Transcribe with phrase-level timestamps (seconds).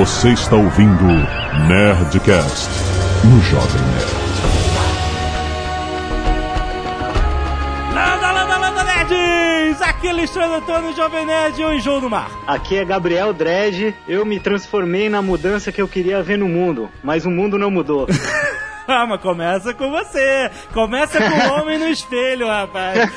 [0.00, 1.04] Você está ouvindo
[1.68, 2.70] Nerdcast
[3.22, 4.10] no Jovem Nerd.
[7.94, 9.82] Landa, landa, landa, nerds!
[9.82, 12.30] Aqui é Alexandre Antônio, Jovem Nerd e o Enjoo do Mar.
[12.46, 13.94] Aqui é Gabriel Dredd.
[14.08, 17.70] Eu me transformei na mudança que eu queria ver no mundo, mas o mundo não
[17.70, 18.06] mudou.
[18.92, 20.50] Ah, mas começa com você.
[20.74, 22.98] Começa com o homem no espelho, rapaz.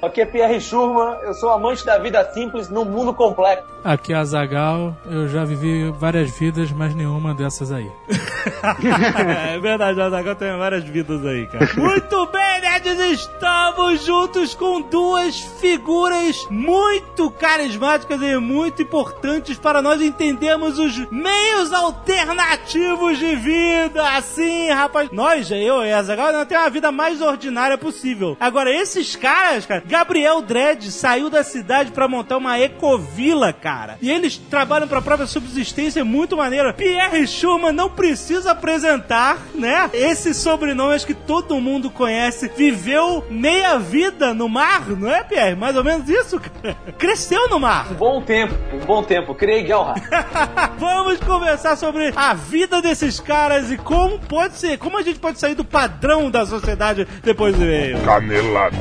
[0.00, 3.64] Aqui é Pierre Schurman, eu sou amante da vida simples num mundo complexo.
[3.84, 7.90] Aqui é a Zagal, eu já vivi várias vidas, mas nenhuma dessas aí.
[9.52, 11.68] é verdade, o Azaghal tem várias vidas aí, cara.
[11.76, 20.00] Muito bem, nerds, estamos juntos com duas figuras muito carismáticas e muito importantes para nós
[20.00, 24.08] entendermos os meios alternativos de vida.
[24.16, 28.36] Assim, rapaz, nós, eu e a Azaghal, não tem uma vida mais ordinária possível.
[28.38, 33.96] Agora, esses caras, cara, Gabriel Dredd saiu da cidade para montar uma ecovila, cara.
[34.00, 36.72] E eles trabalham para a própria subsistência, é muito maneiro.
[36.74, 39.88] Pierre Schumann não precisa apresentar, né?
[39.92, 42.50] Esse sobrenome acho que todo mundo conhece.
[42.56, 45.56] Viveu meia vida no mar, não é, Pierre?
[45.56, 46.76] Mais ou menos isso, cara.
[46.98, 47.90] Cresceu no mar.
[47.90, 49.34] Um bom tempo, um bom tempo.
[49.34, 50.02] Criei Gelhard.
[50.78, 55.38] Vamos conversar sobre a vida desses caras e como pode ser, como a gente pode
[55.38, 57.98] sair do padrão da sociedade depois do e-mail.
[58.00, 58.76] Canelada.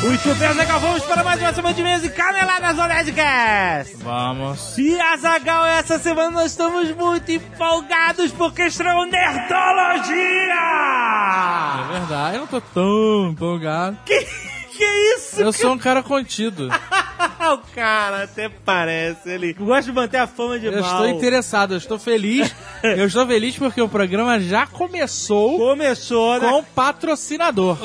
[0.00, 3.96] Muito bem, Azaghal, vamos para mais uma semana de mês e caneladas no Nerdcast.
[3.96, 4.78] Vamos.
[4.78, 10.54] E Azaghal, essa semana nós estamos muito empolgados porque estreou Nerdologia!
[11.80, 13.98] É verdade, eu não tô tão empolgado.
[14.06, 14.24] Que,
[14.76, 14.84] que
[15.16, 15.40] isso?
[15.40, 16.68] Eu sou um cara contido.
[17.52, 20.82] o cara até parece, ele gosta de manter a fama de Eu mal.
[20.82, 22.54] estou interessado, eu estou feliz.
[22.84, 26.48] Eu estou feliz porque o programa já começou Começou, né?
[26.48, 27.76] com patrocinador.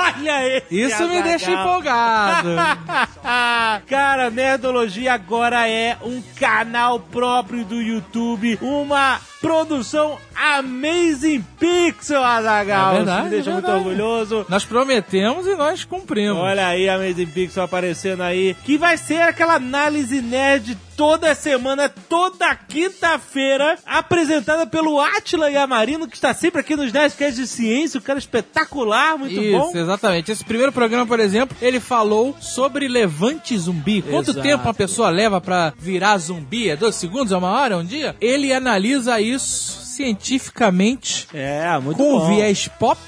[0.00, 2.48] Olha esse Isso me deixa empolgado.
[3.86, 12.92] Cara, Nerdologia agora é um canal próprio do YouTube, uma produção Amazing Pixel, Azaghal.
[12.92, 14.46] É verdade, Isso me deixa é muito orgulhoso.
[14.48, 16.38] Nós prometemos e nós cumprimos.
[16.38, 22.54] Olha aí Amazing Pixel aparecendo aí, que vai ser aquela análise nerd toda semana, toda
[22.54, 28.18] quinta-feira, apresentada pelo Atila Yamarino, que está sempre aqui nos Nerdcasts de Ciência, um cara
[28.18, 29.72] espetacular, muito Isso, bom.
[29.74, 30.30] exatamente.
[30.30, 34.02] Esse primeiro programa, por exemplo, ele falou sobre levante zumbi.
[34.02, 34.46] Quanto Exato.
[34.46, 36.68] tempo uma pessoa leva pra virar zumbi?
[36.68, 38.14] É dois segundos, é uma hora, é um dia?
[38.20, 42.28] Ele analisa isso cientificamente É, muito com bom.
[42.34, 42.98] viés pop.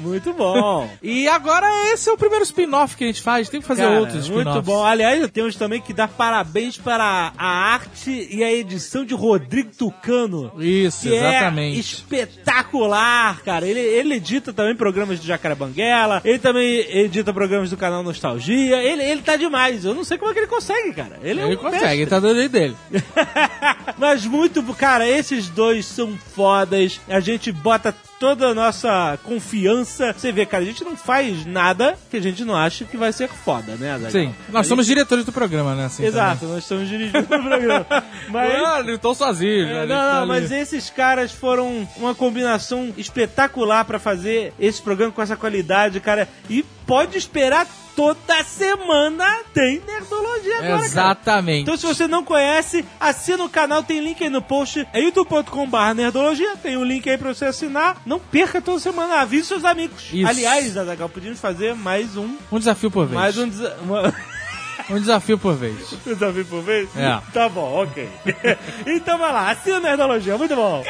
[0.00, 0.88] Muito bom.
[1.02, 3.48] E agora esse é o primeiro spin-off que a gente faz.
[3.48, 4.52] Tem que fazer Cara, outros spin-offs.
[4.52, 4.84] Muito bom.
[4.84, 10.52] Aliás, temos também que dar parabéns para a arte e a edição de Rodrigo Tucano.
[10.58, 11.78] Isso, é exatamente.
[11.80, 13.66] espetacular, cara.
[13.66, 18.82] Ele, ele edita também programas do Jacaré Banguela, ele também edita programas do canal Nostalgia.
[18.82, 19.84] Ele, ele tá demais.
[19.84, 21.18] Eu não sei como é que ele consegue, cara.
[21.22, 22.00] Ele, é Ele um consegue, mestre.
[22.00, 22.76] ele tá do jeito dele.
[23.96, 27.00] Mas muito, cara, esses dois são fodas.
[27.08, 30.12] A gente bota toda a nossa confiança.
[30.12, 33.12] Você vê, cara, a gente não faz nada que a gente não acha que vai
[33.12, 34.10] ser foda, né, Azaghal?
[34.10, 35.86] Sim, nós gente- somos diretores do programa, né?
[35.86, 37.86] Assim, Exato, nós estamos dirigindo o programa.
[38.30, 38.52] Mas.
[38.52, 39.68] Não, eles estão sozinhos?
[39.68, 45.22] É, não, não, mas esses caras foram uma combinação espetacular pra fazer esse programa com
[45.22, 46.28] essa qualidade, cara.
[46.50, 47.66] E pode esperar
[47.98, 50.84] toda semana tem Nerdologia agora, cara.
[50.86, 51.62] Exatamente.
[51.62, 54.86] Então, se você não conhece, assina o canal, tem link aí no post.
[54.92, 56.56] É youtube.com.br Nerdologia.
[56.62, 57.96] Tem um link aí pra você assinar.
[58.06, 60.04] Não perca toda semana, avise seus amigos.
[60.12, 60.28] Isso.
[60.28, 62.36] Aliás, Azaghal, podíamos fazer mais um.
[62.52, 63.18] Um desafio por vez.
[63.20, 64.14] Mais um, desa- uma-
[64.88, 65.92] Um desafio por vez.
[66.06, 66.88] um desafio por vez?
[66.96, 67.20] É.
[67.32, 68.08] Tá bom, ok.
[68.86, 70.84] então vai lá, assina o Nerdologia, muito bom.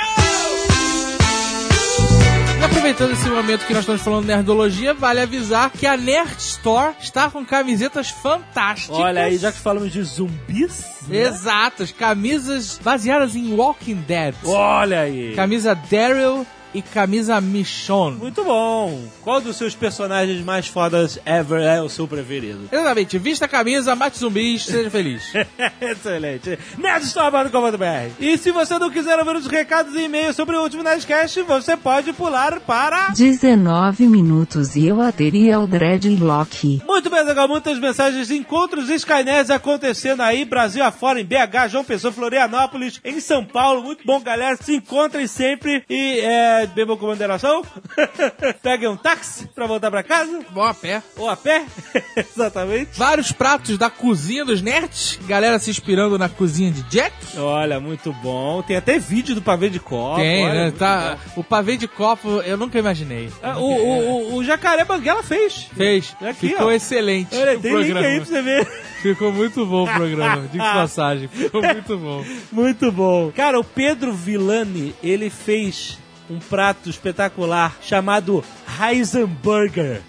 [2.61, 6.37] E aproveitando esse momento que nós estamos falando de nerdologia, vale avisar que a Nerd
[6.39, 8.99] Store está com camisetas fantásticas.
[8.99, 10.85] Olha aí, já que falamos de zumbis.
[11.07, 11.19] né?
[11.19, 14.35] Exatas, camisas baseadas em Walking Dead.
[14.45, 15.35] Olha aí.
[15.37, 16.45] Camisa Daryl
[16.79, 18.17] e camisa Michonne.
[18.17, 19.03] Muito bom.
[19.23, 22.69] Qual dos seus personagens mais fodas ever é o seu preferido?
[22.71, 25.33] Exatamente, vista a camisa, mate zumbis, seja feliz.
[25.81, 26.59] Excelente.
[26.79, 31.43] Nerdstorm.com.br E se você não quiser ouvir os recados e e-mails sobre o último Nerdcast,
[31.43, 33.09] você pode pular para...
[33.11, 36.83] 19 minutos e eu ateria o Dreadlock.
[36.87, 37.49] Muito bem, legal.
[37.49, 43.45] Muitas mensagens encontros Skynet acontecendo aí, Brasil afora, em BH, João Pessoa, Florianópolis, em São
[43.45, 43.83] Paulo.
[43.83, 44.57] Muito bom, galera.
[44.57, 47.63] Se encontrem sempre e é, bebam com moderação,
[48.63, 51.03] peguem um táxi pra voltar pra casa, Bom a pé.
[51.17, 51.65] ou a pé,
[52.17, 52.91] exatamente.
[52.97, 55.19] Vários pratos da cozinha dos nerds.
[55.27, 57.15] Galera se inspirando na cozinha de Jack.
[57.37, 58.63] Olha, muito bom.
[58.63, 60.17] Tem até vídeo do pavê de copo.
[60.21, 60.71] Tem, olha, né?
[60.77, 61.41] Tá, bom.
[61.41, 63.31] o pavê de copo eu nunca imaginei.
[63.43, 63.99] Ah, o, o,
[64.33, 65.69] o, o Jacaré Banguela fez.
[65.77, 66.15] Fez.
[66.21, 66.73] Aqui, Ficou ó.
[66.73, 68.07] excelente Olha, tem link programa.
[68.07, 68.67] aí pra você ver.
[69.03, 70.49] Ficou muito bom o programa.
[70.49, 71.29] De passagem.
[71.29, 72.25] Ficou muito bom.
[72.51, 73.31] Muito bom.
[73.35, 75.99] Cara, o Pedro Villani, ele fez
[76.31, 78.45] um prato espetacular chamado
[78.81, 80.03] Heisenberger.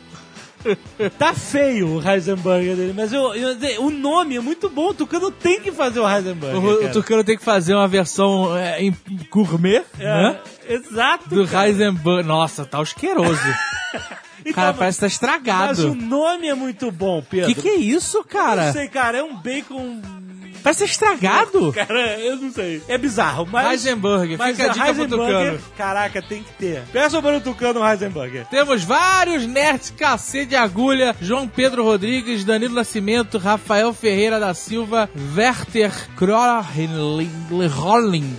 [1.17, 4.89] Tá feio o Heisenberger dele, mas eu, eu- o nome é muito bom.
[4.89, 6.59] O Tucano tem que fazer o Heisenberger.
[6.61, 6.91] O, o.
[6.91, 8.93] Tucano tem que fazer uma versão é, em
[9.29, 10.39] gourmet, É, né?
[10.67, 11.29] Exato.
[11.29, 11.67] Do cara.
[11.69, 12.27] Heisenberg.
[12.27, 13.39] Nossa, tá asqueroso.
[14.41, 15.15] Então, Cara, parece que tá Mas o
[15.89, 15.95] estragado.
[15.95, 17.53] nome é muito bom, Pedro.
[17.53, 18.67] Que que é isso, Eu cara?
[18.67, 19.17] não sei, cara.
[19.17, 20.01] É um bacon.
[20.63, 21.71] Parece estragado.
[21.73, 22.81] Cara, eu não sei.
[22.87, 23.85] É bizarro, mas.
[23.85, 25.59] Heisenberg, mas fica a dica pro Tucano.
[25.77, 26.83] caraca, tem que ter.
[26.91, 28.45] Peça para o Tucano o Heisenberger.
[28.47, 31.15] Temos vários nerds cacete de agulha.
[31.21, 35.91] João Pedro Rodrigues, Danilo Nascimento, Rafael Ferreira da Silva, Werther
[37.67, 38.37] Rolling.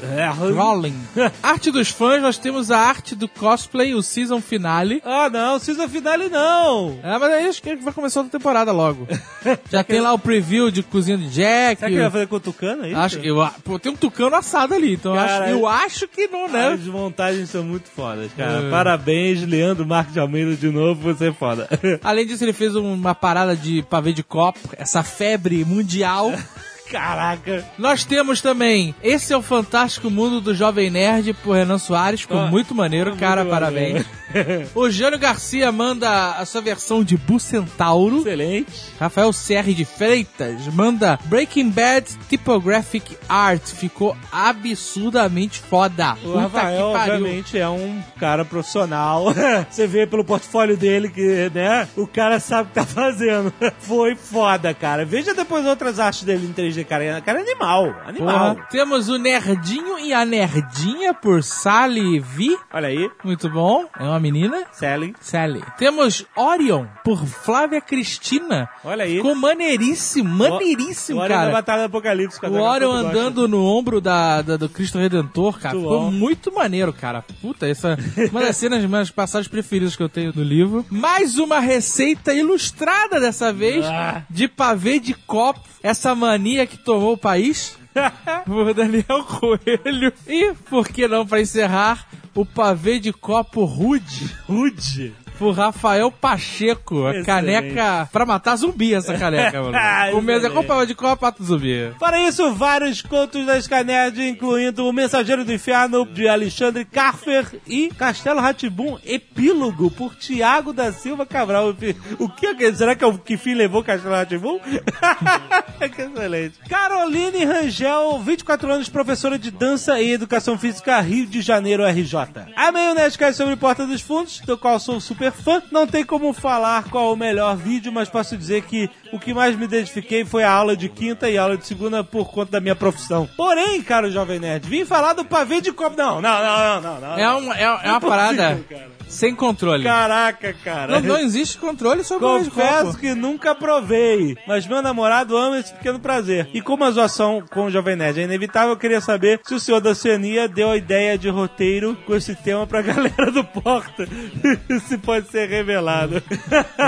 [0.54, 1.00] Rolling.
[1.42, 5.02] Arte dos fãs, nós temos a arte do cosplay, o season finale.
[5.04, 6.98] Ah, não, season finale não.
[7.02, 9.06] É, mas aí acho que vai começar outra temporada logo.
[9.70, 11.80] Já tem lá o preview de Cozinha de Jack.
[11.80, 12.94] Será que ele vai fazer com o Tucano aí?
[12.94, 16.26] Acho, eu, pô, tem um tucano assado ali, então eu acho, Cara, eu acho que
[16.26, 16.68] não, né?
[16.74, 18.66] As montagens são muito fodas, cara.
[18.66, 18.70] É.
[18.70, 21.68] Parabéns, Leandro Marques de Almeida, de novo, você é foda.
[22.02, 26.32] Além disso, ele fez uma parada de pavê de copo, essa febre mundial.
[26.90, 27.64] Caraca.
[27.78, 32.22] Nós temos também Esse é o Fantástico Mundo do Jovem Nerd, por Renan Soares.
[32.22, 34.04] Ficou Ah, muito maneiro, muito cara, parabéns.
[34.74, 38.18] o Jânio Garcia manda a sua versão de Bucentauro.
[38.20, 38.72] Excelente.
[38.98, 43.62] Rafael Serri de Freitas manda Breaking Bad Typographic Art.
[43.62, 46.16] Ficou absurdamente foda.
[46.24, 49.26] O Rafael, obviamente, é um cara profissional.
[49.70, 53.52] Você vê pelo portfólio dele que, né, o cara sabe o que tá fazendo.
[53.80, 55.04] Foi foda, cara.
[55.04, 57.20] Veja depois outras artes dele em 3D, cara.
[57.20, 57.94] Cara, é animal.
[58.06, 58.54] Animal.
[58.56, 58.66] Porra.
[58.70, 62.56] Temos o Nerdinho e a Nerdinha por Sally V.
[62.72, 63.10] Olha aí.
[63.24, 63.86] Muito bom.
[63.98, 64.64] É uma menina.
[64.72, 65.14] Selling.
[65.20, 65.62] Sally.
[65.78, 68.68] Temos Orion por Flávia Cristina.
[68.84, 69.16] Olha aí.
[69.16, 71.52] Ficou maneiríssimo, maneiríssimo, O Orion da cara.
[71.52, 72.38] Batalha do Apocalipse.
[72.44, 75.74] O Orion andando no ombro da, da- do Cristo Redentor, cara.
[75.74, 76.10] Muito Ficou bom.
[76.10, 77.22] muito maneiro, cara.
[77.40, 80.84] Puta, essa é uma das cenas, minhas passagens preferidas que eu tenho no livro.
[80.90, 84.22] Mais uma receita ilustrada dessa vez Ah.
[84.28, 85.60] de pavê de copo.
[85.82, 87.78] Essa mania que tomou o país.
[88.46, 90.12] por Daniel Coelho.
[90.26, 94.30] E, por que não, pra encerrar, o pavê de copo rude.
[94.46, 95.12] Rude.
[95.40, 97.24] Por Rafael Pacheco, a Excelente.
[97.26, 99.72] caneca pra matar zumbi, essa caneca, mano.
[99.80, 100.54] Ah, O mês é excelente.
[100.54, 101.92] com pavê de copo, mata zumbi.
[101.98, 107.88] Para isso, vários contos da Scanerd, incluindo O Mensageiro do Inferno, de Alexandre Carfer e
[107.88, 111.74] Castelo Ratibum Epílogo, por Tiago da Silva Cabral.
[112.18, 114.58] O que será que é o que fim levou Castelo Ratibum?
[114.60, 116.58] que excelente.
[116.68, 122.14] Caroline Rangel, 24 anos, professora de dança e educação física, Rio de Janeiro, RJ.
[122.54, 125.62] Amei o Nerdcast sobre Porta dos Fundos, do qual sou super fã.
[125.70, 129.56] Não tem como falar qual o melhor vídeo, mas posso dizer que o que mais
[129.56, 132.60] me identifiquei foi a aula de quinta e a aula de segunda por conta da
[132.60, 133.28] minha profissão.
[133.36, 135.96] Porém, cara, Jovem Nerd, vim falar do pavê de copo.
[135.96, 137.18] Não, não, não, não, não.
[137.18, 138.88] É, um, é, é uma parada cara.
[139.08, 139.84] sem controle.
[139.84, 141.00] Caraca, cara.
[141.00, 145.72] Não, não existe controle sobre o Confesso que nunca provei, mas meu namorado ama esse
[145.72, 146.48] pequeno prazer.
[146.54, 149.60] E como a zoação com o Jovem Nerd é inevitável, eu queria saber se o
[149.60, 154.06] senhor da Oceania deu a ideia de roteiro com esse tema pra galera do Porta.
[154.86, 156.22] se pode ser revelado.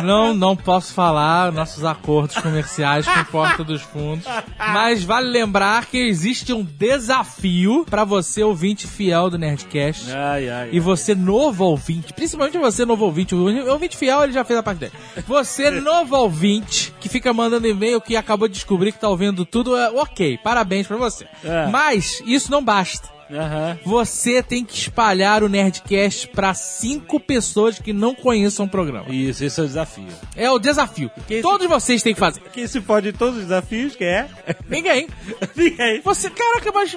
[0.05, 4.25] Não, não posso falar nossos acordos comerciais com Porta dos Fundos.
[4.59, 10.11] Mas vale lembrar que existe um desafio pra você, ouvinte fiel do Nerdcast.
[10.13, 10.69] ai, ai.
[10.73, 14.63] E você, novo ouvinte, principalmente você, novo ouvinte, o ouvinte fiel, ele já fez a
[14.63, 14.93] parte dele.
[15.27, 19.77] Você, novo ouvinte, que fica mandando e-mail, que acabou de descobrir que tá ouvindo tudo,
[19.77, 21.27] é ok, parabéns pra você.
[21.45, 21.67] É.
[21.67, 23.12] Mas, isso não basta.
[23.33, 23.79] Aham.
[23.85, 29.07] Você tem que espalhar o Nerdcast pra cinco pessoas que não conheçam o programa.
[29.09, 30.07] Isso, esse é o desafio.
[30.37, 31.11] É o desafio.
[31.27, 32.41] Que esse- Todos vocês têm que fazer.
[32.53, 34.29] Quem se pode todos os desafios, que é?
[34.69, 35.09] Ninguém.
[35.57, 36.01] Ninguém.
[36.03, 36.97] Você, caraca, mas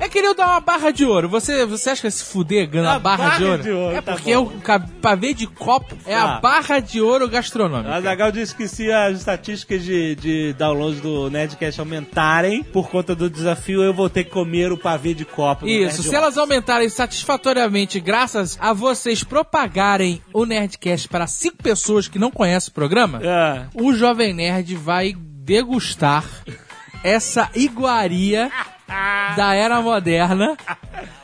[0.00, 1.28] é que eu dar uma barra de ouro.
[1.28, 3.62] Você, você acha que é se fuder ganhando A barra, barra de ouro?
[3.62, 4.52] de ouro, é tá porque bom.
[4.66, 6.36] é o pavê de copo é Ah.
[6.36, 7.94] a barra de ouro gastronômica.
[7.94, 13.14] A Zagal disse que se as estatísticas de, de downloads do Nerdcast aumentarem por conta
[13.14, 15.67] do desafio, eu vou ter que comer o pavê de copo.
[15.70, 22.18] Isso, se elas aumentarem satisfatoriamente graças a vocês propagarem o Nerdcast para cinco pessoas que
[22.18, 23.66] não conhecem o programa, É.
[23.74, 26.24] o Jovem Nerd vai degustar
[27.02, 28.50] essa iguaria
[29.36, 30.56] da era moderna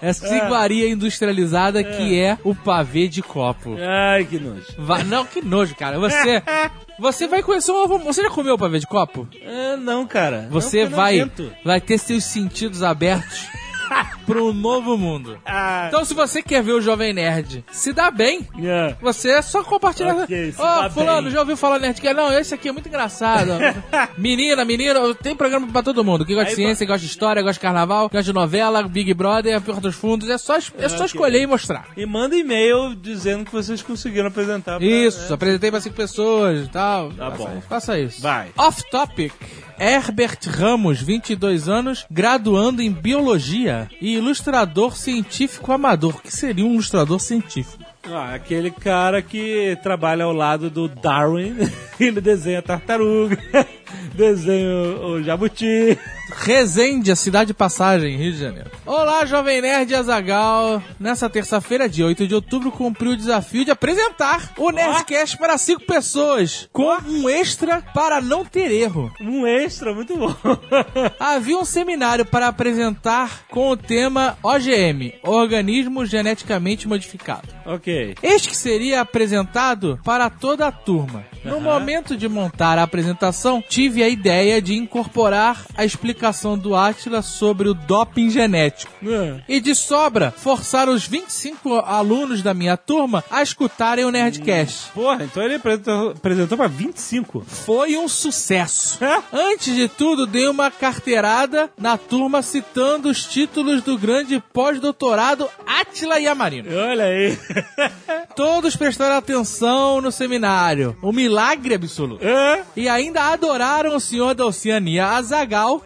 [0.02, 3.76] Essa iguaria industrializada que é o pavê de copo.
[3.80, 4.66] Ai, que nojo.
[4.78, 5.98] Va- não, que nojo, cara.
[5.98, 6.42] Você.
[6.96, 7.98] Você vai conhecer um.
[7.98, 9.26] Você já comeu pavê de copo?
[9.44, 10.46] Ah, não, cara.
[10.50, 11.28] Você Não, vai,
[11.64, 13.48] vai ter seus sentidos abertos
[14.26, 15.38] para um novo mundo.
[15.44, 18.96] Ah, Então, se você quer ver o Jovem Nerd se dá bem, yeah.
[19.00, 20.14] você é só compartilhar.
[20.16, 21.30] Ok, se Ô, dá fulano, bem.
[21.32, 22.14] já ouviu falar Nerdcast?
[22.16, 23.50] Não, esse aqui é muito engraçado.
[24.18, 26.24] menina, menino, tem programa pra todo mundo.
[26.24, 29.12] Quem gosta de Aí, ciência, gosta de história, gosta de carnaval, gosta de novela, Big
[29.14, 30.28] Brother, Porta dos Fundos.
[30.28, 31.06] É só, é só Ok.
[31.06, 31.86] escolher e mostrar.
[31.96, 34.78] E manda e-mail dizendo que vocês conseguiram apresentar.
[34.78, 37.10] pra- Isso, apresentei pra cinco pessoas e tal.
[37.12, 37.60] Tá faça, bom.
[37.68, 38.22] Faça isso.
[38.22, 38.48] Vai.
[38.56, 39.32] Off topic.
[39.78, 46.16] Herbert Ramos, 22 anos, graduando em biologia e ilustrador científico amador.
[46.16, 47.82] O que seria um ilustrador científico?
[48.10, 51.56] Ah, aquele cara que trabalha ao lado do Darwin.
[51.98, 53.38] Ele desenha tartaruga,
[54.14, 54.68] desenha
[55.02, 55.98] o, jabuti.
[56.36, 58.70] Resende, a cidade de passagem, Rio de Janeiro.
[58.86, 60.82] Olá, Jovem Nerd Azagal.
[60.98, 65.84] Nessa terça-feira, dia 8 de outubro, cumpri o desafio de apresentar o Nerdcast para cinco
[65.84, 69.12] pessoas, com um extra para não ter erro.
[69.20, 70.34] Um extra, muito bom.
[71.20, 77.48] Havia um seminário para apresentar com o tema OGM, Organismo Geneticamente Modificado.
[77.66, 78.14] ok.
[78.22, 81.24] Este que seria apresentado para toda a turma.
[81.44, 87.22] No momento de montar a apresentação, tive a ideia de incorporar a explicação do Átila
[87.22, 88.92] sobre o doping genético.
[89.04, 94.90] Ah, E de sobra, forçar os 25 alunos da minha turma a escutarem o Nerdcast.
[94.92, 97.44] Porra, então ele apresentou, apresentou pra 25.
[97.46, 98.98] Foi um sucesso.
[99.32, 106.18] Antes de tudo, dei uma carteirada na turma citando os títulos do grande pós-doutorado Átila
[106.18, 106.68] Yamarino.
[106.76, 107.38] Olha aí.
[108.36, 110.96] Todos prestaram atenção no seminário.
[111.02, 112.24] Um milagre absoluto.
[112.26, 115.82] Ah, E ainda adoraram o senhor da Oceania, Azagal,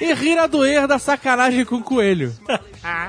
[0.00, 2.34] e riram do erro da sacanagem com o coelho.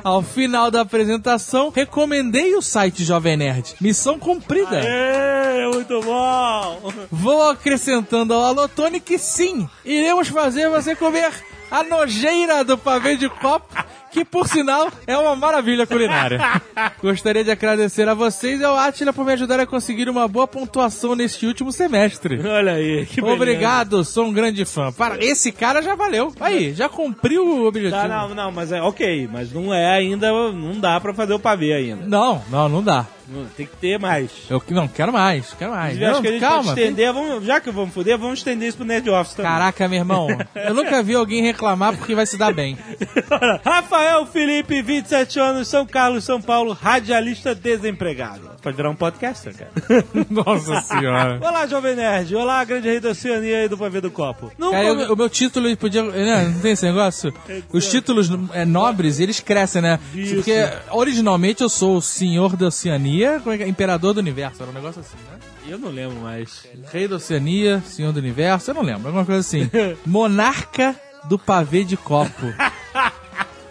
[0.03, 3.75] Ao final da apresentação, recomendei o site Jovem Nerd.
[3.81, 4.77] Missão cumprida.
[4.77, 6.93] é, muito bom.
[7.11, 11.31] Vou acrescentando ao Alotone que sim, iremos fazer você comer
[11.69, 13.75] a nojeira do pavê de copo,
[14.15, 16.39] que por sinal é uma maravilha culinária.
[17.03, 20.47] Gostaria de agradecer a vocês e ao Atila por me ajudar a conseguir uma boa
[20.47, 22.39] pontuação neste último semestre.
[22.47, 23.35] Olha aí, que beleza.
[23.35, 24.89] Obrigado, sou um grande fã.
[24.93, 26.33] Para, esse cara já valeu.
[26.39, 28.01] Aí, já cumpriu o objetivo.
[28.01, 31.39] Tá, não, não, mas é ok, mas não é ainda, não dá pra fazer o
[31.39, 32.05] pavê ainda.
[32.05, 33.05] não, não, não dá.
[33.27, 34.29] Não, Tem que ter mais.
[34.49, 35.99] Eu não quero mais, quero mais.
[35.99, 36.63] Eu acho Não, que a gente calma.
[36.63, 39.51] pode estender, vamos, já que vamos foder, vamos estender isso pro Nerd Office também.
[39.51, 42.77] Caraca, meu irmão, eu nunca vi alguém reclamar porque vai se dar bem.
[43.65, 48.51] Rafael Felipe, 27 anos, São Carlos, São Paulo, radialista desempregado.
[48.61, 49.71] Pode virar um podcaster, cara.
[50.29, 51.39] Nossa senhora.
[51.41, 52.35] Olá, Jovem Nerd.
[52.35, 54.51] Olá, grande rei da Oceania e do Pavê do Copo.
[54.57, 56.03] Não Cara, come- eu- o meu título podia.
[56.03, 57.33] Né, não tem esse negócio?
[57.71, 59.99] Os títulos é, nobres, eles crescem, né?
[60.13, 60.35] Isso.
[60.35, 60.55] Porque
[60.91, 63.67] originalmente eu sou o senhor da Oceania, como é que é?
[63.67, 65.39] imperador do universo, era um negócio assim, né?
[65.67, 66.65] Eu não lembro mais.
[66.91, 69.69] Rei da Oceania, senhor do universo, eu não lembro, alguma coisa assim.
[70.05, 70.95] Monarca
[71.25, 72.53] do pavê de copo.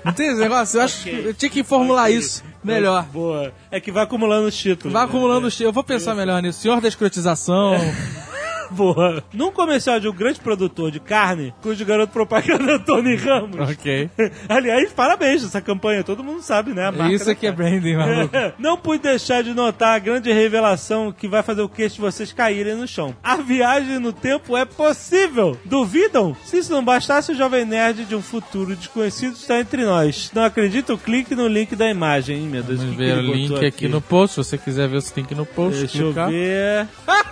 [0.05, 0.79] Não tem esse negócio?
[0.79, 3.05] Eu acho que eu tinha que formular isso melhor.
[3.05, 3.53] Boa.
[3.71, 4.93] É que vai acumulando os títulos.
[4.93, 5.09] Vai né?
[5.09, 5.59] acumulando os.
[5.61, 6.61] Eu vou pensar melhor nisso.
[6.61, 7.75] Senhor da escrotização.
[8.75, 9.23] Boa.
[9.33, 13.71] Num comercial de um grande produtor de carne, cujo garoto propaganda é o Tony Ramos.
[13.71, 14.11] ok.
[14.49, 16.91] Aliás, parabéns essa campanha, todo mundo sabe, né?
[17.11, 18.35] Isso aqui é branding, maluco.
[18.59, 22.33] Não pude deixar de notar a grande revelação que vai fazer o queixo de vocês
[22.33, 23.15] caírem no chão.
[23.23, 25.57] A viagem no tempo é possível!
[25.65, 26.37] Duvidam?
[26.45, 30.31] Se isso não bastasse, o Jovem Nerd de um futuro desconhecido está entre nós.
[30.35, 30.97] Não acreditam?
[30.97, 32.45] Clique no link da imagem.
[32.45, 34.35] Ih, meu Deus, Vamos ver o link botou aqui no post.
[34.35, 36.29] Se você quiser ver o link no post, Deixa eu clicar.
[36.31, 36.89] ver.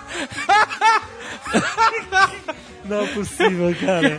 [2.85, 4.19] Não é possível, cara.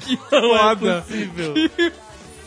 [0.00, 1.54] Que Não é possível.
[1.54, 1.92] Que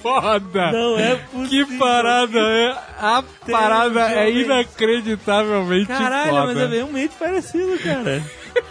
[0.02, 0.72] foda.
[0.72, 1.68] Não é possível.
[1.68, 2.76] Que parada é.
[3.00, 6.46] A parada é inacreditavelmente Caralho, foda.
[6.48, 8.24] mas é realmente parecido, cara.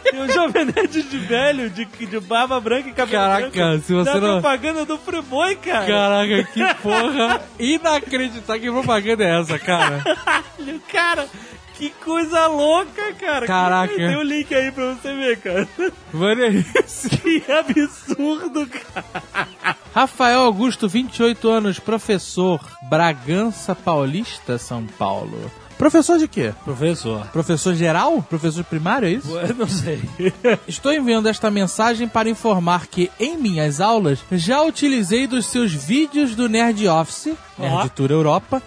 [0.05, 3.85] Tem um jovem nerd de velho, de, de barba branca e cabelo Caraca, branco.
[3.85, 5.87] se você da não- propaganda do Friboi, cara.
[5.87, 8.61] Caraca, que porra inacreditável.
[8.63, 10.03] Que propaganda é essa, cara?
[10.03, 11.29] Caralho, cara.
[11.75, 13.47] Que coisa louca, cara.
[13.47, 13.95] Caraca.
[13.97, 15.69] Tem o link aí pra você ver, cara.
[16.13, 17.09] Mano, é isso.
[17.09, 19.49] Que absurdo, cara.
[19.95, 25.51] Rafael Augusto, 28 anos, professor, Bragança Paulista, São Paulo.
[25.83, 26.55] Professor de quê?
[26.65, 27.27] Professor.
[27.33, 28.23] Professor geral?
[28.23, 29.37] Professor primário, é isso?
[29.37, 30.01] Eu não sei.
[30.69, 36.37] Estou enviando esta mensagem para informar que em minhas aulas já utilizei dos seus vídeos
[36.37, 38.63] do Nerd Office, Nerd Tour Europa,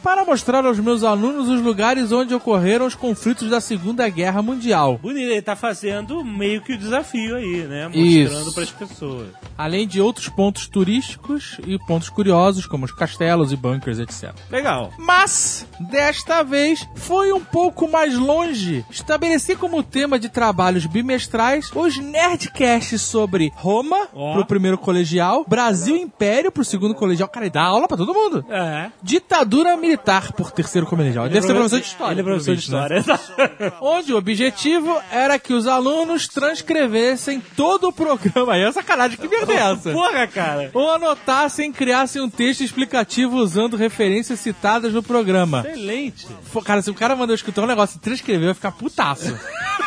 [0.00, 4.96] para mostrar aos meus alunos os lugares onde ocorreram os conflitos da Segunda Guerra Mundial.
[4.98, 7.88] Bonito, ele tá fazendo meio que o desafio aí, né?
[7.88, 9.26] Mostrando pras pessoas.
[9.58, 14.32] Além de outros pontos turísticos e pontos curiosos, como os castelos e bunkers, etc.
[14.48, 14.92] Legal.
[14.96, 16.59] Mas, desta vez,
[16.94, 18.84] foi um pouco mais longe.
[18.90, 24.34] Estabeleci como tema de trabalhos bimestrais os Nerdcasts sobre Roma, Ó.
[24.34, 27.28] pro primeiro colegial, Brasil Império, pro segundo colegial.
[27.28, 28.44] Cara, ele dá aula pra todo mundo.
[28.50, 28.90] É.
[29.02, 31.26] Ditadura militar, por terceiro colegial.
[31.26, 32.12] Ele deve ser professor de história.
[32.12, 32.98] Ele é professor de né?
[32.98, 33.72] história.
[33.80, 38.54] Onde o objetivo era que os alunos transcrevessem todo o programa.
[38.54, 39.92] Aí é sacanagem, que merda é essa?
[39.92, 40.70] Porra, cara.
[40.74, 45.64] Ou anotassem e criassem um texto explicativo usando referências citadas no programa.
[45.66, 46.26] Excelente.
[46.64, 49.36] Cara, se o cara mandou escutar um negócio e transcrever, vai ficar putaço.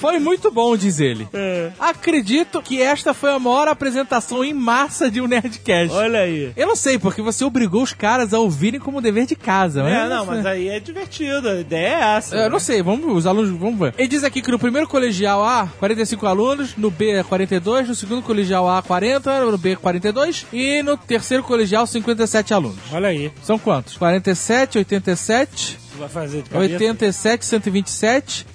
[0.00, 1.28] Foi muito bom, diz ele.
[1.34, 1.70] É.
[1.78, 5.94] Acredito que esta foi a maior apresentação em massa de um Nerdcast.
[5.94, 6.52] Olha aí.
[6.56, 9.82] Eu não sei, porque você obrigou os caras a ouvirem como dever de casa.
[9.82, 11.50] É, mas não, mas aí é divertido.
[11.50, 12.34] A ideia é essa.
[12.34, 13.94] Eu não sei, vamos, os alunos, vamos ver.
[13.98, 18.22] Ele diz aqui que no primeiro colegial A, 45 alunos, no B, 42, no segundo
[18.22, 22.80] colegial A, 40, no B, 42 e no terceiro colegial, 57 alunos.
[22.90, 23.30] Olha aí.
[23.42, 23.98] São quantos?
[23.98, 26.72] 47, 87, Tu vai fazer de cabeça?
[26.72, 28.46] 87, 127,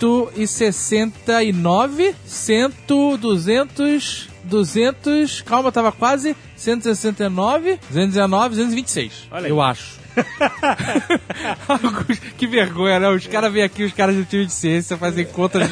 [0.00, 2.70] 169, 100,
[3.18, 9.28] 200, 200, calma, tava quase, 169, 219, 226.
[9.30, 9.50] Olha aí.
[9.50, 10.00] eu acho.
[12.36, 13.08] Que vergonha, né?
[13.10, 15.70] Os caras vêm aqui, os caras do time de ciência, fazem conta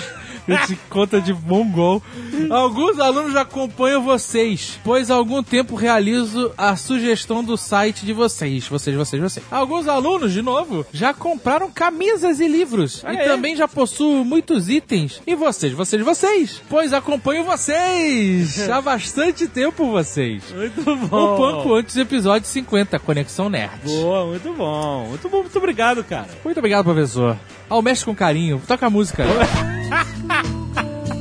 [0.56, 2.02] de, conta de mongol.
[2.50, 8.12] Alguns alunos já acompanham vocês, pois há algum tempo realizo a sugestão do site de
[8.12, 8.66] vocês.
[8.66, 9.46] Vocês, vocês, vocês.
[9.50, 13.02] Alguns alunos, de novo, já compraram camisas e livros.
[13.04, 13.24] Ah, e é?
[13.24, 15.20] também já possuo muitos itens.
[15.26, 16.62] E vocês, vocês, vocês.
[16.68, 18.68] Pois acompanho vocês.
[18.70, 20.42] há bastante tempo vocês.
[20.54, 21.36] Muito Um bom.
[21.36, 23.80] pouco antes do episódio 50, Conexão Nerd.
[23.84, 25.06] Boa, muito bom.
[25.08, 26.28] Muito bom, muito obrigado, cara.
[26.44, 27.36] Muito obrigado, professor.
[27.68, 28.60] Ao mestre com carinho.
[28.66, 29.24] Toca a música.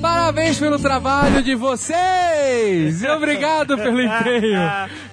[0.01, 3.01] Parabéns pelo trabalho de vocês!
[3.01, 4.60] E obrigado pelo empenho!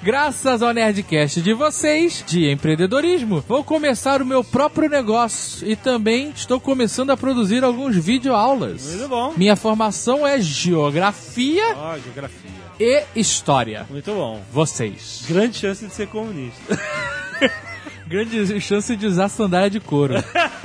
[0.02, 6.30] Graças ao Nerdcast de vocês, de empreendedorismo, vou começar o meu próprio negócio e também
[6.36, 8.86] estou começando a produzir alguns videoaulas.
[8.94, 9.32] Muito bom.
[9.36, 12.50] Minha formação é geografia Ó, geografia.
[12.78, 13.86] e história.
[13.88, 14.42] Muito bom.
[14.52, 15.24] Vocês.
[15.26, 16.78] Grande chance de ser comunista.
[18.06, 20.14] Grande chance de usar sandália de couro.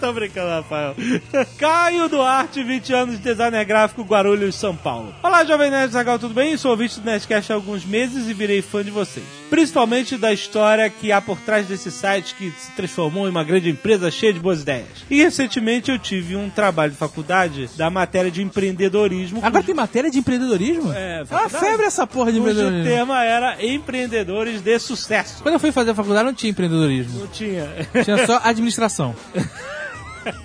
[0.00, 0.96] Tô brincando, Rafael.
[1.58, 5.14] Caio Duarte, 20 anos de designer gráfico, Guarulhos, São Paulo.
[5.22, 6.56] Olá, Jovem Nerd Zagal, tudo bem?
[6.56, 9.26] Sou ouvinte do Nerdcast há alguns meses e virei fã de vocês.
[9.50, 13.68] Principalmente da história que há por trás desse site que se transformou em uma grande
[13.68, 14.86] empresa cheia de boas ideias.
[15.10, 19.40] E recentemente eu tive um trabalho de faculdade da matéria de empreendedorismo.
[19.44, 20.90] Agora tem matéria de empreendedorismo?
[20.94, 21.64] É, uma faculdade.
[21.66, 22.90] febre essa porra de cujo empreendedorismo.
[22.90, 25.42] tema era empreendedores de sucesso.
[25.42, 27.20] Quando eu fui fazer a faculdade não tinha empreendedorismo.
[27.20, 27.68] Não tinha.
[28.02, 29.14] Tinha só administração.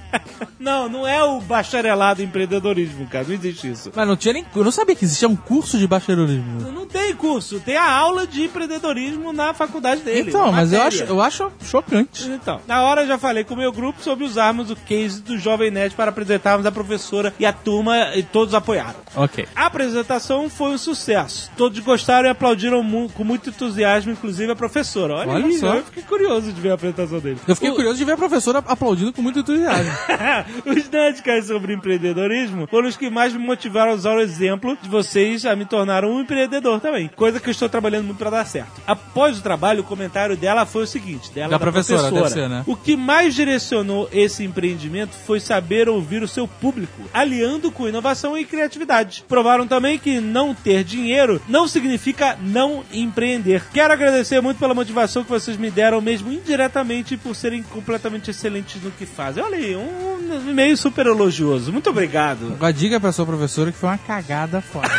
[0.60, 3.26] Não, não é o bacharelado em empreendedorismo, cara.
[3.28, 3.92] Não existe isso.
[3.96, 4.46] Mas não tinha nem.
[4.56, 6.72] Eu não sabia que existia um curso de bacharelismo.
[6.72, 10.30] Não tem curso, tem a aula de empreendedorismo na faculdade dele.
[10.30, 12.28] Então, mas eu acho, eu acho chocante.
[12.30, 15.38] Então, na hora eu já falei com o meu grupo sobre usarmos o case do
[15.38, 18.96] Jovem Nerd para apresentarmos a professora e a turma e todos apoiaram.
[19.16, 19.48] Ok.
[19.56, 21.52] A apresentação foi um sucesso.
[21.56, 25.16] Todos gostaram e aplaudiram mu- com muito entusiasmo, inclusive a professora.
[25.16, 25.76] Olha, Olha aí, só.
[25.76, 27.38] eu fiquei curioso de ver a apresentação dele.
[27.48, 29.65] Eu fiquei O- curioso de ver a professora aplaudindo com muito entusiasmo.
[30.66, 34.90] os Nerdcasts sobre empreendedorismo foram os que mais me motivaram a usar o exemplo de
[34.90, 37.10] vocês a me tornar um empreendedor também.
[37.16, 38.82] Coisa que eu estou trabalhando muito para dar certo.
[38.86, 42.64] Após o trabalho, o comentário dela foi o seguinte: dela Da professora, deve ser, né?
[42.66, 48.38] O que mais direcionou esse empreendimento foi saber ouvir o seu público, aliando com inovação
[48.38, 49.24] e criatividade.
[49.28, 53.64] Provaram também que não ter dinheiro não significa não empreender.
[53.74, 58.82] Quero agradecer muito pela motivação que vocês me deram, mesmo indiretamente, por serem completamente excelentes
[58.82, 59.44] no que fazem.
[59.44, 61.72] Olha aí, um e-mail super elogioso.
[61.72, 62.54] Muito obrigado.
[62.54, 64.90] Agora diga pra sua professora que foi uma cagada foda.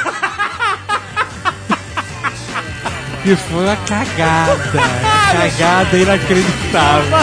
[3.22, 4.56] que foi uma cagada.
[5.32, 7.16] cagada inacreditável.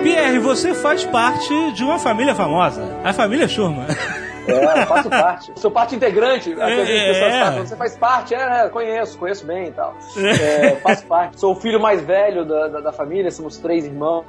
[0.03, 3.87] Pierre, você faz parte de uma família famosa, a família Schurman.
[4.49, 5.53] É, eu faço parte.
[5.57, 6.53] Sou parte integrante.
[6.53, 7.45] Às vezes É, pessoas é.
[7.45, 8.35] falam, você faz parte?
[8.35, 9.95] É, né, conheço, conheço bem e tal.
[10.17, 11.39] É, faço parte.
[11.41, 14.25] Sou o filho mais velho da, da, da família, somos três irmãos,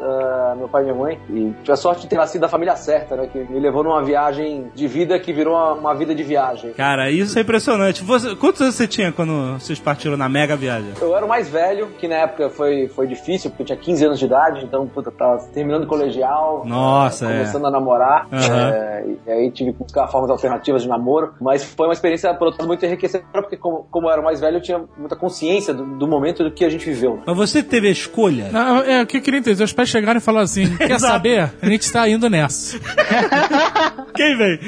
[0.00, 1.20] ah, meu pai e minha mãe.
[1.28, 3.28] E tive a sorte de ter nascido da família certa, né?
[3.32, 6.72] Que me levou numa viagem de vida que virou uma, uma vida de viagem.
[6.72, 8.02] Cara, isso é impressionante.
[8.02, 10.92] Você- quantos anos você tinha quando vocês partiram na mega viagem?
[11.00, 14.04] Eu era o mais velho, que na época foi, foi difícil, porque eu tinha 15
[14.04, 16.62] anos de idade, então, puta, tava terminando o colegial.
[16.66, 17.28] Nossa, é.
[17.32, 18.26] Começando a namorar.
[18.32, 18.70] Aham.
[18.72, 21.34] eh, e aí tive que buscar formas alternativas de namoro.
[21.40, 24.40] Mas foi uma experiência, por outro lado, muito enriquecedora, porque como, como eu era mais
[24.40, 27.16] velho, eu tinha muita consciência do, do momento do que a gente viveu.
[27.16, 27.22] né?
[27.26, 28.50] Mas você teve a escolha?
[28.50, 31.52] Não, é, o que eu queria entender, os pais chegaram e falaram assim, quer saber?
[31.60, 32.78] A gente tá indo nessa.
[34.14, 34.58] Quem vem?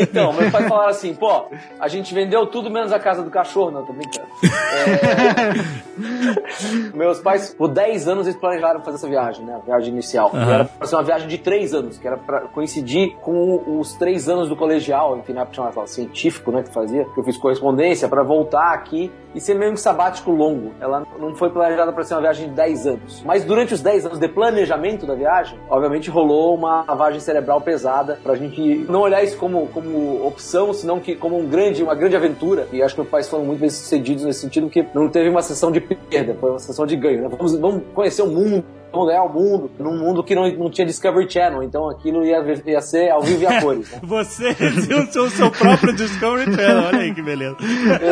[0.00, 1.44] Então, meus pais falaram assim, pô,
[1.78, 3.70] a gente vendeu tudo menos a casa do cachorro.
[3.70, 4.26] Não, tô brincando.
[4.44, 5.90] É,
[6.94, 9.54] Meus pais, por 10 anos, eles planejaram fazer essa viagem, né?
[9.54, 10.30] A viagem inicial.
[10.34, 13.94] E era pra ser uma viagem de 3 anos, que era pra coincidir com os
[13.94, 17.04] 3 anos do colegial, enfim, na época chamava científico, né, que fazia.
[17.04, 20.72] que Eu fiz correspondência pra voltar aqui e ser meio que sabático longo.
[20.80, 23.22] Ela não foi planejada pra ser uma viagem de 10 anos.
[23.24, 28.18] Mas durante os 10 anos de planejamento da viagem, obviamente rolou uma lavagem cerebral pesada
[28.22, 32.16] pra gente não olhar isso como, como opção, senão que como um grande, uma grande
[32.16, 32.66] aventura.
[32.72, 35.42] E acho que meus pais foram muito bem sucedidos nesse sentido, porque não teve uma
[35.42, 37.22] sessão de perda, foi uma sessão de ganho.
[37.22, 37.28] Né?
[37.28, 38.64] Vamos, vamos conhecer o mundo.
[38.92, 42.38] Vamos ganhar o mundo num mundo que não, não tinha Discovery Channel, então aquilo ia,
[42.66, 43.90] ia ser ao vivo e a cores.
[43.90, 44.00] Né?
[44.02, 46.84] Você é o seu próprio Discovery Channel.
[46.88, 47.56] Olha aí que beleza.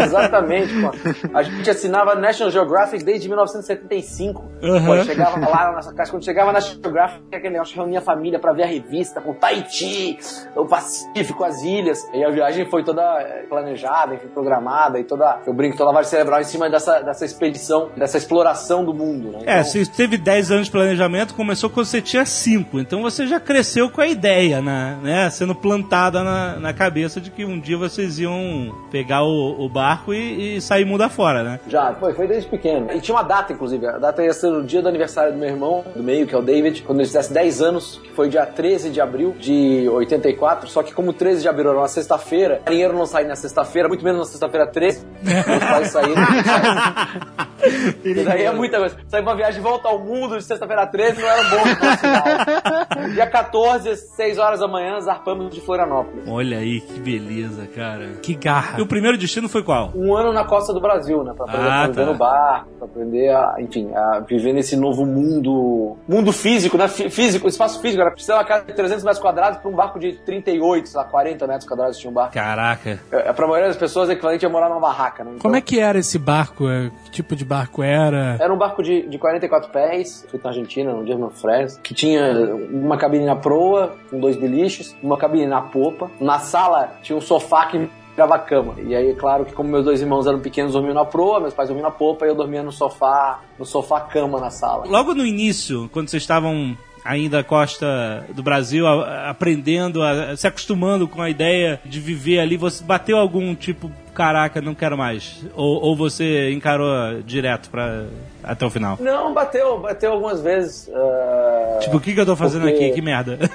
[0.05, 0.91] Exatamente, pô.
[1.37, 4.45] A gente assinava National Geographic desde 1975.
[4.63, 4.85] Uhum.
[4.85, 8.03] Pô, chegava lá na nossa casa, quando chegava na National Geographic, aquele negócio reunia a
[8.03, 10.19] família pra ver a revista com Tahiti,
[10.57, 11.99] o Pacífico, as ilhas.
[12.13, 16.11] E a viagem foi toda eh, planejada, enfim, programada e toda, eu brinco, toda lavagem
[16.11, 19.39] cerebral em cima dessa, dessa expedição, dessa exploração do mundo, né?
[19.47, 22.79] É, Então, você teve 10 anos de planejamento, começou quando você tinha 5.
[22.79, 24.97] Então você já cresceu com a ideia, né?
[25.03, 25.31] né?
[25.31, 30.15] Sendo plantada na, na cabeça de que um dia vocês iam pegar o, o barco
[30.15, 31.61] e, e sair mundo afora, né?
[31.67, 32.93] Já, foi, foi desde pequeno.
[32.93, 33.87] E tinha uma data, inclusive.
[33.87, 36.39] A data ia ser o dia do aniversário do meu irmão, do meio, que é
[36.39, 40.69] o David, quando ele fizesse 10 anos, que foi dia 13 de abril de 84.
[40.69, 44.05] Só que como 13 de abril era uma sexta-feira, dinheiro não sai na sexta-feira, muito
[44.05, 45.07] menos na sexta-feira 13.
[45.23, 46.23] Meus pais saíram.
[48.05, 48.97] e daí é muita coisa.
[49.09, 53.09] Sair pra viagem de volta ao mundo de sexta-feira 13 não era bom no sinal.
[53.15, 56.25] Dia 14, às 6 horas da manhã, zarpamos de Florianópolis.
[56.29, 58.09] Olha aí que beleza, cara.
[58.23, 58.79] Que garra.
[58.79, 59.93] E o primeiro destino foi qual?
[59.95, 61.33] um ano na costa do Brasil, né?
[61.35, 62.13] Pra aprender Ah, a viver tá.
[62.13, 66.89] no barco, pra aprender a, enfim, a viver nesse novo mundo, mundo físico, né?
[66.89, 69.99] Fí- Físico, espaço físico, era precisar uma casa de 300 metros quadrados pra um barco
[69.99, 72.33] de 38, sei lá, 40 metros quadrados tinha um barco.
[72.35, 72.99] Caraca.
[73.11, 75.31] É, pra maioria das pessoas, é equivalente a morar numa barraca, né?
[75.31, 76.69] Então, Como é que era esse barco?
[76.69, 78.37] É, Que tipo de barco era?
[78.41, 82.23] Era um barco de, de 44 pés, feito na Argentina, no German Friends, que tinha
[82.71, 86.11] uma cabine na proa, com dois biliches, uma cabine na popa.
[86.21, 88.75] Na sala tinha um sofá que virava a cama.
[88.79, 91.55] E aí, é claro que como meus dois irmãos eram pequenos, dormiam na proa, meus
[91.55, 94.85] pais dormiam na popa, e eu dormia no sofá, no sofá-cama na sala.
[94.87, 100.47] Logo no início, quando vocês estavam ainda à costa do Brasil, a- aprendendo, a- se
[100.47, 105.45] acostumando com a ideia de viver ali, você bateu algum tipo, caraca, não quero mais?
[105.55, 108.07] Ou, ou você encarou direto pra,
[108.43, 108.99] até o final?
[109.01, 110.91] Não, bateu, bateu algumas vezes.
[110.93, 112.95] ah, Tipo, o que, que eu tô fazendo Porque- aqui?
[112.95, 113.39] Que merda.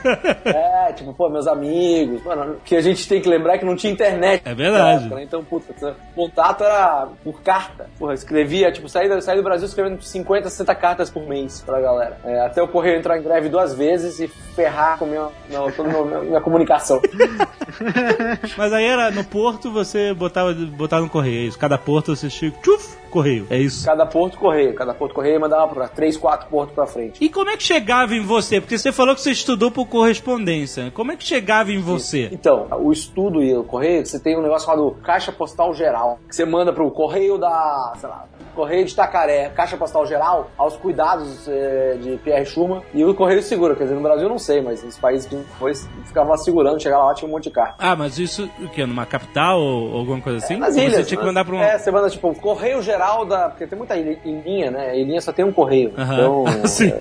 [0.45, 2.21] É, tipo, pô, meus amigos.
[2.23, 4.41] Mano, que a gente tem que lembrar que não tinha internet.
[4.45, 4.99] É verdade.
[5.05, 5.23] época, né?
[5.23, 7.87] Então, puta, contato era por carta.
[7.97, 11.79] Porra, escrevia, tipo, saí do, saí do Brasil escrevendo 50, 60 cartas por mês pra
[11.81, 12.17] galera.
[12.25, 15.89] É, até o correio entrar em greve duas vezes e ferrar com minha, meu, toda
[15.89, 17.01] minha, minha comunicação.
[18.57, 21.57] Mas aí era no porto, você botava, botava no correio, é.
[21.57, 23.85] Cada porto você chega, tchuf, correio, é isso.
[23.85, 27.23] Cada porto correio, cada porto correio mandava pra três, quatro portos pra frente.
[27.23, 28.59] E como é que chegava em você?
[28.59, 30.91] Porque você falou que você estudou por correspondência.
[30.91, 32.29] Como é que chegava em você?
[32.31, 36.35] Então, o estudo e o correio, você tem um negócio chamado caixa postal geral, que
[36.35, 41.47] você manda pro correio da, sei lá, correio de Itacaré, caixa postal geral, aos cuidados
[41.47, 44.61] eh, de Pierre Schumann, e o correio segura, quer dizer, no Brasil eu não sei,
[44.61, 45.73] mas nos países que foi,
[46.05, 47.75] ficava lá segurando, chegava lá, tinha um monte de carta.
[47.79, 48.85] Ah, mas isso o quê?
[48.85, 50.55] Numa capital ou alguma coisa assim?
[50.55, 50.95] Nas Ou ilhas.
[50.95, 51.61] Você tinha que mandar pra um.
[51.61, 53.49] É, você manda, tipo, correio geral da...
[53.49, 54.99] Porque tem muita ilha, ilhinha, né?
[54.99, 55.93] Ilhinha só tem um correio.
[55.97, 56.91] Então, Sim.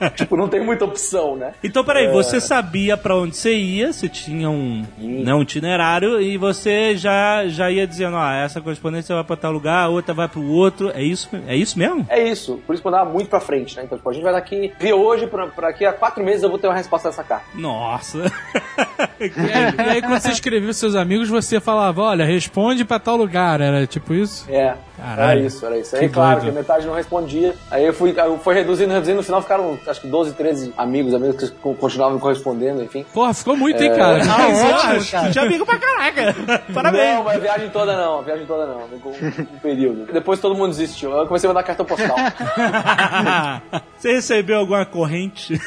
[0.00, 1.52] é, tipo, não tem muita opção, né?
[1.62, 6.36] Então, peraí, você sabia pra onde você ia, você tinha um, né, um itinerário e
[6.36, 10.28] você já, já ia dizendo, ah, essa correspondência vai pra tal lugar, a outra vai
[10.28, 10.90] pro outro.
[10.94, 12.06] É isso, é isso mesmo?
[12.08, 13.82] É isso, por isso que eu andava muito pra frente, né?
[13.84, 16.50] Então, tipo, a gente vai daqui, vi hoje, pra, pra daqui a quatro meses eu
[16.50, 17.46] vou ter uma resposta dessa carta.
[17.54, 18.22] Nossa.
[19.22, 22.98] E aí, e aí, quando você escrevia pros seus amigos, você falava, olha, responde pra
[22.98, 23.60] tal lugar.
[23.60, 24.50] Era tipo isso?
[24.50, 24.74] É.
[24.96, 25.16] Caraca.
[25.16, 25.38] caralho.
[25.38, 25.96] Era isso, era isso.
[25.96, 26.52] Aí, Que claro, doido.
[26.52, 27.54] que metade não respondia.
[27.70, 29.16] Aí eu fui, eu fui reduzindo, reduzindo.
[29.16, 33.04] No final ficaram, acho que 12, 13 amigos, amigos que co- continuavam correspondendo, enfim.
[33.12, 34.20] Porra, ficou muito, hein, cara?
[34.24, 36.34] Ah, ótimo, Tinha amigo pra caraca.
[36.74, 37.14] Parabéns.
[37.14, 38.88] Não, mas a viagem toda não, a viagem toda não.
[38.88, 40.12] Ficou um, um período.
[40.12, 41.10] Depois todo mundo desistiu.
[41.12, 42.16] Eu comecei a mandar cartão postal.
[43.98, 45.58] Você recebeu alguma corrente?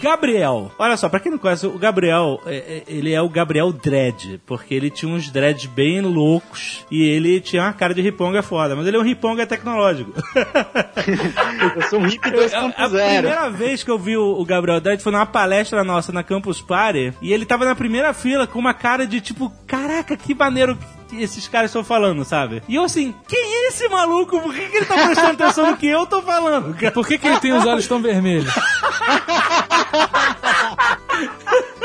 [0.00, 0.70] Gabriel.
[0.78, 4.40] Olha só, pra quem não conhece, o Gabriel, é, é, ele é o Gabriel Dread,
[4.46, 8.76] porque ele tinha uns dreads bem loucos e ele tinha uma cara de riponga foda,
[8.76, 10.12] mas ele é um riponga tecnológico.
[11.74, 13.12] Eu sou um hippie A, a 2.0.
[13.12, 16.60] primeira vez que eu vi o, o Gabriel Dredd foi numa palestra nossa na Campus
[16.60, 20.76] Party e ele tava na primeira fila com uma cara de tipo, caraca, que maneiro
[21.12, 22.62] esses caras estão falando, sabe?
[22.68, 24.40] E eu assim, quem é esse maluco?
[24.40, 26.74] Por que, que ele tá prestando atenção no que eu tô falando?
[26.92, 28.52] Por que, que ele tem os olhos tão vermelhos?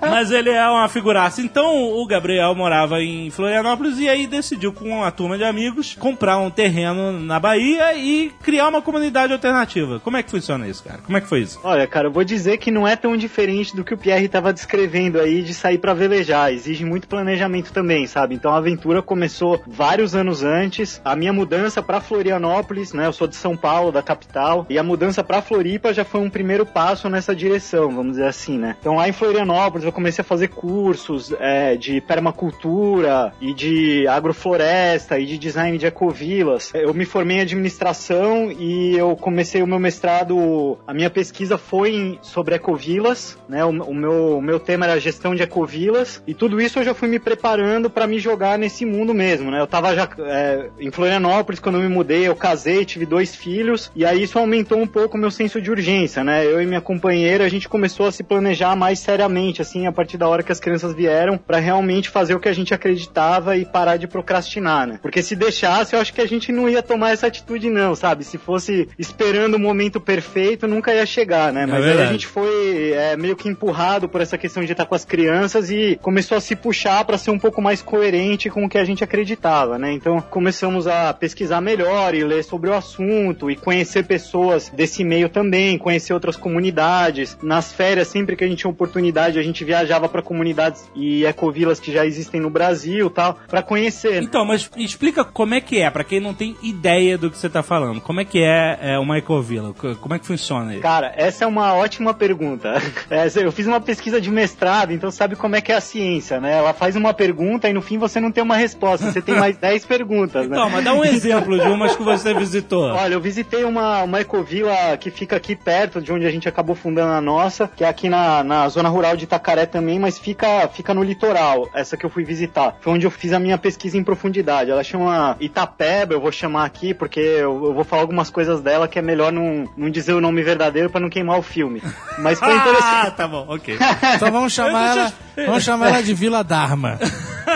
[0.00, 1.40] Mas ele é uma figuraça.
[1.40, 6.38] Então o Gabriel morava em Florianópolis e aí decidiu, com uma turma de amigos, comprar
[6.38, 10.00] um terreno na Bahia e criar uma comunidade alternativa.
[10.00, 10.98] Como é que funciona isso, cara?
[10.98, 11.60] Como é que foi isso?
[11.62, 14.52] Olha, cara, eu vou dizer que não é tão diferente do que o Pierre estava
[14.52, 16.52] descrevendo aí de sair pra velejar.
[16.52, 18.34] Exige muito planejamento também, sabe?
[18.34, 21.00] Então a aventura começou vários anos antes.
[21.04, 23.06] A minha mudança pra Florianópolis, né?
[23.06, 26.30] Eu sou de São Paulo, da capital, e a mudança pra Floripa já foi um
[26.30, 28.76] primeiro passo nessa direção, vamos dizer assim, né?
[28.80, 35.26] Então em Florianópolis eu comecei a fazer cursos é, de permacultura e de agrofloresta e
[35.26, 36.70] de design de ecovilas.
[36.74, 41.90] Eu me formei em administração e eu comecei o meu mestrado, a minha pesquisa foi
[41.94, 43.64] em- sobre ecovilas, né?
[43.64, 46.94] O, o meu, o meu tema era gestão de ecovilas e tudo isso eu já
[46.94, 49.60] fui me preparando para me jogar nesse mundo mesmo, né?
[49.60, 53.90] Eu tava já é, em Florianópolis quando eu me mudei, eu casei, tive dois filhos
[53.94, 56.44] e aí isso aumentou um pouco o meu senso de urgência, né?
[56.44, 60.16] Eu e minha companheira a gente começou a se planejar mais seriamente, assim, a partir
[60.16, 63.64] da hora que as crianças vieram, para realmente fazer o que a gente acreditava e
[63.64, 64.98] parar de procrastinar, né?
[65.00, 68.24] Porque se deixasse, eu acho que a gente não ia tomar essa atitude, não, sabe?
[68.24, 71.66] Se fosse esperando o momento perfeito, nunca ia chegar, né?
[71.66, 74.94] Mas aí a gente foi é, meio que empurrado por essa questão de estar com
[74.94, 78.68] as crianças e começou a se puxar para ser um pouco mais coerente com o
[78.68, 79.92] que a gente acreditava, né?
[79.92, 85.28] Então começamos a pesquisar melhor e ler sobre o assunto e conhecer pessoas desse meio
[85.28, 87.36] também, conhecer outras comunidades.
[87.42, 91.78] Nas férias, sempre que a gente tinha oportunidade, a gente viajava para comunidades e ecovilas
[91.80, 94.22] que já existem no Brasil, tal, para conhecer.
[94.22, 97.48] Então, mas explica como é que é, pra quem não tem ideia do que você
[97.48, 98.00] tá falando.
[98.00, 99.72] Como é que é, é uma ecovila?
[99.74, 100.82] Co- Como é que funciona isso?
[100.82, 102.74] Cara, essa é uma ótima pergunta.
[103.10, 106.40] Essa- eu fiz uma pesquisa de mestrado, então sabe como é que é a ciência,
[106.40, 106.56] né?
[106.58, 109.56] Ela faz uma pergunta e no fim você não tem uma resposta, você tem mais
[109.58, 110.56] 10 perguntas, né?
[110.56, 112.84] Então, mas dá um exemplo de umas que você visitou.
[112.94, 116.74] Olha, eu visitei uma, uma ecovila que fica aqui perto de onde a gente acabou
[116.74, 120.68] fundando a nossa, que é aqui na, na zona rural de Itacaré também, mas fica,
[120.68, 122.76] fica no litoral, essa que eu fui visitar.
[122.80, 124.70] Foi onde eu fiz a minha pesquisa em profundidade.
[124.70, 128.86] Ela chama Itapeba, eu vou chamar aqui, porque eu, eu vou falar algumas coisas dela
[128.86, 131.82] que é melhor não, não dizer o nome verdadeiro para não queimar o filme.
[132.18, 133.06] Mas foi interessante.
[133.06, 133.78] Ah, tá bom, ok.
[134.14, 135.12] Então vamos chamar ela,
[135.46, 136.98] vamos chamar ela de Vila Dharma.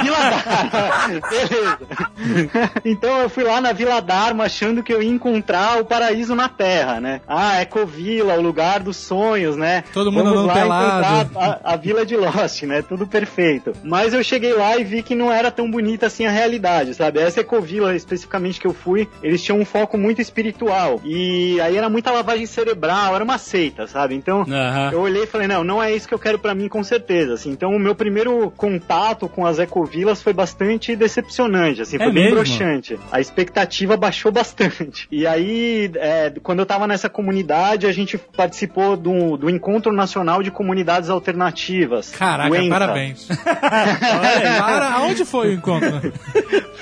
[0.02, 1.20] Vila Dharma.
[1.30, 1.78] Beleza.
[2.84, 6.48] Então eu fui lá na Vila Dharma achando que eu ia encontrar o paraíso na
[6.48, 7.20] Terra, né?
[7.26, 9.84] Ah, Ecovila, o lugar dos sonhos, né?
[9.92, 11.02] Todo mundo Vamos andando lá pelado.
[11.20, 12.82] A, a Vila de Lost, né?
[12.82, 13.72] Tudo perfeito.
[13.82, 17.20] Mas eu cheguei lá e vi que não era tão bonita assim a realidade, sabe?
[17.20, 21.00] Essa Ecovila especificamente que eu fui, eles tinham um foco muito espiritual.
[21.04, 24.14] E aí era muita lavagem cerebral, era uma seita, sabe?
[24.14, 24.90] Então Aham.
[24.92, 27.34] eu olhei e falei, não, não é isso que eu quero pra mim com certeza,
[27.34, 27.50] assim.
[27.50, 32.30] Então o meu primeiro contato com as ecovilas foi bastante decepcionante, assim, É foi bem
[32.30, 32.98] broxante.
[33.10, 35.06] A expectativa baixou bastante.
[35.10, 40.42] E aí, é, quando eu tava nessa comunidade, a gente participou do, do Encontro Nacional
[40.42, 42.10] de Comunidades Alternativas.
[42.10, 43.26] Caraca, parabéns.
[44.58, 46.12] Para, aonde foi o encontro?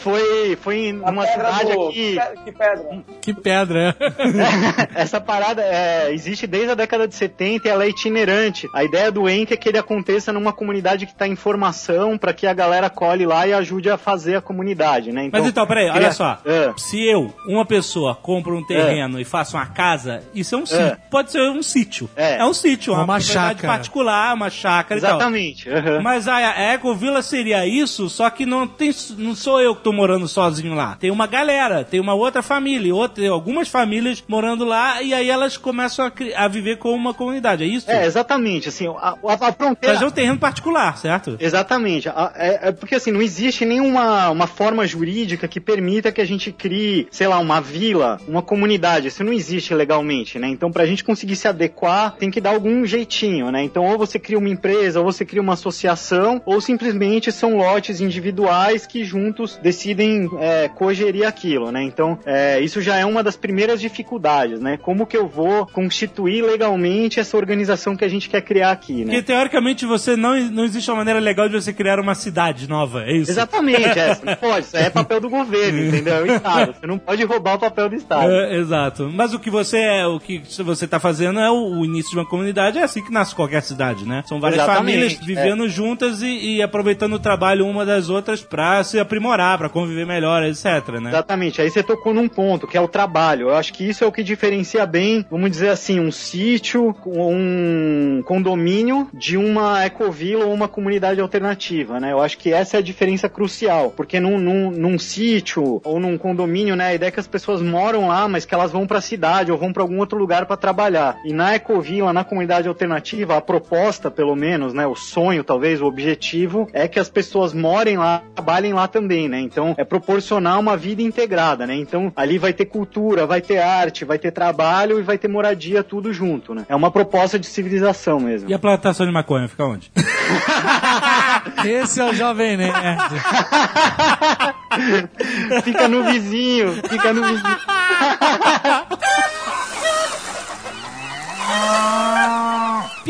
[0.02, 1.88] Foi, foi numa cidade do...
[1.88, 2.18] aqui...
[2.44, 3.04] Que pedra.
[3.20, 3.96] Que pedra.
[4.94, 8.66] Essa parada é, existe desde a década de 70 e ela é itinerante.
[8.74, 12.32] A ideia do ENC é que ele aconteça numa comunidade que está em formação para
[12.32, 15.28] que a galera colhe lá e ajude a fazer a comunidade, né?
[15.30, 16.38] Mas então, peraí, olha só.
[16.44, 16.72] É.
[16.76, 20.84] Se eu, uma pessoa, compro um terreno e faço uma casa, isso é um sítio.
[20.84, 20.96] É.
[21.10, 22.10] Pode ser um sítio.
[22.16, 22.44] É.
[22.44, 23.68] um sítio, uma, Uma propriedade chácara.
[23.68, 25.10] particular, uma chácara e tal.
[25.16, 25.68] Exatamente.
[25.68, 26.00] aham.
[26.02, 29.92] Mas a, a Ecovila seria isso, só que não tem, não sou eu que tô
[29.92, 30.96] morando sozinho lá.
[30.98, 35.56] Tem uma galera, tem uma outra família, outra, algumas famílias morando lá e aí elas
[35.56, 37.90] começam a, a viver como uma comunidade, é isso?
[37.90, 38.68] É, exatamente.
[38.68, 39.94] Assim, a, a- a fronteira.
[39.94, 41.36] Fazer um terreno particular, certo?
[41.40, 42.08] Exatamente.
[42.08, 46.24] A- é- é- porque assim, não existe nenhuma uma forma jurídica que permita que a
[46.26, 49.08] gente crie, sei lá, uma vila, uma comunidade.
[49.08, 50.48] Isso não existe legalmente, né?
[50.48, 53.62] Então, pra gente conseguir se adequar, tem que dar algum jeitinho, né?
[53.62, 58.00] Então, ou você cria uma empresa, ou você cria uma associação, ou simplesmente são lotes
[58.00, 61.82] individuais que juntos decidem é, cogerir aquilo, né?
[61.82, 64.76] Então, é, isso já é uma das primeiras dificuldades, né?
[64.76, 69.12] Como que eu vou constituir legalmente essa organização que a gente quer criar aqui, né?
[69.12, 73.02] Porque teoricamente você não, não existe uma maneira legal de você criar uma cidade nova,
[73.04, 73.30] é isso?
[73.30, 76.14] Exatamente, é, não pode, isso é papel do governo, entendeu?
[76.14, 76.74] É o Estado.
[76.80, 78.30] Você não pode roubar o papel do Estado.
[78.30, 79.10] É, exato.
[79.12, 82.16] Mas o que você é, o que você tá fazendo é o, o início de
[82.16, 84.22] uma comunidade, é assim que nasce qualquer cidade, né?
[84.26, 85.24] São várias Exatamente, famílias é.
[85.24, 90.06] vivendo juntas e, e aproveitando o trabalho uma das outras pra se aprimorar, pra conviver
[90.06, 91.10] melhor, etc, né?
[91.10, 93.48] Exatamente, aí você tocou num ponto, que é o trabalho.
[93.48, 98.22] Eu acho que isso é o que diferencia bem, vamos dizer assim, um sítio, um
[98.24, 102.12] condomínio de uma ecovila ou uma comunidade alternativa, né?
[102.12, 106.18] Eu acho que essa é a diferença crucial, porque num, num, num sítio ou num
[106.18, 109.00] condomínio, né, a ideia é que as pessoas moram lá, mas que elas vão pra
[109.00, 111.16] cidade ou vão pra algum outro lugar pra trabalhar.
[111.24, 113.69] E na ecovila, na comunidade alternativa, a proposta,
[114.14, 118.72] pelo menos, né, o sonho, talvez, o objetivo, é que as pessoas morem lá, trabalhem
[118.72, 119.40] lá também, né?
[119.40, 121.74] Então, é proporcionar uma vida integrada, né?
[121.74, 125.82] Então, ali vai ter cultura, vai ter arte, vai ter trabalho e vai ter moradia,
[125.82, 126.64] tudo junto, né?
[126.68, 128.50] É uma proposta de civilização mesmo.
[128.50, 129.90] E a plantação de maconha fica onde?
[131.64, 132.70] Esse é o Jovem Nerd.
[135.62, 137.42] fica no vizinho, fica no vizinho.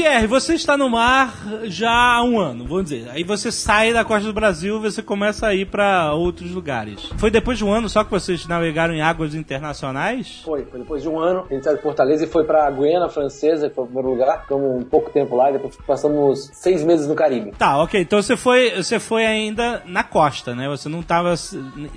[0.00, 1.34] Pierre, você está no mar
[1.64, 3.10] já há um ano, vamos dizer.
[3.10, 7.10] Aí você sai da costa do Brasil e você começa a ir para outros lugares.
[7.18, 10.40] Foi depois de um ano só que vocês navegaram em águas internacionais?
[10.42, 11.44] Foi, foi depois de um ano.
[11.50, 14.40] A gente saiu de Fortaleza e foi pra Guiana Francesa, que foi o primeiro lugar.
[14.42, 17.52] Ficamos um pouco tempo lá e depois passamos seis meses no Caribe.
[17.58, 18.00] Tá, ok.
[18.00, 20.66] Então você foi, você foi ainda na costa, né?
[20.68, 21.34] Você não estava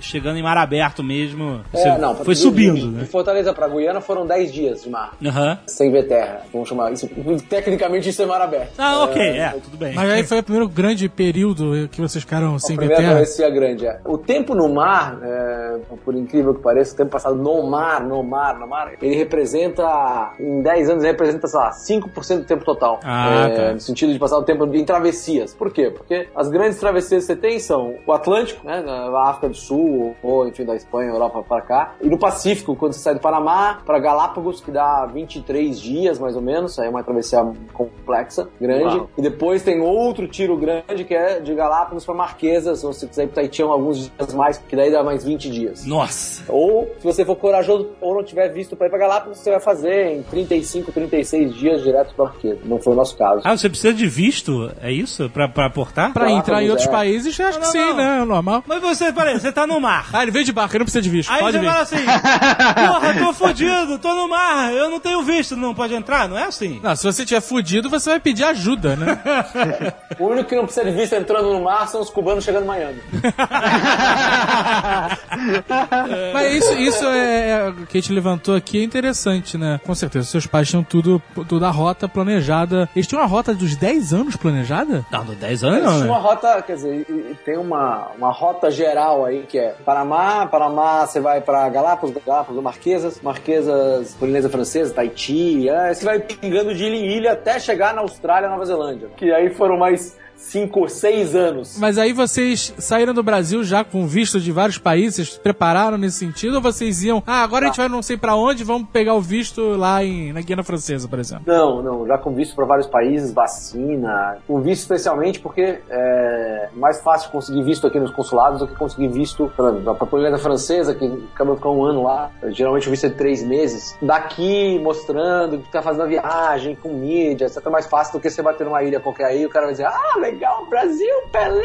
[0.00, 1.62] chegando em mar aberto mesmo.
[1.72, 3.02] Você É, não, foi de- subindo, de, né?
[3.04, 5.14] De Fortaleza pra Guiana foram dez dias de mar.
[5.24, 5.58] Aham.
[5.66, 6.42] Sem ver terra.
[6.52, 7.08] Vamos chamar isso.
[7.48, 8.72] Tecnicamente isso é mar aberto.
[8.78, 9.94] Ah, ok, é, tudo bem.
[9.94, 13.10] Mas aí foi o primeiro grande período que vocês ficaram A sem ver terra.
[13.10, 13.86] travessia grande.
[13.86, 14.00] é.
[14.04, 18.22] O tempo no mar, é, por incrível que pareça, o tempo passado no mar, no
[18.22, 22.64] mar, no mar, ele representa, em 10 anos, ele representa, sei lá, 5% do tempo
[22.64, 23.00] total.
[23.04, 23.72] Ah, É, tá.
[23.74, 25.54] No sentido de passar o tempo em travessias.
[25.54, 25.90] Por quê?
[25.90, 30.14] Porque as grandes travessias que você tem são o Atlântico, né, na África do Sul,
[30.22, 33.80] ou enfim, da Espanha, Europa para cá, e no Pacífico, quando você sai do Panamá
[33.84, 37.44] para Galápagos, que dá 23 dias mais ou menos, aí é uma travessia
[37.86, 38.96] complexa, grande.
[38.96, 39.10] Uau.
[39.16, 43.24] E depois tem outro tiro grande que é de Galápagos para Marquesas, se você quiser
[43.24, 45.86] ir para Tahiti é alguns dias mais, que daí dá mais 20 dias.
[45.86, 46.44] Nossa.
[46.48, 49.60] Ou, se você for corajoso ou não tiver visto para ir para Galápagos, você vai
[49.60, 52.60] fazer em 35, 36 dias direto para Marquesa.
[52.64, 53.40] Não foi o nosso caso.
[53.44, 54.70] Ah, você precisa de visto?
[54.80, 55.24] É isso?
[55.24, 56.12] Aportar?
[56.12, 56.90] Pra Galápagos, entrar em outros é.
[56.90, 57.96] países, acho que Não, sim, não.
[57.96, 58.20] né?
[58.22, 58.64] É normal.
[58.66, 60.08] Mas você, peraí, você tá no mar.
[60.12, 61.30] Ah, ele veio de barco, ele não precisa de visto.
[61.30, 61.70] Aí Pode você vir.
[61.70, 61.96] fala assim:
[62.86, 66.28] Porra, tô fodido, tô no mar, eu não tenho visto, não pode entrar?
[66.28, 66.80] Não é assim?
[66.82, 69.22] Não, se você tiver fudido, você vai pedir ajuda, né?
[70.18, 72.68] O único que não precisa de visto entrando no mar são os cubanos chegando em
[72.68, 73.02] Miami.
[76.32, 79.80] Mas isso, isso é, é o que a gente levantou aqui é interessante, né?
[79.84, 82.88] Com certeza, seus pais tinham tudo, toda a rota planejada.
[82.94, 85.04] Eles tinham uma rota dos 10 anos planejada?
[85.10, 86.22] Não, no 10 anos Existe não, uma né?
[86.22, 87.06] rota, quer dizer,
[87.44, 92.62] tem uma, uma rota geral aí que é Panamá, Panamá você vai pra Galápagos, Galápagos,
[92.62, 97.94] Marquesas, Marquesas, Polinésia Francesa, Tahiti, aí você vai pingando de ilha em ilha até chegar
[97.94, 99.08] na Austrália, Nova Zelândia.
[99.16, 101.78] Que aí foram mais cinco ou seis anos.
[101.78, 105.98] Mas aí vocês saíram do Brasil já com visto de vários países, vocês se prepararam
[105.98, 106.56] nesse sentido?
[106.56, 109.20] Ou vocês iam, ah, agora a gente vai não sei pra onde, vamos pegar o
[109.20, 111.44] visto lá em, na Guiana Francesa, por exemplo?
[111.46, 117.00] Não, não, já com visto para vários países, vacina, com visto especialmente porque é mais
[117.00, 121.04] fácil conseguir visto aqui nos consulados do que conseguir visto para a Polinésia Francesa, que
[121.34, 125.58] acabou de ficar um ano lá, geralmente o visto é de três meses, daqui mostrando
[125.58, 127.64] que tá fazendo a viagem, com mídia, etc.
[127.64, 129.74] É mais fácil do que você bater numa ilha qualquer aí e o cara vai
[129.74, 131.64] dizer, ah, legal, Brasil, Pelé,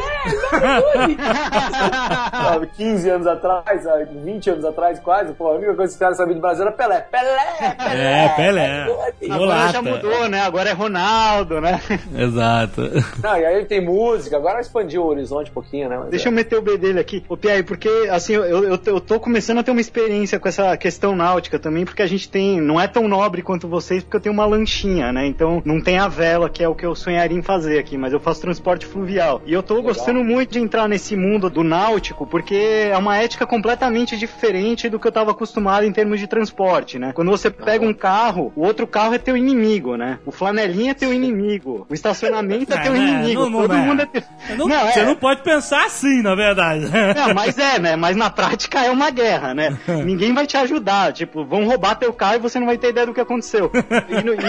[2.31, 5.99] Sabe, 15 anos atrás, sabe, 20 anos atrás quase, pô, a única coisa que os
[5.99, 7.01] caras sabiam do Brasil era Pelé.
[7.01, 8.25] Pelé, Pelé.
[8.25, 8.87] É, Pelé.
[9.29, 10.41] Agora já mudou, né?
[10.41, 11.79] Agora é Ronaldo, né?
[12.15, 12.81] Exato.
[13.23, 15.97] Não, e aí tem música, agora expandiu o horizonte um pouquinho, né?
[15.97, 17.23] Mas Deixa eu meter o B dele aqui.
[17.29, 20.75] Ô, Pierre, porque, assim, eu, eu, eu tô começando a ter uma experiência com essa
[20.75, 22.59] questão náutica também, porque a gente tem.
[22.59, 25.25] Não é tão nobre quanto vocês, porque eu tenho uma lanchinha, né?
[25.25, 28.13] Então não tem a vela, que é o que eu sonharia em fazer aqui, mas
[28.13, 29.41] eu faço transporte fluvial.
[29.45, 32.55] E eu tô gostando muito de entrar nesse mundo do náutico, porque
[32.91, 37.11] é uma ética completamente diferente do que eu tava acostumado em termos de transporte, né?
[37.13, 40.17] Quando você pega um carro, o outro carro é teu inimigo, né?
[40.25, 41.85] O flanelinha é teu inimigo.
[41.89, 43.41] O estacionamento é teu Não, não, inimigo.
[43.43, 43.77] não, não Todo é.
[43.77, 44.23] mundo é teu...
[44.57, 45.05] Não, Não, você é.
[45.05, 46.85] não pode pensar assim, na verdade.
[47.15, 47.95] Não, mas é, né?
[47.95, 49.77] Mas na prática é uma guerra, né?
[50.03, 51.13] Ninguém vai te ajudar.
[51.13, 53.71] Tipo, vão roubar teu carro e você não vai ter ideia do que aconteceu.
[54.09, 54.39] E no, e-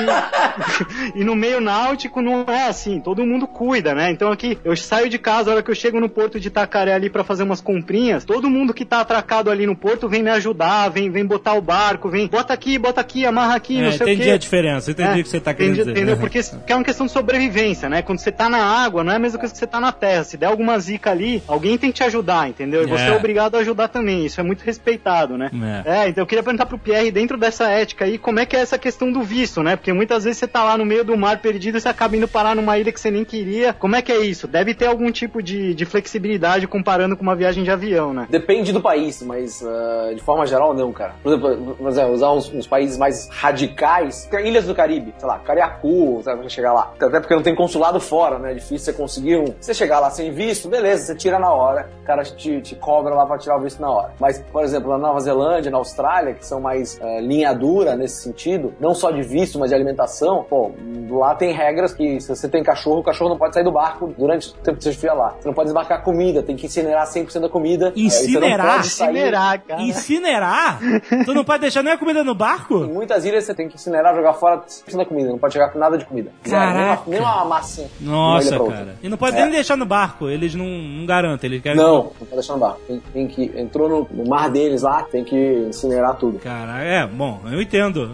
[1.21, 3.01] e no meio náutico não é assim.
[3.01, 4.11] Todo mundo cuida, né?
[4.11, 6.93] Então aqui, eu saio de casa, a hora que eu chego no porto de Itacaré
[6.95, 10.31] ali pra fazer umas comprinhas, todo mundo que tá atracado ali no porto vem me
[10.31, 13.93] ajudar, vem, vem botar o barco, vem, bota aqui, bota aqui, amarra aqui, não É,
[13.93, 14.31] sei o entendi quê.
[14.31, 15.99] a diferença, entendi É, o que você tá querendo entendi- dizer.
[16.01, 16.17] Entendeu?
[16.17, 18.03] Porque que é uma questão de sobrevivência, né?
[18.03, 20.25] Quando você tá na água, não é a mesma coisa que você tá na terra.
[20.25, 22.83] Se der alguma zica ali, alguém tem que te ajudar, entendeu?
[22.83, 23.09] E você É.
[23.09, 24.25] é obrigado a ajudar também.
[24.27, 25.51] Isso é muito respeitado, né?
[25.85, 26.01] É.
[26.05, 28.61] É, então eu queria perguntar pro Pierre, dentro dessa ética aí, como é que é
[28.61, 29.77] essa questão do visto, né?
[29.77, 32.29] Porque muitas vezes você tá lá no meio do mar perdido e você acaba indo
[32.29, 33.73] parar numa ilha que você nem queria.
[33.81, 34.47] Como é que é isso?
[34.47, 38.27] Deve ter algum tipo de, de flexibilidade comparando com uma viagem de avião, né?
[38.29, 41.15] Depende do país, mas ah, de forma geral não, cara.
[41.23, 46.21] Por exemplo, usar uns, uns países mais radicais, tem ilhas do Caribe, sei lá, Cariacu,
[46.23, 46.93] sabe, pra chegar lá.
[47.01, 48.51] Até porque não tem consulado fora, né?
[48.51, 49.55] É difícil você conseguir um.
[49.59, 53.15] Você chegar lá sem visto, beleza, você tira na hora, o cara te, te cobra
[53.15, 54.13] lá pra tirar o visto na hora.
[54.21, 58.23] Mas, por exemplo, na Nova Zelândia, na Austrália, que são mais ah, linha dura nesse
[58.23, 60.73] sentido, não só de visto, mas de alimentação, pô,
[61.09, 64.13] lá tem regras que se você tem cachorro, o cachorro não pode sair do barco
[64.17, 65.35] durante o tempo que você estiver lá.
[65.41, 67.89] Você não pode desbarcar comida, tem que incinerar 100% da comida.
[67.89, 68.81] É, e você não Incinerar?
[68.81, 69.83] Incinerar, cara.
[69.83, 70.79] Incinerar?
[71.25, 72.79] tu não pode deixar nem a comida no Em barco?
[72.81, 75.79] muitas ilhas você tem que incinerar, jogar fora 100% da comida, não pode chegar com
[75.79, 76.31] nada de comida.
[76.47, 77.03] Zero, nem uma- Caraca.
[77.07, 77.61] Nem uma uma
[78.01, 78.95] Nossa, cara.
[79.03, 79.43] E não pode É.
[79.43, 81.77] nem deixar no barco, eles não, não garantem, eles querem...
[81.79, 82.81] Não, não pode deixar no barco.
[82.87, 83.53] Tem, tem que.
[83.57, 85.37] Entrou no, no mar deles lá, tem que
[85.69, 86.39] incinerar tudo.
[86.39, 88.11] Cara, é, bom, eu entendo.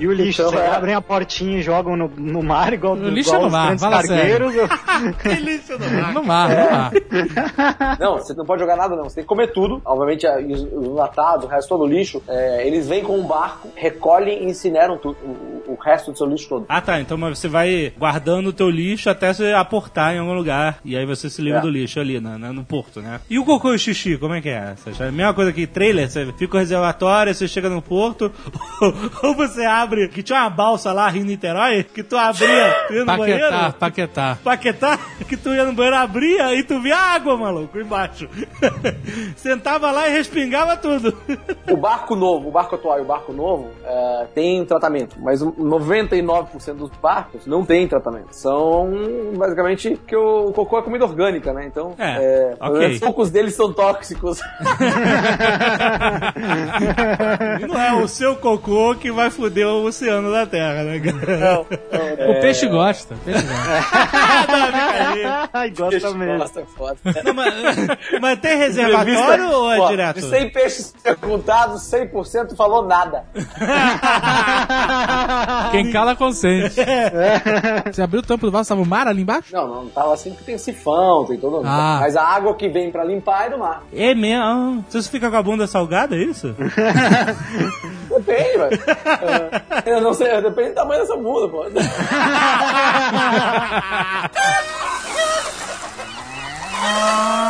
[0.00, 0.68] E o lixo, Então, é.
[0.68, 3.52] abrem a portinha e jogam no, no mar, igual, O lixo igual é no os
[3.52, 4.50] mar, grandes fala sério.
[5.40, 6.12] lixo no barco.
[6.14, 6.92] No mar, no mar.
[7.98, 9.04] Não, você não pode jogar nada, não.
[9.04, 9.80] Você tem que comer tudo.
[9.84, 13.68] Obviamente, os, os enlatados, o resto todo o lixo, é, eles vêm com um barco,
[13.74, 16.66] recolhem e incineram tudo, o, o resto do seu lixo todo.
[16.68, 17.00] Ah, tá.
[17.00, 20.78] Então você vai guardando o teu lixo até você aportar em algum lugar.
[20.84, 21.62] E aí você se livra É.
[21.62, 23.20] do lixo ali na, na- no porto, né?
[23.28, 24.74] E o cocô e o xixi, como é que é?
[25.00, 26.08] A mesma coisa que trailer?
[26.10, 28.30] Você fica o reservatório, você chega no porto,
[29.22, 33.42] ou você abre, que tinha uma balsa lá, Rio Niterói, que tu abria, no banheiro.
[33.78, 34.73] Paquetá, paquetá.
[34.74, 34.98] Paquetá,
[35.28, 38.28] que tu ia no banheiro, abria e tu via água, maluco, embaixo.
[39.36, 41.16] Sentava lá e respingava tudo.
[41.70, 45.50] O barco novo, o barco atual e o barco novo é, tem tratamento, mas o
[45.52, 48.32] 99% dos barcos não tem tratamento.
[48.32, 48.90] São
[49.36, 51.64] basicamente que o cocô é comida orgânica, né?
[51.66, 52.80] Então, É, pelo ok.
[52.80, 54.40] menos poucos deles são tóxicos.
[57.60, 61.60] E não é o seu cocô que vai foder o oceano da Terra, né, cara?
[61.60, 63.14] O peixe gosta.
[63.14, 64.53] o peixe gosta.
[65.52, 66.38] Ai, gosta mesmo.
[66.38, 66.96] Nossa, é foda.
[67.24, 67.54] Não, mas,
[68.20, 70.20] mas tem reservatório ou é direto?
[70.20, 73.24] De 100 peixes perguntados, 100% falou nada.
[75.70, 76.74] Quem cala consente.
[77.92, 79.54] Você abriu o tampo do vaso, tava o mar ali embaixo?
[79.54, 81.62] Não, não tava assim porque tem sifão, tem todo.
[81.64, 81.98] Ah.
[82.00, 83.82] Mas a água que vem pra limpar é do mar.
[83.92, 84.44] É mesmo?
[84.44, 86.54] Ah, Você fica com a bunda salgada, é isso?
[88.24, 88.82] Depende, velho.
[89.84, 91.64] É, Eu não sei, depende do tamanho dessa bunda, pô.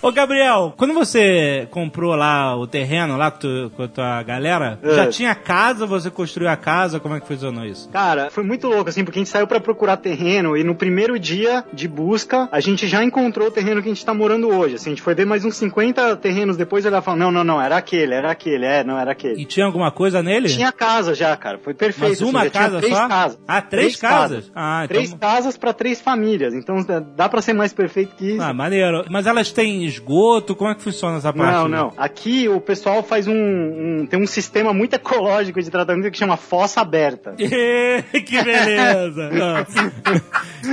[0.00, 4.78] Ô, Gabriel, quando você comprou lá o terreno lá com, tu, com a tua galera,
[4.80, 4.94] É.
[4.94, 7.88] já tinha casa, você construiu a casa, como é que funcionou isso?
[7.90, 11.18] Cara, foi muito louco, assim, porque a gente saiu pra procurar terreno e no primeiro
[11.18, 14.76] dia de busca, a gente já encontrou o terreno que a gente tá morando hoje.
[14.76, 17.42] Assim, a gente foi ver mais uns 50 terrenos depois e ela falou, não, não,
[17.42, 19.42] não, era aquele, era aquele, é, não, era aquele.
[19.42, 20.48] E tinha alguma coisa nele?
[20.48, 22.08] Tinha casa já, cara, foi perfeito.
[22.10, 23.08] Mas uma assim, já tinha casa três só?
[23.08, 23.38] Casas.
[23.48, 24.52] Ah, três casas?
[24.54, 26.76] Ah, então- Três casas pra três famílias, então
[27.16, 28.42] dá pra ser mais perfeito que isso.
[28.42, 29.04] Ah, maneiro.
[29.10, 30.54] Mas elas têm esgoto?
[30.54, 31.52] Como é que funciona essa parte?
[31.52, 31.92] Não, não.
[31.96, 36.36] Aqui o pessoal faz um, um- Tem um sistema muito ecológico de tratamento que chama
[36.36, 37.34] fossa aberta.
[37.38, 39.30] que beleza!
[39.40, 39.64] Ah.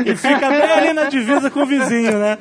[0.05, 2.38] e fica bem ali na divisa com o vizinho, né?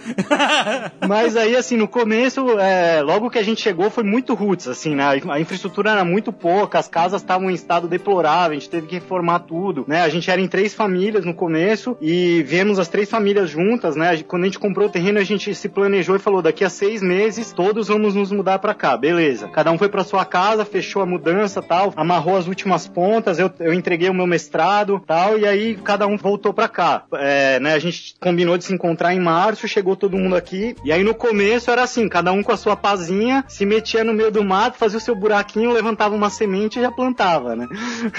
[1.06, 4.94] Mas aí, assim, no começo, é, logo que a gente chegou, foi muito roots, assim,
[4.94, 5.04] né?
[5.28, 8.94] A infraestrutura era muito pouca, as casas estavam em estado deplorável, a gente teve que
[8.96, 10.02] reformar tudo, né?
[10.02, 14.22] A gente era em três famílias no começo e viemos as três famílias juntas, né?
[14.26, 16.70] Quando a gente comprou o terreno, a gente se planejou e falou, daqui daqui a
[16.70, 19.48] seis meses todos vamos nos mudar pra cá, beleza.
[19.48, 23.50] Cada um foi pra sua casa, fechou a mudança tal, amarrou as últimas pontas, eu,
[23.60, 27.04] eu entreguei o meu mestrado tal, e aí cada um voltou pra cá.
[27.14, 30.92] É, né, a gente combinou de se encontrar em março, chegou todo mundo aqui, e
[30.92, 34.30] aí no começo era assim, cada um com a sua pazinha, se metia no meio
[34.30, 37.68] do mato, fazia o seu buraquinho, levantava uma semente e já plantava, né?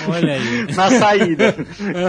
[0.07, 0.67] Olha aí.
[0.75, 1.55] Na saída.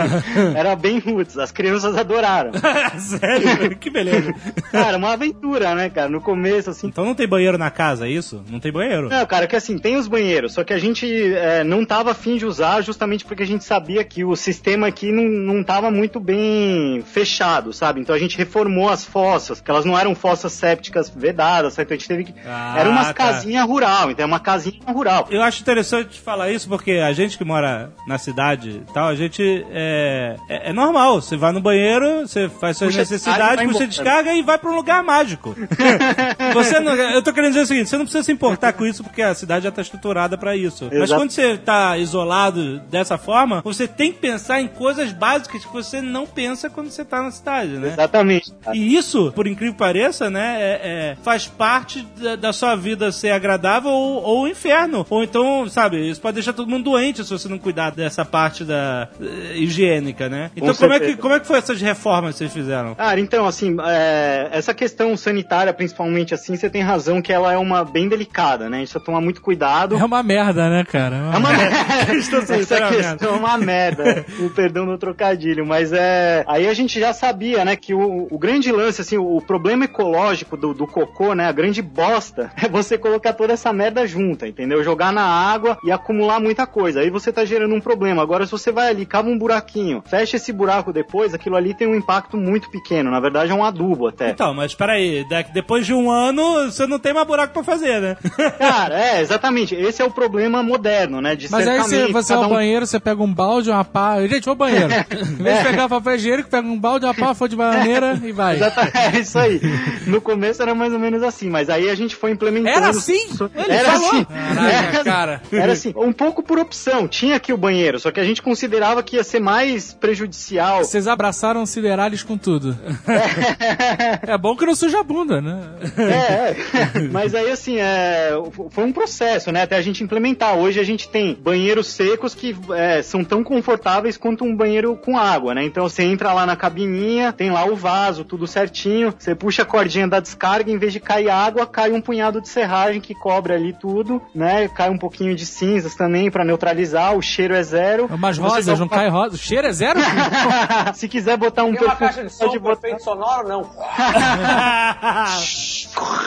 [0.54, 2.52] era bem roots, as crianças adoraram.
[2.98, 3.76] Sério?
[3.76, 4.34] Que beleza.
[4.70, 6.08] Cara, uma aventura, né, cara?
[6.08, 8.42] No começo, assim, Então não tem banheiro na casa, é isso?
[8.50, 9.08] Não tem banheiro.
[9.08, 12.36] Não, cara, que assim, tem os banheiros, só que a gente é, não tava afim
[12.36, 16.18] de usar justamente porque a gente sabia que o sistema aqui não, não tava muito
[16.18, 18.00] bem fechado, sabe?
[18.00, 21.78] Então a gente reformou as fossas, que elas não eram fossas sépticas vedadas?
[21.78, 22.34] Então a gente teve que.
[22.44, 23.14] Ah, era umas tá.
[23.14, 25.28] casinhas rural, então é uma casinha rural.
[25.30, 29.14] Eu acho interessante falar isso porque a gente que mora na cidade e tal, a
[29.14, 31.20] gente é, é, é normal.
[31.20, 33.86] Você vai no banheiro, você faz suas Puxa necessidades, puxa embora.
[33.86, 35.54] descarga e vai pra um lugar mágico.
[36.52, 39.02] você não, eu tô querendo dizer o seguinte: você não precisa se importar com isso
[39.02, 40.84] porque a cidade já tá estruturada pra isso.
[40.90, 41.20] Mas Exato.
[41.20, 46.00] quando você tá isolado dessa forma, você tem que pensar em coisas básicas que você
[46.00, 47.88] não pensa quando você tá na cidade, né?
[47.88, 48.52] Exatamente.
[48.72, 53.10] E isso, por incrível que pareça, né, é- é, faz parte da, da sua vida
[53.12, 55.06] ser agradável ou, ou inferno.
[55.08, 58.64] Ou então, sabe, isso pode deixar todo mundo doente se você não cuidar dessa parte
[58.64, 60.50] da eh, higiênica, né?
[60.56, 62.94] Então, Com como é, que, como é que foi essas reformas que vocês fizeram?
[62.94, 67.58] Cara, então, assim, é, essa questão sanitária, principalmente assim, você tem razão que ela é
[67.58, 68.76] uma bem delicada, né?
[68.76, 69.96] A gente precisa tomar muito cuidado.
[69.96, 71.16] É uma merda, né, cara?
[71.16, 72.14] É uma merda.
[72.14, 74.24] Estou Essa questão é uma merda.
[74.40, 75.66] o perdão do trocadilho.
[75.66, 76.44] Mas é.
[76.46, 80.56] Aí a gente já sabia, né, que o, o grande lance, assim, o problema ecológico
[80.56, 84.82] do, do cocô, né, a grande bosta, é você colocar toda essa merda junta, entendeu?
[84.82, 87.00] Jogar na água e acumular muita coisa.
[87.00, 88.22] Aí você tá gerando um problema.
[88.22, 91.86] Agora, se você vai ali, cava um buraquinho, fecha esse buraco depois, aquilo ali tem
[91.86, 93.10] um impacto muito pequeno.
[93.10, 94.30] Na verdade, é um adubo até.
[94.30, 98.16] Então, mas peraí, depois de um ano, você não tem mais buraco pra fazer, né?
[98.58, 99.74] Cara, é, exatamente.
[99.74, 101.34] Esse é o problema moderno, né?
[101.36, 103.84] De Mas aí você, você vai cada ao um- banheiro, você pega um balde, uma
[103.84, 104.20] pá.
[104.26, 104.86] Gente, vou ao banheiro.
[105.12, 108.32] Em vez de pegar papel higiênico, pega um balde, uma pá, folha de bananeira e
[108.32, 108.56] vai.
[108.56, 109.60] Exata- É isso aí.
[110.06, 112.76] No começo era mais ou menos assim, mas aí a gente foi implementando.
[112.76, 113.26] Era assim?
[113.54, 114.10] Ele Era falou.
[114.10, 114.24] assim.
[114.24, 115.42] Caraca, Era- cara.
[115.52, 117.06] Era assim, um pouco por opção.
[117.08, 120.84] Tinha aqui o banheiro, só que a gente considerava que ia ser mais prejudicial.
[120.84, 122.76] Vocês abraçaram Siderales com tudo.
[124.26, 125.60] É bom que não suja a bunda, né?
[125.96, 127.08] É, é.
[127.10, 128.30] mas aí assim, é,
[128.70, 129.62] foi um processo, né?
[129.62, 130.56] Até a gente implementar.
[130.56, 135.18] Hoje a gente tem banheiros secos que é, são tão confortáveis quanto um banheiro com
[135.18, 135.64] água, né?
[135.64, 139.14] Então você entra lá na cabininha, tem lá o vaso, tudo certinho.
[139.18, 142.48] Você puxa a cordinha da descarga, em vez de cair água, cai um punhado de
[142.48, 144.68] serragem que cobre ali tudo, né?
[144.68, 147.16] Cai um pouquinho de cinzas também pra neutralizar.
[147.16, 148.06] O cheiro é zero.
[148.06, 149.34] Umas Você rosas, não cai rosa.
[149.34, 149.98] O cheiro é zero?
[150.94, 152.98] Se quiser botar um Tem uma caixa de som pode com botar.
[152.98, 153.70] sonoro, não.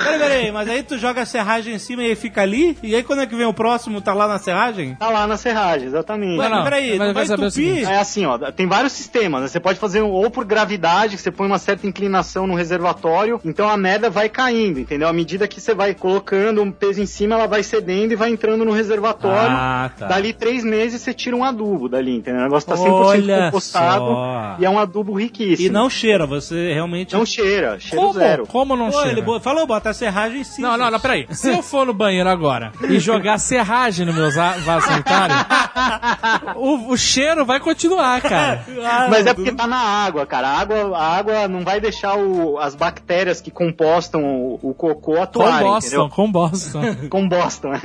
[0.04, 2.78] peraí, peraí, mas aí tu joga a serragem em cima e fica ali?
[2.84, 4.96] E aí quando é que vem o próximo, tá lá na serragem?
[4.96, 6.40] Tá lá na serragem, exatamente.
[6.40, 7.90] Ué, não, mas peraí, mas não vai entupir?
[7.90, 9.48] É assim, ó, tem vários sistemas, né?
[9.48, 13.40] Você pode fazer um- ou por gravidade, que você põe uma certa inclinação no reservatório,
[13.46, 15.08] então a merda vai caindo, entendeu?
[15.08, 18.30] À medida que você vai colocando um peso em cima, ela vai cedendo e vai
[18.30, 19.52] entrando no reservatório.
[19.52, 20.08] Ah, tá.
[20.08, 22.42] Dali três meses você tira um adubo dali, entendeu?
[22.42, 24.56] O negócio tá 100% Olha compostado só.
[24.60, 25.68] e é um adubo riquíssimo.
[25.68, 27.14] E não cheira, você realmente...
[27.14, 28.14] Não cheira, cheiro Como?
[28.14, 28.48] zero.
[28.48, 29.20] Como não Pô, cheira?
[29.40, 30.70] Falou, bota a serragem em cima.
[30.70, 31.28] Não, não, não, peraí.
[31.36, 35.36] Se eu for no banheiro agora e jogar serragem no meu vaso sanitário,
[36.56, 38.66] o, o cheiro vai continuar, cara.
[38.82, 40.48] Ah, Mas é porque tá na água, cara.
[40.48, 45.14] A água, a água não vai deixar o- as bactérias que compostam o, o cocô
[45.16, 46.10] Com atuarem, Boston, entendeu?
[46.10, 46.82] com Boston.
[47.10, 47.70] com Boston.
[47.72, 47.82] né?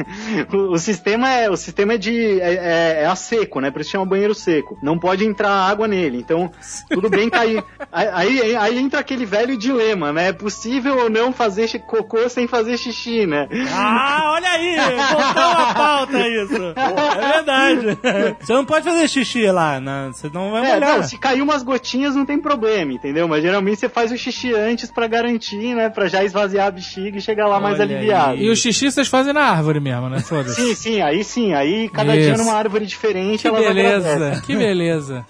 [0.52, 3.70] O, o sistema é o sistema é de é, é- é a seco, né?
[3.70, 4.78] Por isso chama banheiro seco.
[4.82, 6.18] Não pode entrar água nele.
[6.18, 6.50] Então
[6.90, 7.62] tudo bem cair.
[7.92, 8.08] Aí,
[8.40, 10.28] aí, aí entra aquele velho dilema, né?
[10.28, 13.48] É possível ou não fazer cocô sem fazer xixi, né?
[13.72, 16.74] Ah, olha aí, botou uma pauta isso.
[16.76, 17.98] É verdade.
[18.40, 20.10] Você não pode fazer xixi lá, né?
[20.12, 20.96] você não vai É, molhar.
[20.96, 23.26] não, se cair umas gotinhas não tem problema, entendeu?
[23.28, 25.88] Mas geralmente você faz o xixi antes pra garantir, né?
[25.90, 28.32] Pra já esvaziar a bexiga e chegar lá mais Olha aliviado.
[28.32, 28.44] aí.
[28.44, 30.20] E o xixi vocês fazem na árvore mesmo, né?
[30.20, 30.54] Foda-se.
[30.54, 31.52] Sim, sim, aí sim.
[31.54, 32.28] Aí cada Isso.
[32.28, 35.24] dia numa árvore diferente, Que elas beleza, que beleza.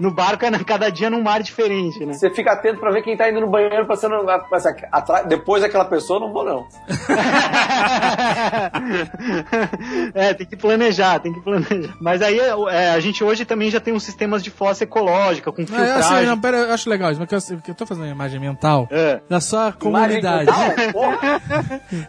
[0.00, 2.12] No barco é na- cada dia num mar diferente, né?
[2.14, 5.84] Você fica atento pra ver quem tá indo no banheiro passando passa atrás, depois daquela
[5.84, 6.66] pessoa, não vou não.
[10.14, 11.94] é, tem que planejar, tem que planejar.
[12.00, 15.62] Mas aí é, a gente hoje também já tem uns sistemas de fossa ecológica, com
[15.62, 16.16] Não, é filtragem.
[16.18, 18.88] assim, não, pera, eu acho legal isso, porque eu, eu tô fazendo uma imagem mental
[18.90, 19.20] É.
[19.28, 20.50] da sua comunidade.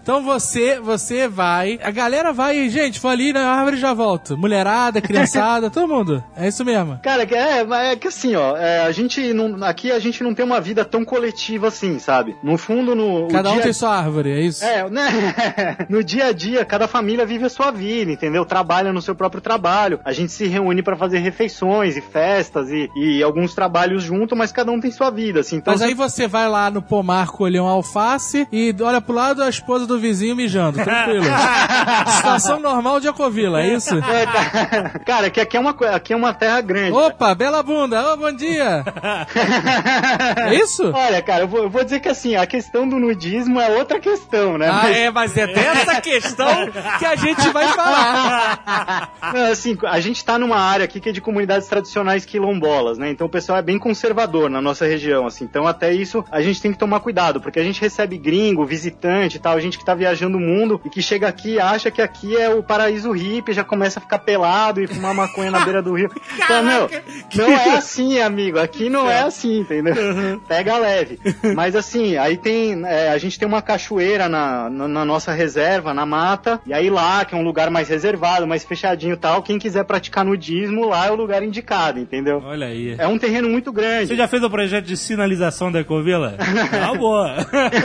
[0.01, 4.38] Então você, você vai, a galera vai, gente, vou ali na árvore e já volto.
[4.38, 6.23] Mulherada, criançada, todo mundo.
[6.36, 6.99] É isso mesmo.
[7.01, 10.23] Cara, que é, mas é que assim, ó, é, a gente não, aqui a gente
[10.23, 12.14] não tem uma vida tão coletiva assim, sabe?
[12.43, 13.28] No fundo, no.
[13.28, 14.63] Cada um dia- tem sua árvore, é isso?
[14.63, 15.05] É, né?
[15.89, 18.45] No dia a dia, cada família vive a sua vida, entendeu?
[18.45, 19.99] Trabalha no seu próprio trabalho.
[20.03, 24.51] A gente se reúne pra fazer refeições e festas e, e alguns trabalhos junto, mas
[24.51, 25.57] cada um tem sua vida, assim.
[25.57, 29.41] Então, Mas aí você vai lá no pomar colher um alface e olha pro lado
[29.43, 31.26] a esposa do vizinho mijando, tranquilo.
[32.18, 33.95] Situação normal de Ecovila, é isso?
[33.97, 36.91] É, cara, cara, que aqui é uma, aqui é uma terra grande.
[36.91, 38.84] Opa, bela bunda, ô, bom dia!
[40.38, 40.91] É isso?
[40.93, 43.99] Olha, cara, eu vou, eu vou dizer que assim, a questão do nudismo é outra
[43.99, 44.68] questão, né?
[44.68, 46.47] Ah, Mas- é, mas é dessa questão
[46.99, 49.14] que a gente vai falar.
[49.34, 53.10] Não, assim, a gente tá numa área aqui que é de comunidades tradicionais quilombolas, né?
[53.10, 55.45] Então o pessoal é bem conservador na nossa região, assim.
[55.45, 59.38] Então até isso a gente tem que tomar cuidado, porque a gente recebe gringo, visitante
[59.38, 62.01] e tal, gente que tá viajando o mundo e que chega aqui e acha que
[62.01, 65.82] aqui é o paraíso hippie, já começa a ficar pelado e fumar maconha na beira
[65.82, 66.10] do rio.
[66.45, 66.89] Então, meu,
[67.34, 68.60] não é assim, amigo.
[68.60, 69.95] Aqui não é assim, entendeu?
[70.47, 71.20] Pega leve.
[71.56, 72.86] Mas assim, aí tem.
[72.86, 76.89] é, a gente tem uma cachoeira na, na, na nossa reserva, na mata, e aí
[76.89, 80.88] lá, que é um lugar mais reservado, mais fechadinho e tal, quem quiser praticar nudismo,
[80.88, 82.41] lá é o lugar indicado, entendeu?
[82.46, 82.96] Olha aí.
[82.98, 84.08] É um terreno muito grande.
[84.08, 86.36] Você já fez o projeto de sinalização da Ecovila?
[86.72, 87.36] É uma boa.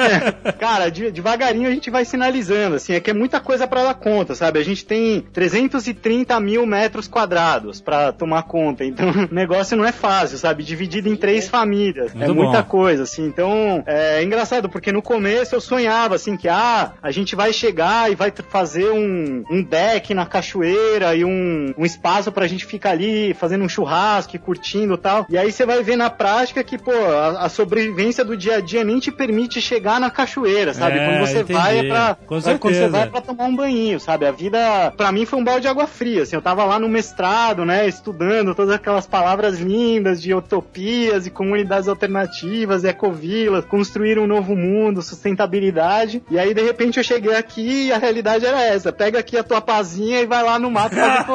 [0.59, 3.95] Cara, de- devagarinho a gente vai sinalizando, assim, é que é muita coisa pra dar
[3.95, 4.59] conta, sabe?
[4.59, 9.93] A gente tem 330 mil metros quadrados pra tomar conta, então o negócio não é
[9.93, 10.63] fácil, sabe?
[10.63, 12.69] Dividido em três famílias, é Muito muita bom.
[12.69, 17.35] coisa, assim, então é engraçado, porque no começo eu sonhava, assim, que, ah, a gente
[17.35, 22.47] vai chegar e vai fazer um, um deck na cachoeira e um, um espaço pra
[22.47, 25.97] gente ficar ali fazendo um churrasco e curtindo e tal, e aí você vai ver
[25.97, 30.01] na prática que, pô, a, a sobrevivência do dia a dia nem te permite chegar
[30.01, 30.99] na cachoeira, sabe?
[30.99, 31.53] É, quando você entendi.
[31.53, 34.27] vai é pra, Com é quando você vai pra tomar um banho, sabe?
[34.27, 36.89] A vida, pra mim, foi um balde de água fria, assim, eu tava lá no
[36.89, 44.27] mestrado, né, estudando todas aquelas palavras lindas de utopias e comunidades alternativas, ecovilas, construir um
[44.27, 48.93] novo mundo, sustentabilidade, e aí, de repente, eu cheguei aqui e a realidade era essa,
[48.93, 51.35] pega aqui a tua pazinha e vai lá no mato fazer co-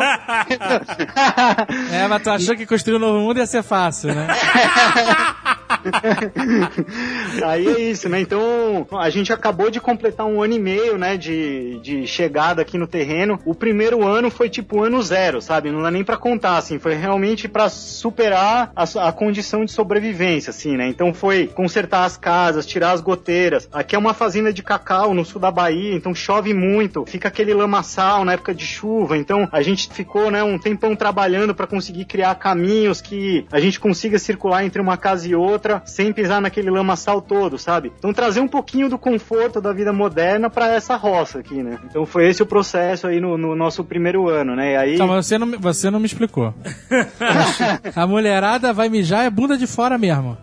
[1.92, 4.28] É, mas tu achou que construir um novo mundo ia ser fácil, né?
[7.46, 8.20] Aí é isso, né?
[8.20, 12.78] Então, a gente acabou de completar um ano e meio, né, de, de chegada aqui
[12.78, 13.40] no terreno.
[13.46, 15.72] O primeiro ano foi tipo ano zero, sabe?
[15.72, 16.80] Não dá nem pra contar, assim.
[16.80, 20.88] Foi realmente pra superar a, a condição de sobrevivência, assim, né?
[20.88, 23.68] Então foi consertar as casas, tirar as goteiras.
[23.72, 27.06] Aqui é uma fazenda de cacau no sul da Bahia, então chove muito.
[27.06, 29.18] Fica aquele lamaçal na época de chuva.
[29.18, 33.80] Então a gente ficou, né, um tempão trabalhando pra conseguir criar caminhos que a gente
[33.80, 37.92] consiga circular entre uma casa e outra sem pisar naquele lamaçal todo, sabe?
[37.98, 41.80] Então trazer um pouquinho do conforto da vida moderna pra essa roça aqui, né?
[41.90, 44.74] Então foi esse o processo aí no, no nosso primeiro ano, né?
[44.74, 46.54] E aí Calma, você não, me- você não me explicou.
[47.96, 50.38] A mulherada vai mijar é bunda de fora mesmo.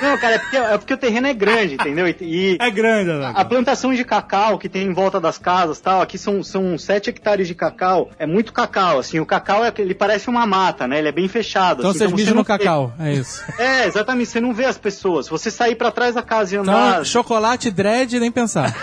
[0.00, 2.06] Não, cara, é porque, é porque o terreno é grande, entendeu?
[2.06, 3.44] E, e É grande, a Azaghal.
[3.46, 7.48] plantação de cacau que tem em volta das casas tal, aqui são, são 7 hectares
[7.48, 8.10] de cacau.
[8.18, 9.18] É muito cacau, assim.
[9.18, 10.98] O cacau é, ele parece uma mata, né?
[10.98, 11.80] Ele é bem fechado.
[11.80, 13.42] Então assim, vocês você mijam não no vê- cacau, é isso.
[13.58, 14.28] É, exatamente.
[14.30, 15.26] Você não vê as pessoas.
[15.26, 16.92] Se você sair pra trás da casa e andar.
[16.92, 18.74] Então, chocolate, dread, nem pensar.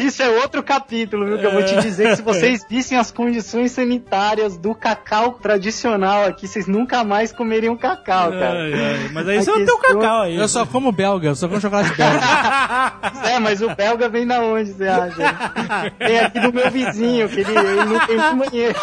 [0.00, 1.38] Isso é outro capítulo, viu?
[1.38, 6.26] Que eu vou te dizer que se vocês vissem as condições sanitárias do cacau tradicional
[6.26, 8.64] aqui, vocês nunca mais comeriam cacau, cara.
[8.64, 9.10] Ai, ai.
[9.12, 10.36] Mas aí A isso é o cacau aí.
[10.36, 12.20] Eu só como belga, eu só como chocolate belga.
[13.24, 15.92] É, mas o belga vem da onde, você acha?
[15.98, 18.78] Tem aqui do meu vizinho, que ele, ele não tem banheiro.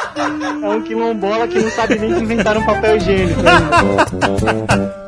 [0.64, 3.42] É um quilombola que não sabe nem que inventaram papel higiênico.
[4.08, 5.07] 哈哈哈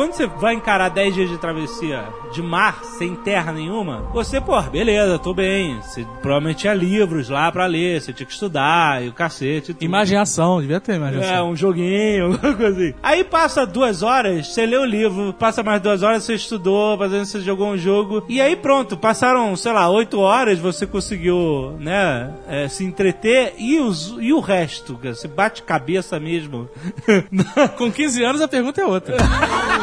[0.00, 4.58] Quando você vai encarar 10 dias de travessia de mar sem terra nenhuma, você, pô,
[4.62, 5.78] beleza, tô bem.
[5.82, 9.74] Você provavelmente tinha livros lá pra ler, você tinha que estudar e o cacete.
[9.74, 9.82] tudo.
[9.84, 11.50] Imaginação, devia ter É, imaginação.
[11.50, 12.94] um joguinho, alguma coisa assim.
[13.02, 17.26] Aí passa duas horas, você lê o livro, passa mais duas horas, você estudou, fazendo,
[17.26, 18.24] você jogou um jogo.
[18.26, 23.52] E aí pronto, passaram, sei lá, oito horas, você conseguiu, né, é, se entreter.
[23.58, 24.98] E, os, e o resto?
[25.02, 26.70] Você bate cabeça mesmo.
[27.76, 29.16] Com 15 anos a pergunta é outra.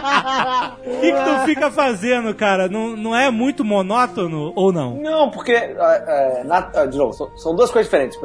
[0.84, 2.68] O que, que tu fica fazendo, cara?
[2.68, 4.94] Não, não é muito monótono ou não?
[4.96, 5.74] Não, porque, é,
[6.40, 8.18] é, na- ah, de novo, são, são duas coisas diferentes.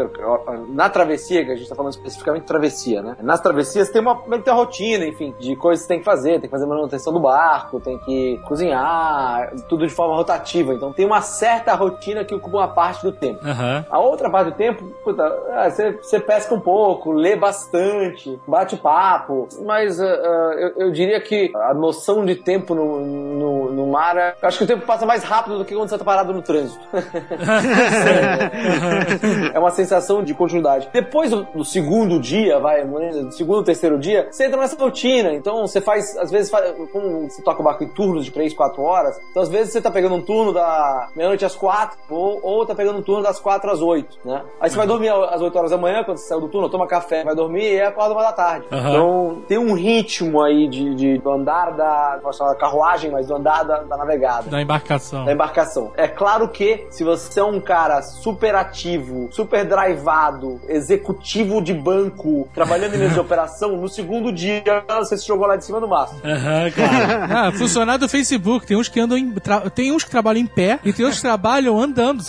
[0.70, 3.16] Na travessia, que a gente tá falando especificamente de travessia, né?
[3.22, 6.32] Nas travessias tem uma, tem uma rotina, enfim, de coisas que tem que fazer.
[6.34, 10.74] Tem que fazer manutenção do barco, tem que cozinhar, tudo de forma rotativa.
[10.74, 13.40] Então tem uma certa rotina que ocupa uma parte do tempo.
[13.46, 13.86] Aham.
[13.90, 18.76] A outra parte do tempo, puta, ah, você, você pesca um pouco, lê bastante, bate
[18.78, 24.18] papo, mas ah, eu, eu diria que a noção de tempo no, no, no mar,
[24.18, 26.34] é- eu acho que o tempo passa mais rápido do que quando você tá parado
[26.34, 26.80] no trânsito.
[29.54, 30.90] é uma sensação de continuidade.
[30.94, 35.34] Depois do, do segundo dia, vai, do segundo, terceiro dia, você entra nessa rotina.
[35.34, 38.54] Então você faz, às vezes, faz, como você toca o barco em turnos de 3,
[38.54, 42.40] 4 horas, então às vezes você tá pegando um turno da meia-noite às 4, ou,
[42.42, 44.44] ou tá pegando um turno das 4 às 8, né?
[44.60, 46.88] Aí você vai dormir às 8 horas da manhã, quando você saiu do turno, toma
[46.88, 48.66] café, vai dormir e acorda uma da tarde.
[48.72, 48.90] Aham.
[48.90, 53.36] Então tem um ritmo aí de, de- do andar da, falar da carruagem, mas do
[53.36, 55.26] andar da, da navegada Da embarcação.
[55.26, 55.92] da embarcação.
[55.98, 62.48] É claro que se você é um cara super ativo, super drivado, executivo de banco,
[62.54, 64.64] trabalhando em mesa de operação, no segundo dia
[65.00, 66.20] você se jogou lá de cima do mastro.
[66.24, 67.00] Aham, claro.
[67.40, 68.66] Ah, funcionário do Facebook.
[68.66, 69.32] Tem uns que andam em.
[69.34, 72.24] tra- Tem uns que trabalham em pé e tem outros que trabalham andando.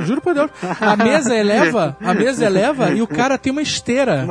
[0.00, 0.50] Juro por Deus.
[0.80, 4.26] A mesa eleva, a mesa eleva e o cara tem uma esteira.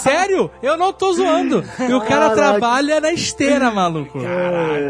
[0.00, 0.50] Sério?
[0.62, 1.64] Eu não tô zoando.
[1.80, 2.34] E o cara Caraca.
[2.36, 4.18] trabalha na esteira, maluco.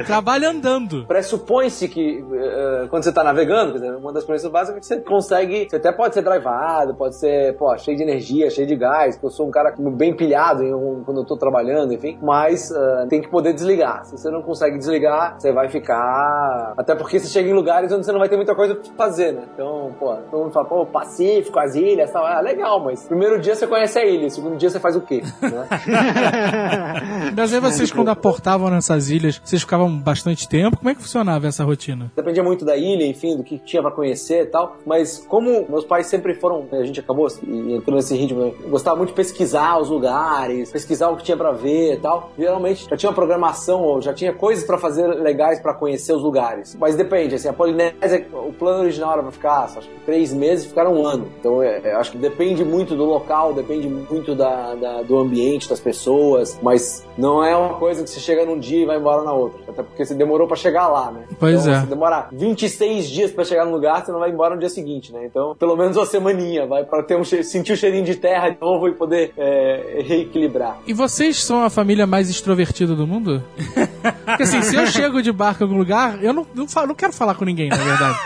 [0.07, 1.05] Trabalha andando.
[1.07, 5.67] Pressupõe-se que eh, quando você tá navegando, uma das premissas básicas é que você consegue,
[5.69, 9.25] você até pode ser drivado, pode ser, pô, cheio de energia, cheio de gás, que
[9.25, 13.07] eu sou um cara bem pilhado em um- quando eu tô trabalhando, enfim, mas eh,
[13.09, 14.05] tem que poder desligar.
[14.05, 16.75] Se você não consegue desligar, você vai ficar.
[16.77, 19.33] Até porque você chega em lugares onde você não vai ter muita coisa pra fazer,
[19.33, 19.43] né?
[19.55, 22.25] Então, pô, todo mundo fala, pô, Pacífico, as ilhas, tal.
[22.25, 25.23] Ah, legal, mas primeiro dia você conhece a ilha, segundo dia você faz o quê?
[25.43, 25.69] Né?
[27.37, 30.77] Mas aí vocês, quando aportavam nessas ilhas, vocês ficavam bastante tempo?
[30.77, 32.11] Como é que funcionava essa rotina?
[32.17, 34.77] Dependia muito da ilha, enfim, do que tinha pra conhecer e tal.
[34.87, 38.53] Mas como meus pais sempre foram, a gente acabou entrando nesse ritmo, né?
[38.69, 42.33] Gostava muito de pesquisar os lugares, pesquisar o que tinha pra ver e tal.
[42.39, 46.23] Geralmente já tinha uma programação ou já tinha coisas pra fazer legais pra conhecer os
[46.23, 46.77] lugares.
[46.79, 50.67] Mas depende, assim, a Polinésia, o plano original era pra ficar, acho que três meses,
[50.67, 51.29] ficaram um ano.
[51.41, 55.69] Então é, é, acho que depende muito do local, depende muito da, da- do ambiente,
[55.69, 59.23] das pessoas, mas não é uma coisa que você chega num dia e vai embora
[59.23, 59.61] na outra.
[59.69, 61.23] Até porque você demorou pra chegar lá, né?
[61.39, 61.81] Pois então, é.
[61.83, 65.13] Se demorar 26 dias pra chegar no lugar, você não vai embora no dia seguinte,
[65.13, 65.25] né?
[65.27, 68.59] Então, pelo menos uma semaninha, vai pra ter um sentir o cheirinho de terra de
[68.61, 70.79] novo e poder é, reequilibrar.
[70.87, 73.43] E vocês são a família mais extrovertida do mundo?
[74.25, 76.95] Porque assim, se eu chego de barco em algum lugar, eu não, não, fa- não
[76.95, 78.19] quero falar com ninguém, na verdade.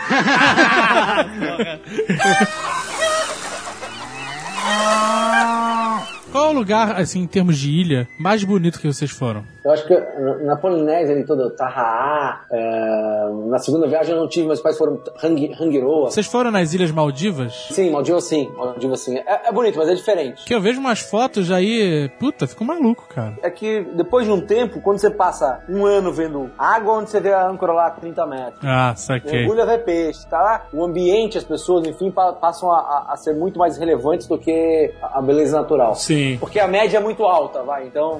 [6.31, 9.43] Qual o lugar, assim, em termos de ilha, mais bonito que vocês foram?
[9.63, 9.93] Eu acho que
[10.43, 14.99] na Polinésia ali toda, Tahaá, é, na segunda viagem eu não tive, meus pais foram
[15.23, 16.11] Hang- Hangiroa.
[16.11, 17.67] Vocês foram nas Ilhas Maldivas?
[17.71, 19.17] Sim, Maldivas sim, Maldivas sim.
[19.17, 20.45] É, é bonito, mas é diferente.
[20.45, 23.33] Que eu vejo umas fotos aí, puta, fico maluco, cara.
[23.43, 27.19] É que depois de um tempo, quando você passa um ano vendo água onde você
[27.19, 29.39] vê a âncora lá a 30 metros, Ah, saquei.
[29.39, 30.65] Mergulha vê peixe, tá lá?
[30.73, 34.37] O ambiente, as pessoas, enfim, pa- passam a, a- a ser muito mais relevantes do
[34.37, 35.95] que a beleza natural.
[35.95, 36.37] Sim.
[36.39, 37.87] Porque a média é muito alta, vai.
[37.87, 38.17] Então,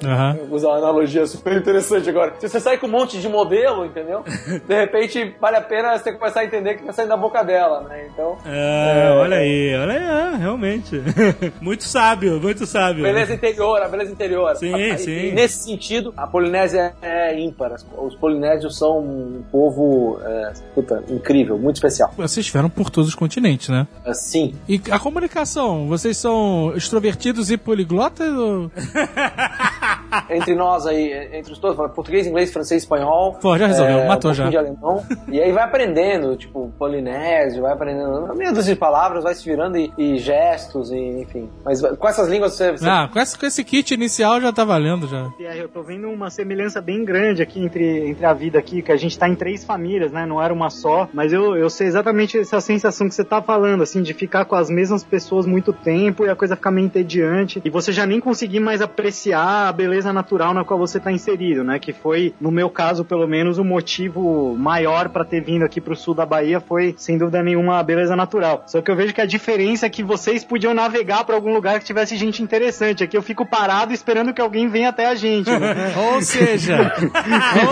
[0.48, 2.34] vou usar uma analogia super interessante agora.
[2.38, 4.22] Se você sair com um monte de modelo, entendeu?
[4.66, 7.82] De repente, vale a pena você começar a entender que tá saindo da boca dela,
[7.88, 8.08] né?
[8.12, 11.00] Então, É, olha aí, olha aí, é, realmente.
[11.60, 13.02] muito sábio, muito sábio.
[13.02, 14.54] beleza interior, a beleza interior.
[14.56, 15.10] Sim, E- sim.
[15.28, 17.74] E nesse sentido, a Polinésia é ímpar.
[17.96, 22.12] Os polinésios são um povo, é, puta, incrível, muito especial.
[22.16, 23.86] Vocês estiveram por todos os continentes, né?
[24.04, 28.32] Assim, E a comunicação, vocês são extrovertidos e poliglotas?
[28.34, 28.70] Ou...
[30.30, 33.34] entre nós aí, entre os todos, fala português, inglês, francês, espanhol.
[33.40, 34.48] Pô, já resolveu, é, matou um já.
[34.48, 35.04] de alemão.
[35.28, 39.76] E aí vai aprendendo, tipo, polinésio, vai aprendendo meia dúzia de palavras, vai se virando
[39.76, 41.48] e, e gestos, e, enfim.
[41.64, 42.72] Mas com essas línguas você.
[42.72, 45.30] você Ah, com esse, com esse kit inicial já tá valendo já.
[45.36, 48.92] Pierre, eu tô vendo uma semelhança bem grande aqui entre, entre a vida aqui, que
[48.92, 50.26] a gente tá em três famílias, né?
[50.26, 53.82] Não era uma só, mas eu, eu sei exatamente essa sensação que você tá falando,
[53.82, 57.60] assim, de ficar com as mesmas pessoas muito tempo e a coisa ficar meio entediante
[57.64, 61.62] e você já nem conseguir mais apreciar a beleza natural na qual você tá inserido,
[61.64, 61.78] né?
[61.78, 65.94] Que foi, no meu caso, pelo menos, o motivo maior pra ter vindo aqui pro
[65.96, 68.64] sul da Bahia foi, sem dúvida nenhuma, a beleza natural.
[68.66, 71.78] Só que eu vejo que a diferença é que vocês podiam navegar pra algum lugar
[71.78, 73.04] que tivesse gente interessante.
[73.04, 75.92] Aqui eu fico parado esperando que alguém venha até a gente, né?
[76.14, 76.92] Ou seja,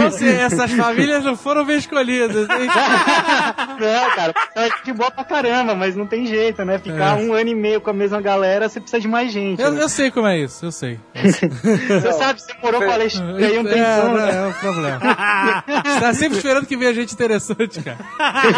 [0.03, 2.49] ou seja, essas famílias não foram bem escolhidas.
[2.49, 2.69] hein?
[3.79, 6.79] Não, cara, é de boa pra caramba, mas não tem jeito, né?
[6.79, 7.23] Ficar É.
[7.23, 9.61] um ano e meio com a mesma galera, você precisa de mais gente.
[9.63, 9.83] Eu, né?
[9.83, 10.99] eu sei como é isso, eu sei.
[11.15, 14.37] Você sabe, você morou com a Alexandre aí um é, tempão, não, né?
[14.37, 14.99] é o problema.
[15.85, 17.99] Você tá sempre esperando que venha gente interessante, cara.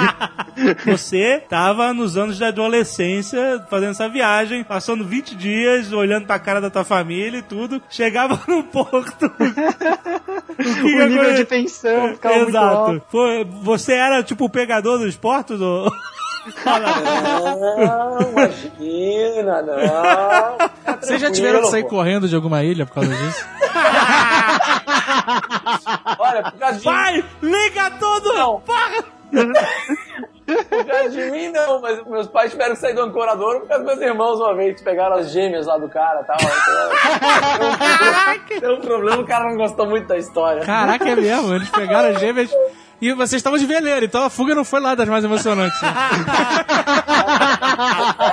[0.87, 6.61] Você tava nos anos da adolescência fazendo essa viagem, passando 20 dias olhando pra cara
[6.61, 7.83] da tua família e tudo.
[7.89, 9.27] Chegava no porto.
[9.39, 12.77] o que que O nível de tensão ficava muito Exato.
[12.77, 13.03] alto.
[13.09, 15.61] Foi, você era tipo o pegador dos portos?
[15.61, 15.91] Ou...
[16.67, 20.97] Não, imagina, não.
[21.01, 23.47] Vocês já tiveram que sair correndo de alguma ilha por causa disso?
[26.19, 28.33] Olha, por causa de Vai, liga tudo!
[28.35, 28.61] Não.
[28.61, 29.05] Porra!
[30.69, 33.85] Por causa de mim, não, mas meus pais tiveram que sair do ancorador por causa
[33.85, 34.83] dos meus irmãos uma vez.
[34.83, 36.37] Pegaram as gêmeas lá do cara e tal.
[38.61, 40.65] Deu um problema, o cara não gostou muito da história.
[40.65, 41.55] Caraca, é mesmo.
[41.55, 42.51] Eles pegaram as gêmeas
[43.01, 45.79] e vocês estavam de veleiro, então a fuga não foi lá das mais emocionantes.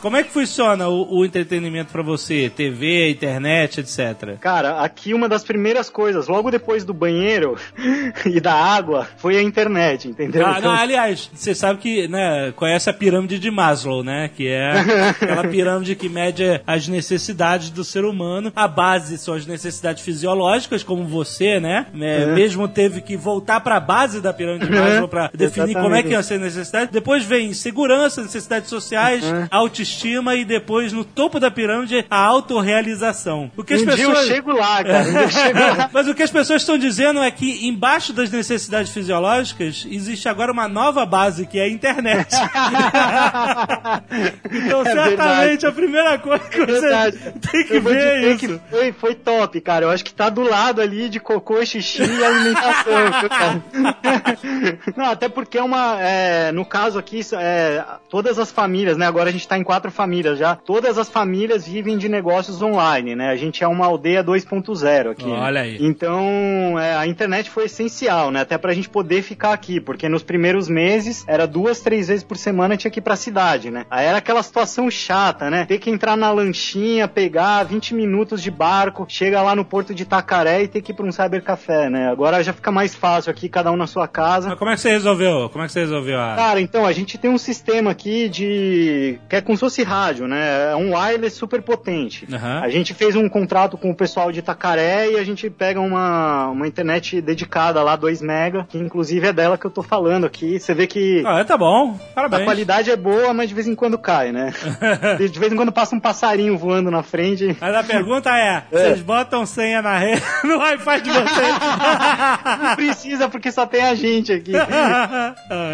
[0.00, 2.50] Como é que funciona o, o entretenimento pra você?
[2.54, 4.38] TV, internet, etc.
[4.40, 7.56] Cara, aqui uma das primeiras coisas, logo depois do banheiro
[8.24, 10.46] e da água, foi a internet, entendeu?
[10.46, 14.30] Ah, Então, não, aliás, você sabe que, né, conhece a pirâmide de Maslow, né?
[14.34, 14.72] Que é
[15.10, 18.50] aquela pirâmide que mede as necessidades do ser humano.
[18.56, 21.86] A base são as necessidades fisiológicas, como você, né?
[21.92, 26.02] né, Mesmo teve que voltar pra base da pirâmide de Maslow pra definir como é
[26.02, 26.88] que iam ser as necessidades.
[26.90, 29.89] Depois vem segurança, necessidades sociais, autoestima
[30.36, 33.50] e depois, no topo da pirâmide, a autorrealização.
[33.56, 34.26] O que as um dia eu pessoas...
[34.26, 35.08] chego lá, cara.
[35.08, 35.90] Eu chego lá.
[35.92, 40.52] Mas o que as pessoas estão dizendo é que embaixo das necessidades fisiológicas existe agora
[40.52, 42.34] uma nova base que é a internet.
[44.50, 45.66] então, É certamente, verdade.
[45.66, 47.18] a primeira coisa que É você verdade.
[47.50, 48.38] tem que ver é isso.
[48.38, 49.86] que foi, foi top, cara.
[49.86, 53.62] Eu acho que tá do lado ali de cocô, xixi e alimentação.
[54.96, 56.00] Não, até porque é uma.
[56.00, 59.06] é, no caso aqui, é, todas as famílias, né?
[59.06, 60.56] Agora a gente tá em quatro famílias já.
[60.56, 63.30] Todas as famílias vivem de negócios online, né?
[63.30, 65.24] A gente é uma aldeia 2.0 aqui.
[65.24, 65.38] né?
[65.38, 65.78] Olha aí.
[65.80, 68.40] Então, é, a internet foi essencial, né?
[68.40, 72.36] Até pra gente poder ficar aqui, porque nos primeiros meses era duas, três vezes por
[72.36, 73.86] semana tinha que ir pra cidade, né?
[73.90, 75.64] Aí era aquela situação chata, né?
[75.66, 80.02] Ter que entrar na lanchinha, pegar 20 minutos de barco, chega lá no porto de
[80.02, 82.10] Itacaré e ter que ir pra um cybercafé, né?
[82.10, 84.48] Agora já fica mais fácil aqui, cada um na sua casa.
[84.50, 85.48] Mas como é que você resolveu?
[85.50, 86.34] Como é que você resolveu a...
[86.36, 89.18] Cara, então, a gente tem um sistema aqui de.
[89.28, 90.72] que é como se fosse rádio, né?
[90.72, 92.26] É um wireless super potente.
[92.30, 92.60] Aham.
[92.60, 96.48] A gente fez um contrato com o pessoal de Itacaré e a gente pega uma,
[96.48, 100.58] uma internet dedicada lá, 2 mega, que inclusive é dela que eu tô falando aqui.
[100.58, 101.22] Você vê que.
[101.24, 101.96] Ah, tá bom.
[102.10, 102.44] A Parabéns.
[102.44, 104.52] qualidade é boa, mas de vez em quando cai, né?
[105.30, 107.56] De vez em quando passa um passarinho voando na frente.
[107.60, 111.56] Mas a pergunta é, vocês botam senha na rede no Wi-Fi de vocês?
[112.60, 114.52] Não precisa, porque só tem a gente aqui.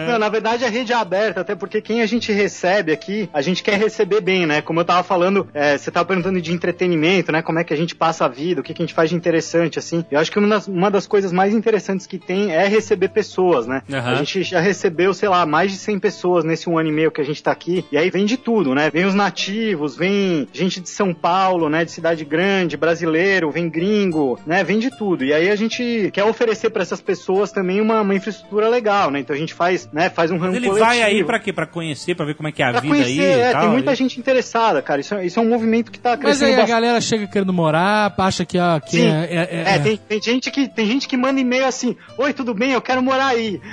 [0.09, 3.41] Não, na verdade a rede é aberta, até porque quem a gente recebe aqui, a
[3.41, 4.61] gente quer receber bem, né?
[4.61, 7.43] Como eu tava falando, é, você tava perguntando de entretenimento, né?
[7.43, 9.17] Como é que a gente passa a vida, o que, que a gente faz de
[9.17, 10.05] interessante, assim.
[10.11, 13.67] Eu acho que uma das, uma das coisas mais interessantes que tem é receber pessoas,
[13.67, 13.83] né?
[13.93, 14.11] Aham.
[14.13, 17.11] A gente já recebeu, sei lá, mais de 100 pessoas nesse um ano e meio
[17.11, 17.85] que a gente tá aqui.
[17.91, 18.91] E aí vem de tudo, né?
[18.91, 21.85] Vem os nativos, vem gente de São Paulo, né?
[21.85, 24.63] De cidade grande, brasileiro, vem gringo, né?
[24.65, 25.25] Vem de tudo.
[25.25, 29.21] E aí a gente quer oferecer para essas pessoas também uma, uma infraestrutura legal, né?
[29.21, 30.11] Então a gente faz, né?
[30.11, 30.87] Faz um Mas ramo ele coletivo.
[30.89, 31.53] vai aí pra quê?
[31.53, 33.53] Pra conhecer, pra ver como é que é a Pra vida conhecer, aí é, e
[33.53, 33.61] tal.
[33.63, 35.01] tem muita e- gente interessada, cara.
[35.01, 36.71] Isso, é- isso é um movimento que tá Mas crescendo aí a bastante.
[36.75, 39.07] galera chega querendo morar, acha que, ó, que Sim.
[39.09, 42.33] é, é- é- É, tem, tem gente que, tem gente que manda e-mail assim, oi,
[42.33, 43.61] tudo bem, eu quero morar aí.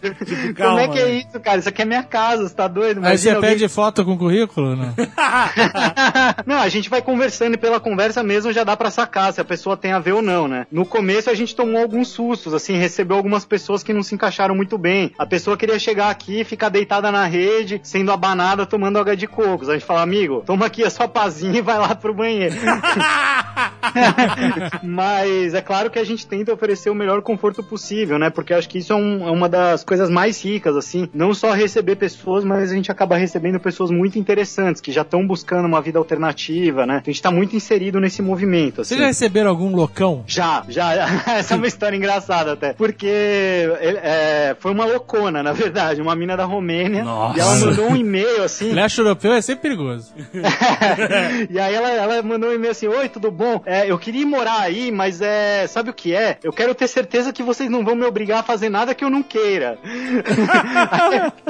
[0.00, 1.58] Como calma, é que é isso, cara?
[1.58, 2.98] Isso aqui é minha casa, você tá doido?
[2.98, 4.94] Aí você Imagina alguém- pede foto com currículo, né?
[6.46, 9.44] não, a gente vai conversando e pela conversa mesmo já dá pra sacar se a
[9.44, 10.66] pessoa tem a ver ou não, né?
[10.70, 14.54] No começo a gente tomou alguns sustos, assim, recebeu algumas pessoas que não se encaixaram
[14.54, 15.12] muito bem.
[15.18, 19.68] A pessoa queria chegar aqui, ficar deitada na rede, sendo abanada, tomando água de cocos.
[19.68, 22.54] A gente fala, amigo, toma aqui a sua pazinha e vai lá pro banheiro.
[24.82, 28.30] Mas é claro que a gente tenta oferecer o melhor conforto possível, né?
[28.30, 31.08] Porque acho que isso é, um- é uma das coisas mais ricas, assim.
[31.14, 35.26] Não só receber pessoas, mas a gente acaba recebendo pessoas muito interessantes, que já estão
[35.26, 37.02] buscando uma vida alternativa, né?
[37.04, 38.88] A gente tá muito inserido nesse movimento, assim.
[38.90, 40.24] Vocês já receberam algum loucão?
[40.26, 40.86] Já, já.
[41.38, 42.72] Essa é uma história engraçada até.
[42.72, 46.00] Porque ele- é, foi uma loucona, na verdade.
[46.00, 47.04] Uma mina da Romênia.
[47.04, 47.36] Nossa.
[47.38, 48.72] E ela mandou um e-mail assim.
[48.72, 50.12] Leste europeu é sempre perigoso.
[51.50, 53.60] e aí ela, ela mandou um e-mail assim: Oi, tudo bom?
[53.64, 55.66] É, eu queria ir morar aí, mas é.
[55.66, 56.38] Sabe o que é?
[56.42, 59.10] Eu quero ter certeza que vocês não vão me obrigar a fazer nada que eu
[59.10, 59.78] não queira.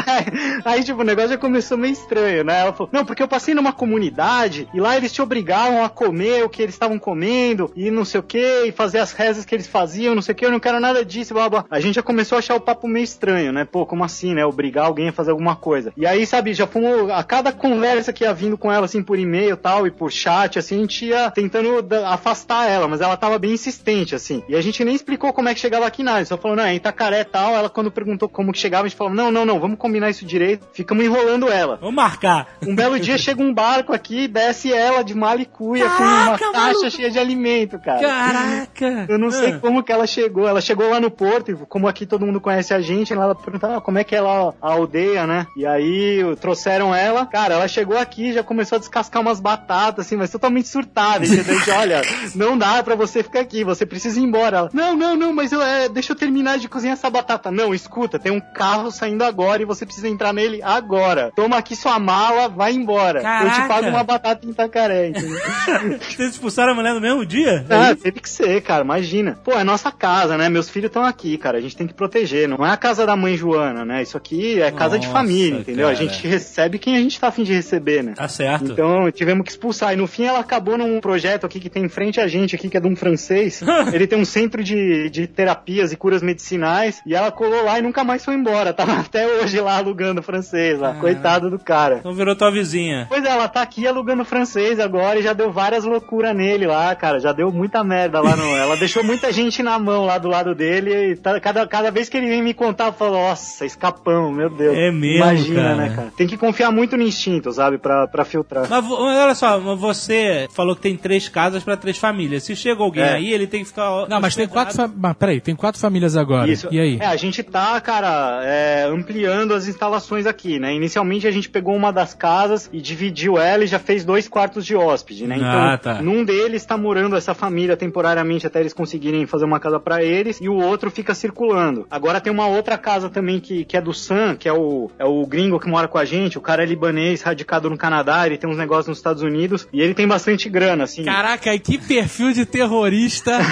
[0.06, 2.60] aí, aí, tipo, o negócio já começou meio estranho, né?
[2.60, 6.44] Ela falou: Não, porque eu passei numa comunidade e lá eles te obrigavam a comer
[6.44, 9.54] o que eles estavam comendo e não sei o que, e fazer as rezas que
[9.54, 11.64] eles faziam, não sei o que, eu não quero nada disso, blá blá.
[11.70, 13.64] A gente já começou a achar o papo meio estranho, né?
[13.64, 14.44] Pô, como assim, né?
[14.44, 15.92] Obrigar alguém a fazer alguma coisa.
[15.96, 17.10] E aí, sabe, já fomos.
[17.10, 20.10] A cada conversa que ia vindo com ela, assim, por e-mail e tal, e por
[20.10, 21.82] chat, assim, a gente ia tentando
[22.16, 24.42] afastar ela, mas ela tava bem insistente, assim.
[24.48, 26.72] E a gente nem explicou como é que chegava aqui nada, só falou, não, é
[26.72, 27.54] em Itacaré e tal.
[27.54, 30.24] Ela, quando perguntou como que chegava, a gente falou, não, não, não, vamos combinar isso
[30.26, 30.66] direito.
[30.72, 31.76] Ficamos enrolando ela.
[31.76, 32.48] Vamos marcar.
[32.66, 37.10] Um belo dia chega um barco aqui, desce ela de malicuia com uma caixa cheia
[37.10, 38.00] de alimento, cara.
[38.00, 39.06] Caraca!
[39.08, 39.58] Eu não sei Ah.
[39.60, 40.46] como que ela chegou.
[40.48, 43.76] Ela chegou lá no porto, e como aqui todo mundo conhece a gente, ela perguntava
[43.76, 45.46] ah, como é que é lá a aldeia, né?
[45.56, 47.26] E aí trouxeram ela.
[47.26, 51.60] Cara, ela chegou aqui já começou a descascar umas batatas, assim, mas totalmente surtada, entendeu?
[51.60, 52.02] De, olha,
[52.34, 54.56] não dá pra você ficar aqui, você precisa ir embora.
[54.58, 57.50] Ela, não, não, não, mas eu, é, deixa eu terminar de cozinhar essa batata.
[57.50, 61.32] Não, escuta, tem um carro saindo agora e você precisa entrar nele agora.
[61.34, 63.20] Toma aqui sua mala, vai embora.
[63.20, 63.62] Eu Caraca.
[63.62, 65.38] te pago uma batata em Itacaré, entendeu?
[66.00, 67.64] Vocês expulsaram a mulher no mesmo dia?
[67.68, 69.38] Ah, teve que ser, cara, imagina.
[69.44, 70.48] Pô, é nossa casa, né?
[70.48, 71.58] Meus filhos estão aqui, cara.
[71.58, 72.48] A gente tem que proteger.
[72.48, 74.02] Não é a casa da mãe Joana, né?
[74.02, 75.86] Isso aqui é casa de Nossa, família, entendeu?
[75.86, 75.98] cara.
[75.98, 78.14] A gente recebe quem a gente tá afim de receber, né?
[78.14, 78.72] Tá certo.
[78.72, 79.92] Então tivemos que expulsar.
[79.92, 82.68] E no fim ela acabou num projeto aqui que tem em frente a gente, aqui,
[82.68, 83.62] que é de um francês.
[83.92, 87.00] Ele tem um centro de, de terapias e curas medicinais.
[87.06, 88.72] E ela colou lá e nunca mais foi embora.
[88.72, 90.94] Tava até hoje lá alugando francês lá.
[90.94, 91.96] Coitado do cara.
[92.00, 93.06] Então virou tua vizinha.
[93.08, 96.94] Pois é, ela tá aqui alugando francês agora e já deu várias loucuras nele lá,
[96.94, 97.18] cara.
[97.20, 98.56] Já deu muita merda lá no.
[98.56, 101.12] Ela deixou muita gente na mão lá do lado dele.
[101.12, 104.50] E tá- cada, cada vez que ele vem me contar, eu falo, nossa, escapão, meu
[104.50, 104.76] Deus.
[104.76, 105.76] É mesmo, Imagina, cara.
[105.76, 106.12] né, cara?
[106.16, 107.78] Tem que confiar muito no instinto, sabe?
[107.78, 108.66] Pra, pra filtrar.
[108.68, 112.42] Mas, olha só, você falou que tem três casas três famílias.
[112.42, 113.14] Se chega alguém É.
[113.14, 114.06] aí, ele tem que ficar.
[114.08, 114.74] Não, mas tem quatro.
[114.74, 114.88] Fa...
[114.94, 116.50] Mas peraí, tem quatro famílias agora.
[116.50, 116.68] Isso.
[116.70, 116.98] E aí?
[117.00, 120.74] É, a gente tá, cara, é, ampliando as instalações aqui, né?
[120.74, 124.64] Inicialmente a gente pegou uma das casas e dividiu ela e já fez dois quartos
[124.64, 125.36] de hóspede, né?
[125.36, 126.02] Então, Ah, tá.
[126.02, 130.40] num deles tá morando essa família temporariamente até eles conseguirem fazer uma casa pra eles
[130.40, 131.86] e o outro fica circulando.
[131.90, 135.04] Agora tem uma outra casa também que, que é do Sam, que é o, é
[135.04, 136.38] o gringo que mora com a gente.
[136.38, 139.80] O cara é libanês, radicado no Canadá, ele tem uns negócios nos Estados Unidos e
[139.80, 141.04] ele tem bastante grana, assim.
[141.04, 143.38] Caraca, e que perfil de terrorista.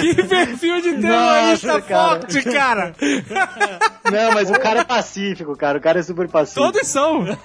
[0.00, 2.08] que perfil de terrorista Nossa, cara.
[2.20, 2.94] forte, cara.
[4.10, 5.78] Não, mas o cara é pacífico, cara.
[5.78, 6.66] O cara é super pacífico.
[6.72, 7.24] Todos são.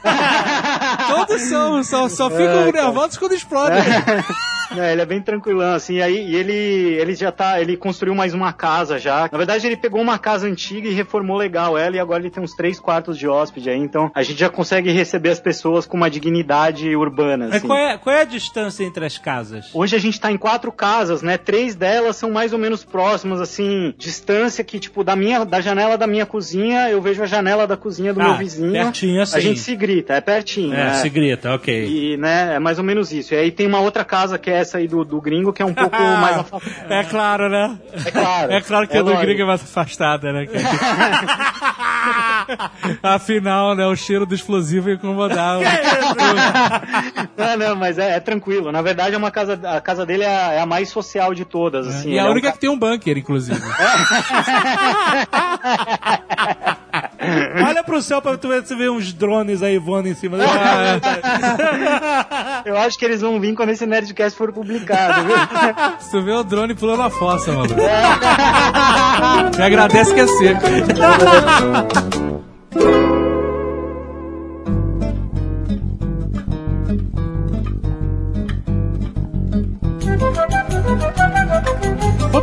[1.08, 1.84] Todos são.
[1.84, 3.78] Só, só ficam É, nervosos quando explodem.
[4.72, 8.34] Não, ele é bem tranquilão, assim, aí e ele, ele já tá, ele construiu mais
[8.34, 9.30] uma casa já.
[9.32, 12.42] Na verdade, ele pegou uma casa antiga e reformou legal ela, e agora ele tem
[12.44, 15.98] uns três quartos de hóspede aí, então a gente já consegue receber as pessoas com
[15.98, 17.68] uma dignidade urbana, Mas assim.
[17.68, 19.70] qual é, qual é a distância entre as casas?
[19.74, 21.38] Hoje a gente tá em quatro casas, né?
[21.38, 25.98] Três delas são mais ou menos próximas, assim, distância que, tipo, da minha, da janela
[25.98, 28.72] da minha cozinha, eu vejo a janela da cozinha do Ah, meu vizinho.
[28.72, 29.38] pertinho assim.
[29.38, 30.94] A gente se grita, é pertinho, É, né?
[30.96, 31.86] se grita, ok.
[31.88, 33.34] E, né, é mais ou menos isso.
[33.34, 35.66] E aí tem uma outra casa que é essa aí do, do gringo, que é
[35.66, 36.94] um pouco mais afastada.
[36.96, 37.78] É claro, né?
[38.06, 38.52] É claro.
[38.52, 39.26] É claro que É a do lógico.
[39.26, 40.48] gringo é mais afastada, né?
[43.02, 43.86] Afinal, né?
[43.88, 45.60] O cheiro do explosivo ia incomodar.
[47.38, 48.72] Não, não, mas é, é tranquilo.
[48.72, 51.44] Na verdade, é uma casa, a casa dele é a, é a mais social de
[51.46, 52.12] todas, assim.
[52.12, 53.60] e a é um única ca- que tem um bunker, inclusive.
[57.68, 60.38] Olha pro céu pra tu ver se vê uns drones aí voando em cima.
[62.66, 65.36] Eu acho que eles vão vir quando esse Nerdcast for publicado, viu?
[66.00, 67.76] Se tu vê o drone pulando na fossa, mano.
[69.58, 70.62] Me agradece que é seco.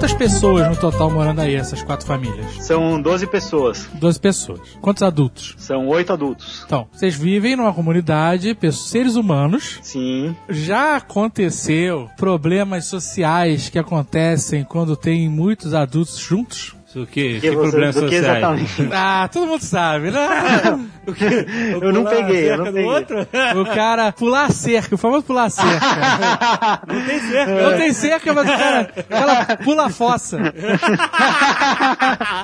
[0.01, 2.65] Quantas pessoas no total morando aí, essas quatro famílias?
[2.65, 3.87] São 12 pessoas.
[3.93, 4.61] 12 pessoas.
[4.81, 5.55] Quantos adultos?
[5.59, 6.63] São oito adultos.
[6.65, 9.79] Então, vocês vivem numa comunidade, seres humanos.
[9.83, 10.35] Sim.
[10.49, 16.75] Já aconteceu problemas sociais que acontecem quando tem muitos adultos juntos?
[16.97, 17.35] O que?
[17.35, 18.25] Que Que você- problemas que sociais?
[18.27, 18.89] exatamente?
[18.93, 20.29] Ah, todo mundo sabe, né?
[21.81, 22.85] Eu não Pular a peguei, eu não peguei.
[22.85, 23.17] outro?
[23.61, 25.81] O cara pular a cerca, o famoso pular a cerca.
[26.87, 27.63] Não tem cerca.
[27.71, 30.39] Não tem cerca, mas o cara, o pula a fossa.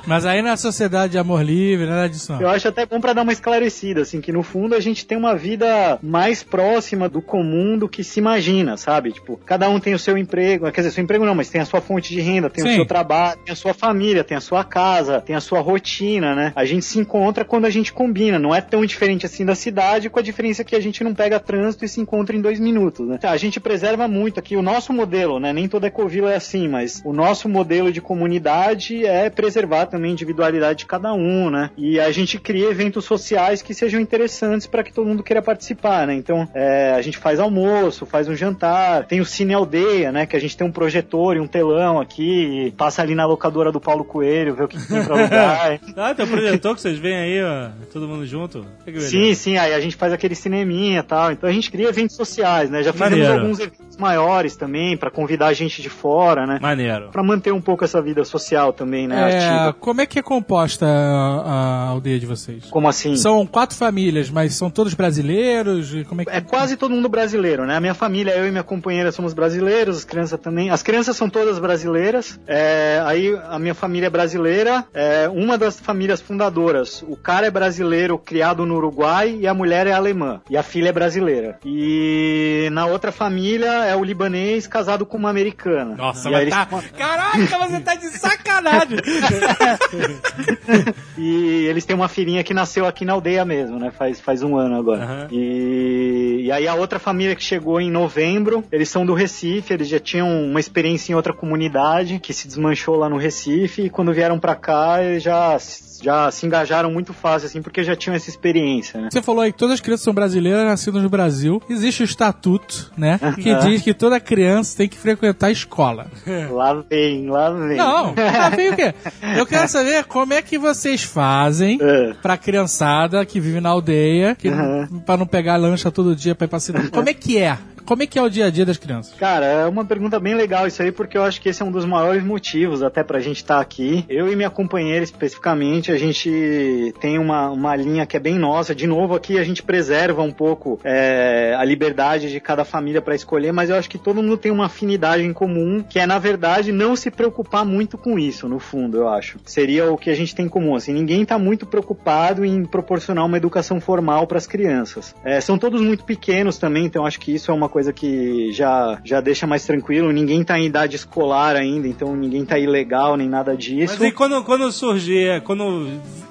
[0.07, 2.49] Mas aí na sociedade de amor livre, nada disso Eu não.
[2.51, 5.37] acho até bom pra dar uma esclarecida, assim, que no fundo a gente tem uma
[5.37, 9.13] vida mais próxima do comum do que se imagina, sabe?
[9.13, 11.65] Tipo, cada um tem o seu emprego, quer dizer, seu emprego não, mas tem a
[11.67, 12.71] sua fonte de renda, tem Sim.
[12.73, 16.35] o seu trabalho, tem a sua família, tem a sua casa, tem a sua rotina,
[16.35, 16.53] né?
[16.55, 20.11] A gente se encontra quando a gente combina, não é tão diferente assim da cidade,
[20.11, 23.07] com a diferença que a gente não pega trânsito e se encontra em dois minutos,
[23.07, 23.19] né?
[23.23, 25.53] A gente preserva muito aqui o nosso modelo, né?
[25.53, 30.13] Nem toda ecovila é assim, mas o nosso modelo de comunidade é preservar também a
[30.13, 31.71] individualidade de cada um, né?
[31.77, 36.07] E a gente cria eventos sociais que sejam interessantes para que todo mundo queira participar,
[36.07, 36.15] né?
[36.15, 40.27] Então, é, a gente faz almoço, faz um jantar, tem o Cine Aldeia, né?
[40.27, 43.81] Que a gente tem um projetor e um telão aqui, passa ali na locadora do
[43.81, 45.81] Paulo Coelho, vê o que tem pra alugar.
[45.97, 48.67] Ah, tem um projetor que vocês veem aí, ó, todo mundo junto.
[48.85, 49.01] Que.
[49.01, 51.33] Sim, sim, aí a gente faz aquele cineminha e tal.
[51.33, 52.83] Então a gente cria eventos sociais, né?
[52.83, 53.41] Já fizemos Maneiro.
[53.41, 56.59] alguns eventos maiores também, pra convidar a gente de fora, né?
[56.61, 57.09] Maneiro.
[57.11, 59.33] Pra manter um pouco essa vida social também, né?
[59.33, 59.73] É, Ativa.
[59.81, 62.67] como é que é composta a, a aldeia de vocês?
[62.67, 63.17] Como assim?
[63.17, 65.95] São quatro famílias, mas são todos brasileiros?
[66.09, 67.77] Como é que É quase todo mundo brasileiro, né?
[67.77, 70.71] A minha família, eu e minha companheira somos brasileiros, as crianças também.
[70.71, 72.39] As crianças são todas brasileiras.
[72.47, 74.85] É, aí a minha família é brasileira.
[74.95, 79.87] É, uma das famílias fundadoras, o cara é brasileiro criado no Uruguai e a mulher
[79.87, 80.41] é alemã.
[80.49, 81.59] E a filha é brasileira.
[81.65, 85.95] E na outra família é o libanês casado com uma americana.
[85.97, 86.67] Nossa, e mas aí eles- tá...
[86.97, 88.99] Caraca, você tá de sacanagem!
[91.19, 93.91] E eles têm uma filhinha que nasceu aqui na aldeia mesmo, né?
[93.91, 95.03] Faz, faz um ano agora.
[95.03, 95.29] Aham.
[95.33, 99.89] E, e aí a outra família que chegou em novembro, eles são do Recife, eles
[99.89, 104.06] já tinham uma experiência em outra comunidade que se desmanchou lá no Recife e quando
[104.13, 105.57] vieram pra cá já,
[106.03, 109.09] já se engajaram muito fácil, assim, porque já tinham essa experiência, né?
[109.13, 111.63] Você falou aí que todas as crianças são brasileiras, nascidas no Brasil.
[111.69, 113.19] Existe o estatuto, né?
[113.37, 116.07] Que diz que toda criança tem que frequentar a escola.
[116.51, 117.77] Lá vem, lá vem.
[117.77, 118.95] Não, tá bem o quê?
[119.37, 122.13] Eu quero saber como é que vocês fazem É.
[122.23, 125.01] pra criançada que vive na aldeia, que, Uhum.
[125.05, 126.89] pra não pegar lancha todo dia pra ir pra cidade.
[126.91, 127.59] Como é que é?
[127.87, 129.15] Como é que é o dia a dia das crianças?
[129.15, 131.71] Cara, é uma pergunta bem legal isso aí, porque eu acho que esse é um
[131.71, 134.05] dos maiores motivos até pra gente estar aqui.
[134.09, 138.75] Eu e minha companheira especificamente, a gente tem uma, uma linha que é bem nossa.
[138.75, 143.15] De novo, aqui a gente preserva um pouco é, a liberdade de cada família pra
[143.15, 146.19] escolher, mas eu acho que todo mundo tem uma afinidade em comum, que é, na
[146.19, 149.39] verdade, não se preocupar muito com isso, no fundo, eu acho.
[149.45, 150.75] Seria o que a gente tem em comum.
[150.75, 155.15] Assim, ninguém tá muito preocupado em proporcionar uma educação formal para as crianças.
[155.25, 158.99] É, são todos muito pequenos também, então acho que isso é uma coisa que já,
[159.05, 160.11] já deixa mais tranquilo.
[160.11, 163.97] Ninguém tá em idade escolar ainda, então ninguém tá ilegal nem nada disso.
[163.99, 165.87] Mas e quando, quando surgir, quando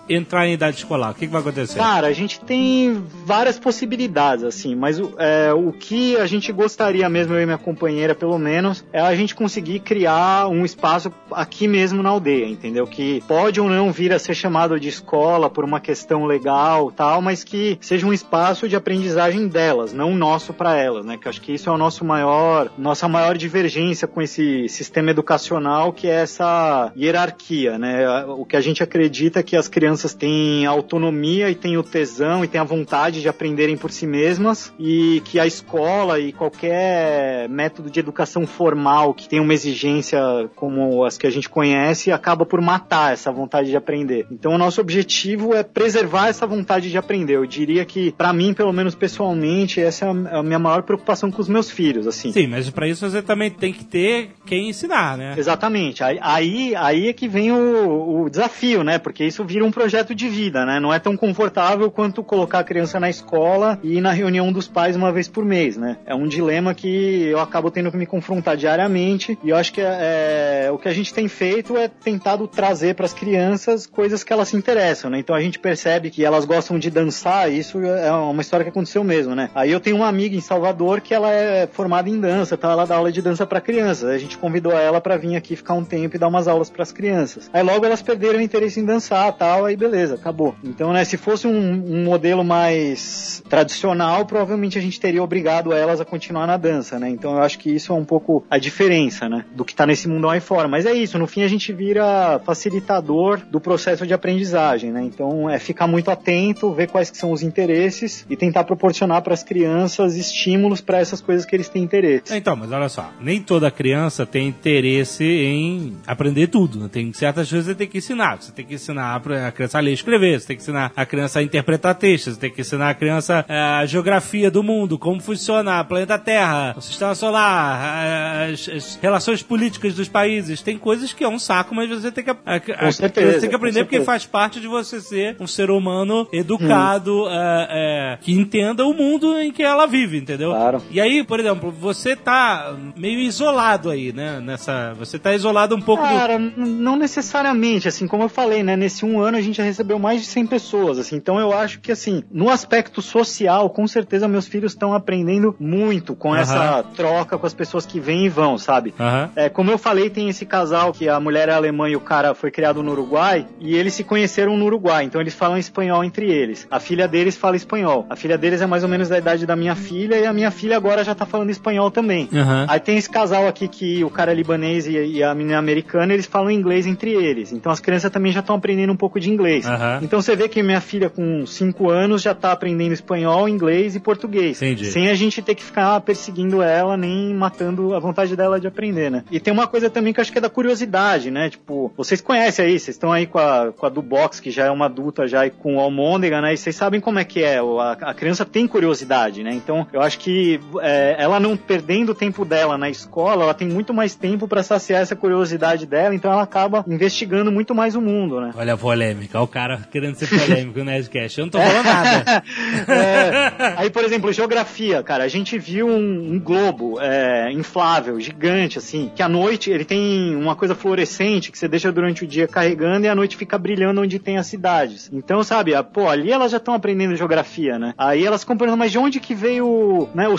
[0.08, 1.78] entrar em idade escolar, o que, que vai acontecer?
[1.78, 7.08] Cara, a gente tem várias possibilidades, assim, mas o, é, o que a gente gostaria
[7.10, 11.68] mesmo, eu e minha companheira, pelo menos, é a gente conseguir criar um espaço aqui
[11.68, 12.86] mesmo na aldeia, entendeu?
[12.86, 17.22] Que pode ou não vir a ser chamado de escola por uma questão legal tal,
[17.22, 21.18] mas que seja um espaço de aprendizagem delas, não nosso para elas, né?
[21.18, 25.92] Que acho que isso é o nosso maior, nossa maior divergência com esse sistema educacional,
[25.92, 28.24] que é essa hierarquia, né?
[28.26, 32.44] O que a gente acredita é que as crianças têm autonomia e têm o tesão
[32.44, 37.50] e têm a vontade de aprenderem por si mesmas e que a escola e qualquer
[37.50, 40.20] método de educação formal que tem uma exigência
[40.56, 44.26] como as que a gente conhece acaba por matar essa vontade de aprender.
[44.32, 47.36] Então o nosso objetivo é preservar essa vontade de aprender.
[47.36, 51.42] Eu diria que para mim, pelo menos pessoalmente, essa é a minha maior preocupação com
[51.42, 52.32] os meus filhos, assim.
[52.32, 55.36] Sim, mas pra isso você também tem que ter quem ensinar, né?
[55.38, 56.04] Exatamente.
[56.04, 58.98] Aí, aí, é que vem o, o desafio, né?
[58.98, 60.80] Porque isso vira um projeto de vida, né?
[60.80, 64.68] Não é tão confortável quanto colocar a criança na escola e ir na reunião dos
[64.68, 65.98] pais uma vez por mês, né?
[66.06, 69.82] É um dilema que eu acabo tendo que me confrontar diariamente e eu acho que
[69.82, 74.24] é, é, o que a gente tem feito é tentado trazer para as crianças coisas
[74.24, 75.20] que elas se interessam, né?
[75.20, 78.70] Então a gente percebe que elas gostam de dançar, e isso é uma história que
[78.70, 79.50] aconteceu mesmo, né?
[79.56, 82.86] Aí eu tenho uma amiga em Salvador que ela é formada em dança, então ela
[82.86, 84.10] dá aula de dança para crianças.
[84.10, 86.84] A gente convidou ela para vir aqui ficar um tempo e dar umas aulas para
[86.84, 87.50] as crianças.
[87.54, 90.56] Aí logo elas perderam o interesse em dançar, tal, aí beleza, acabou.
[90.64, 96.00] Então, né, se fosse um, um modelo mais tradicional, provavelmente a gente teria obrigado elas
[96.02, 97.10] a continuar na dança, né?
[97.10, 100.08] Então eu acho que isso é um pouco a diferença, né, do que tá nesse
[100.08, 100.68] mundo aí fora.
[100.68, 105.04] Mas é isso, no fim a gente vira facilitador do processo de aprendizagem, né?
[105.04, 109.34] Então é ficar muito atento, ver quais que são os interesses e tentar proporcionar para
[109.34, 112.36] as crianças estímulos para essas coisas que eles têm interesse.
[112.36, 116.80] Então, mas olha só, nem toda criança tem interesse em aprender tudo.
[116.80, 116.90] Né?
[116.92, 118.42] Tem certas coisas que você tem que ensinar.
[118.42, 121.06] Você tem que ensinar a criança a ler e escrever, você tem que ensinar a
[121.06, 124.98] criança a interpretar textos, você tem que ensinar a criança eh, a geografia do mundo,
[124.98, 130.62] como funciona o planeta Terra, o sistema solar, as, as relações políticas dos países.
[130.62, 133.40] Tem coisas que é um saco, mas você tem que, a, a, Com certeza, você
[133.42, 138.18] tem que aprender porque faz parte de você ser um ser humano educado, eh, eh,
[138.22, 140.52] que entenda o mundo em que ela vive, entendeu?
[140.52, 140.82] Claro.
[140.92, 144.40] E aí, por exemplo, você tá meio isolado aí, né?
[144.40, 148.64] Nessa, você tá isolado um pouco do, Cara, n- não necessariamente, assim, como eu falei,
[148.64, 151.52] né, nesse um ano a gente já recebeu mais de 100 pessoas, assim, então eu
[151.54, 156.84] acho que, assim, no aspecto social, com certeza meus filhos estão aprendendo muito com essa
[156.96, 158.94] troca com as pessoas que vêm e vão, sabe?
[159.36, 162.34] É, como eu falei, tem esse casal que a mulher é alemã e o cara
[162.34, 166.30] foi criado no Uruguai, e eles se conheceram no Uruguai, então eles falam espanhol entre
[166.30, 166.68] eles.
[166.70, 168.06] A filha deles fala espanhol.
[168.10, 170.52] A filha deles é mais ou menos da idade da minha filha, e a minha
[170.52, 172.30] filha agora já tá falando espanhol também.
[172.34, 172.66] Aham.
[172.70, 175.58] Aí tem esse casal aqui que o cara é libanês e, e a menina é
[175.58, 177.52] americana, eles falam inglês entre eles.
[177.52, 179.66] Então as crianças também já estão aprendendo um pouco de inglês.
[179.66, 180.00] Aham.
[180.02, 184.00] Então você vê que minha filha com 5 anos já tá aprendendo espanhol, inglês e
[184.00, 184.62] português.
[184.62, 184.86] Entendi.
[184.86, 189.10] Sem a gente ter que ficar perseguindo ela, nem matando a vontade dela de aprender,
[189.10, 189.24] né?
[189.32, 191.50] E tem uma coisa também que eu acho que é da curiosidade, né?
[191.50, 194.66] Tipo, vocês conhecem aí, vocês estão aí com a, com a do box, que já
[194.66, 196.54] é uma adulta já e com o almôndega, né?
[196.54, 197.60] E vocês sabem como é que é.
[197.60, 199.54] A, a criança tem curiosidade, né?
[199.54, 203.68] Então eu acho que é, ela não perdendo o tempo dela na escola, ela tem
[203.68, 208.02] muito mais tempo pra saciar essa curiosidade dela, então ela acaba investigando muito mais o
[208.02, 208.52] mundo, né?
[208.56, 209.06] Olha a polêmica.
[209.06, 209.38] polêmica.
[209.38, 211.40] Olha o cara querendo ser polêmico no Nerdcast.
[211.40, 212.44] Eu não tô falando nada.
[212.88, 218.78] É, aí, por exemplo, geografia, cara, a gente viu um, um globo é, inflável, gigante,
[218.78, 222.48] assim, que à noite ele tem uma coisa fluorescente que você deixa durante o dia
[222.48, 225.10] carregando e à noite fica brilhando onde tem as cidades.
[225.12, 227.94] Então, sabe, a- pô, ali elas já estão aprendendo geografia, né?
[227.98, 230.38] Aí elas compreendem, mas de onde que veio né, o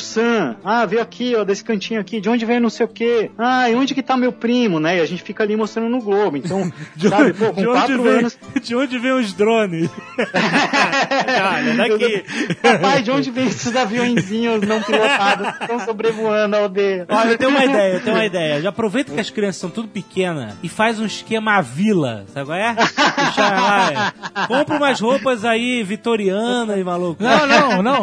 [0.64, 2.20] Ah, veio aqui, ó, desse cantinho aqui.
[2.20, 3.30] De onde veio não sei o quê?
[3.36, 4.98] Ah, e onde que tá meu primo, né?
[4.98, 6.36] E a gente fica ali mostrando no globo.
[6.36, 6.70] Então,
[7.08, 8.38] sabe, pô, com de, onde quatro vem, anos...
[8.62, 9.90] de onde vem os drones?
[10.18, 12.24] Olha, daqui.
[12.62, 17.06] Papai, de onde vem esses aviõezinhos não pilotados que estão sobrevoando a aldeia?
[17.08, 18.62] Olha, eu tenho uma ideia, eu tenho uma ideia.
[18.62, 22.46] Já aproveita que as crianças são tudo pequenas e faz um esquema à vila, sabe
[22.46, 22.74] qual é?
[22.74, 24.46] Deixa lá, é.
[24.46, 27.22] Compra umas roupas aí vitorianas, maluco.
[27.22, 28.02] Não, não, não.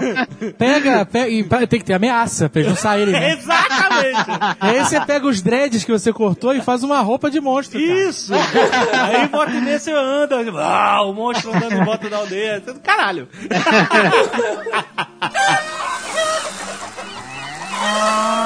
[0.57, 3.13] Pega, pega e tem que ter ameaça pra eles não saírem.
[3.13, 3.33] Né?
[3.33, 4.29] Exatamente!
[4.61, 7.79] E aí você pega os dreads que você cortou e faz uma roupa de monstro.
[7.79, 8.09] cara.
[8.09, 8.33] Isso!
[8.33, 12.57] Aí volta e meia você anda, ah, o monstro andando em volta da aldeia.
[12.57, 13.27] Isso é do Caralho!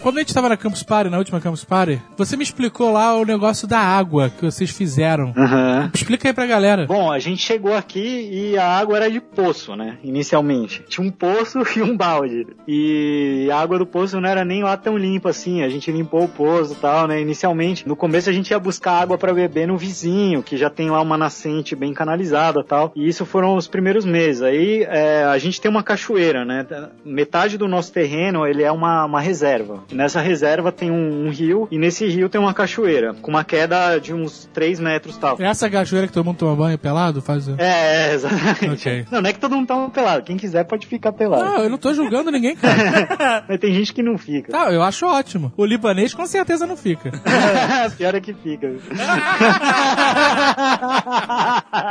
[0.00, 3.16] Quando a gente tava na Campus Party, na última Campus Party, você me explicou lá
[3.16, 5.32] o negócio da água que vocês fizeram.
[5.36, 5.90] Aham.
[5.92, 6.86] Explica aí pra galera.
[6.86, 9.98] Bom, a gente chegou aqui e a água era de poço, né?
[10.04, 10.84] Inicialmente.
[10.88, 12.46] Tinha um poço e um balde.
[12.66, 15.62] E a água do poço não era nem lá tão limpa assim.
[15.62, 17.20] A gente limpou o poço e tal, né?
[17.20, 20.90] Inicialmente, no começo a gente ia buscar água pra beber no vizinho, que já tem
[20.90, 22.92] lá uma nascente bem canalizada e tal.
[22.94, 24.42] E isso foram os primeiros meses.
[24.42, 26.64] Aí é, a gente tem uma cachoeira, né?
[27.04, 29.87] Metade do nosso terreno ele é uma, uma reserva.
[29.90, 33.98] Nessa reserva tem um, um rio e nesse rio tem uma cachoeira com uma queda
[33.98, 35.36] de uns 3 metros e tal.
[35.40, 37.48] Essa cachoeira que todo mundo toma banho pelado faz.
[37.48, 38.68] É, é, exatamente.
[38.68, 39.06] Ok.
[39.10, 40.24] Não, não é que todo mundo tá pelado.
[40.24, 41.42] Quem quiser pode ficar pelado.
[41.44, 43.44] Não, eu não tô julgando ninguém, cara.
[43.48, 44.52] Mas tem gente que não fica.
[44.52, 45.50] Tá, eu acho ótimo.
[45.56, 47.10] O libanês com certeza não fica.
[47.96, 48.68] Pior é que fica.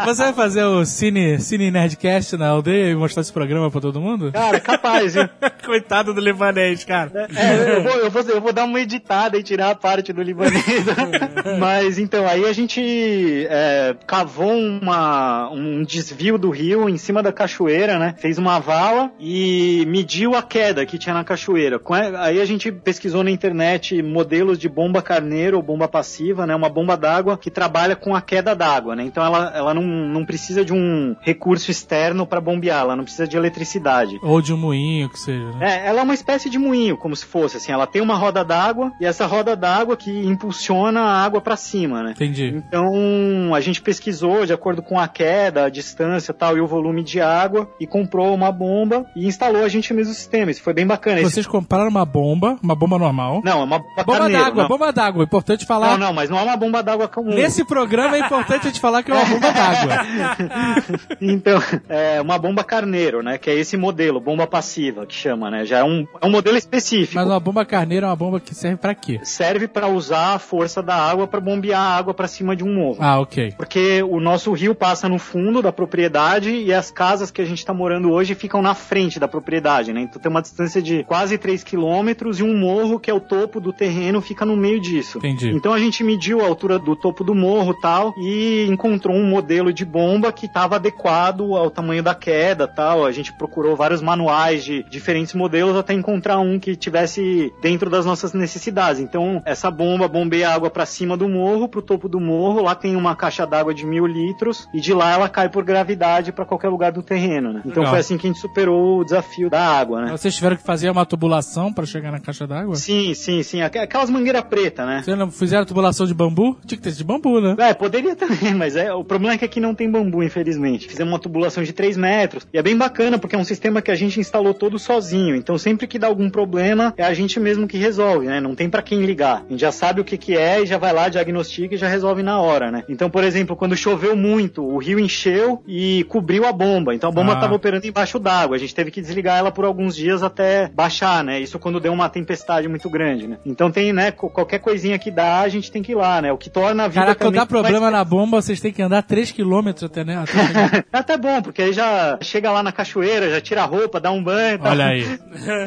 [0.06, 4.00] Você vai fazer o Cine, Cine Nerdcast na aldeia e mostrar esse programa pra todo
[4.00, 4.32] mundo?
[4.32, 5.28] Cara, capaz, viu?
[5.66, 7.28] Coitado do libanês, cara.
[7.36, 10.22] É, eu, vou, eu, vou, eu vou dar uma editada e tirar a parte do
[10.22, 10.64] libanês.
[11.60, 17.32] Mas então, aí a gente é, cavou uma, um desvio do rio em cima da
[17.32, 18.16] cachoeira, né?
[18.18, 21.80] Fez uma vala e mediu a queda que tinha na cachoeira.
[22.20, 26.56] Aí a gente pesquisou na internet modelos de bomba carneiro ou bomba passiva, né?
[26.56, 29.04] Uma bomba d'água que trabalha com a queda d'água, né?
[29.04, 33.28] Então ela, ela não, não precisa de um recurso externo para bombear, ela não precisa
[33.28, 34.20] de eletricidade.
[34.22, 35.46] Ou de um moinho, que seja.
[35.52, 35.84] Né?
[35.84, 37.72] É, ela é uma espécie de moinho, como se fosse assim.
[37.78, 42.04] Ela tem uma roda d'água e essa roda d'água que impulsiona a água para cima,
[42.04, 42.12] né?
[42.12, 42.62] Entendi.
[42.68, 47.04] Então a gente pesquisou de acordo com a queda, a distância tal e o volume
[47.04, 50.52] de água e comprou uma bomba e instalou a gente mesmo o sistema.
[50.52, 51.20] Isso foi bem bacana.
[51.22, 53.42] Esse- Vocês compraram uma bomba, uma bomba normal.
[53.44, 55.24] Não, é uma bomba, d'água, bomba d'água.
[55.24, 55.92] Importante falar.
[55.92, 57.34] Não, não, mas não é uma bomba d'água comum.
[57.34, 59.98] Nesse programa é importante a gente falar que é uma bomba d'água.
[61.22, 63.38] Então, é uma bomba carneiro, né?
[63.38, 65.66] Que é esse modelo, bomba passiva, que chama, né?
[65.66, 67.16] Já é um, é um modelo específico.
[67.16, 69.20] Mas uma bomba carneira é uma bomba que serve pra quê?
[69.24, 72.74] Serve para usar a força da água para bombear a água para cima de um
[72.74, 72.98] morro.
[73.00, 73.54] Ah, ok.
[73.56, 77.66] Porque o nosso rio passa no fundo da propriedade e as casas que a gente
[77.66, 80.02] tá morando hoje ficam na frente da propriedade, né?
[80.02, 83.60] Então tem uma distância de quase 3 quilômetros e um morro que é o topo
[83.60, 85.20] do terreno fica no meio disso.
[85.20, 85.50] Entendi.
[85.50, 89.74] Então a gente mediu a altura do topo do morro tal e encontrou um modelo
[89.74, 93.06] de bomba que estava adequado ao tamanho da queda tal.
[93.06, 98.06] A gente procurou vários manuais de diferentes modelos até encontrar um que tivesse dentro das
[98.06, 99.02] nossas necessidades.
[99.02, 102.62] Então essa bomba bombeia água para cima do morro, pro topo do morro.
[102.64, 106.32] Lá tem uma caixa d'água de mil litros e de lá ela cai por gravidade
[106.32, 107.54] para qualquer lugar do terreno.
[107.54, 107.62] Né?
[107.66, 107.92] Então Legal.
[107.92, 110.12] foi assim que a gente superou o desafio da água, né?
[110.12, 112.76] Vocês tiveram que fazer uma tubulação pra chegar na caixa d'água?
[112.76, 113.62] Sim, sim, sim.
[113.62, 115.02] Aqu- Aquelas mangueiras preta, né?
[115.04, 116.58] Vocês não fizeram tubulação de bambu?
[116.66, 117.56] Tinha que ter de bambu, né?
[117.60, 120.88] É, poderia também, mas é, o problema é que aqui não tem bambu, infelizmente.
[120.88, 123.92] Fizemos uma tubulação de 3 metros e é bem bacana porque é um sistema que
[123.92, 125.36] a gente instalou todo sozinho.
[125.36, 128.42] Então sempre que dá algum problema, é a gente mesmo que resolve, né?
[128.42, 129.44] Não tem pra quem ligar.
[129.48, 131.88] A gente já sabe o que que é e já vai lá, diagnostica e já
[131.88, 132.84] resolve na hora, né?
[132.90, 136.94] Então, por exemplo, quando choveu muito, o rio encheu e cobriu a bomba.
[136.94, 137.36] Então a bomba Ah.
[137.36, 138.58] estava operando embaixo d'água.
[138.58, 141.40] A gente teve que desligar ela por alguns dias até baixar, né?
[141.40, 143.38] Isso quando deu uma tempestade muito grande, né?
[143.46, 146.32] Então tem, né, qualquer coisinha que dá, a gente tem que ir lá, né?
[146.34, 148.74] O que torna a vida Caraca, quando também dá problema mais na bomba, vocês têm
[148.74, 150.18] que andar 3km até, né?
[150.28, 154.00] Até é até bom, porque aí já chega lá na cachoeira, já tira a roupa,
[154.00, 154.70] dá um banho, tá?
[154.70, 155.06] Olha aí.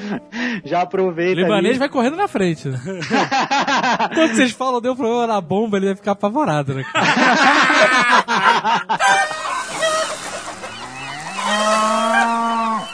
[0.65, 1.41] já aproveita.
[1.41, 1.79] libanês ali.
[1.79, 2.69] vai correndo na frente.
[2.69, 2.81] né?
[4.15, 6.85] Quando vocês falam, deu problema na bomba, ele vai ficar apavorado, né?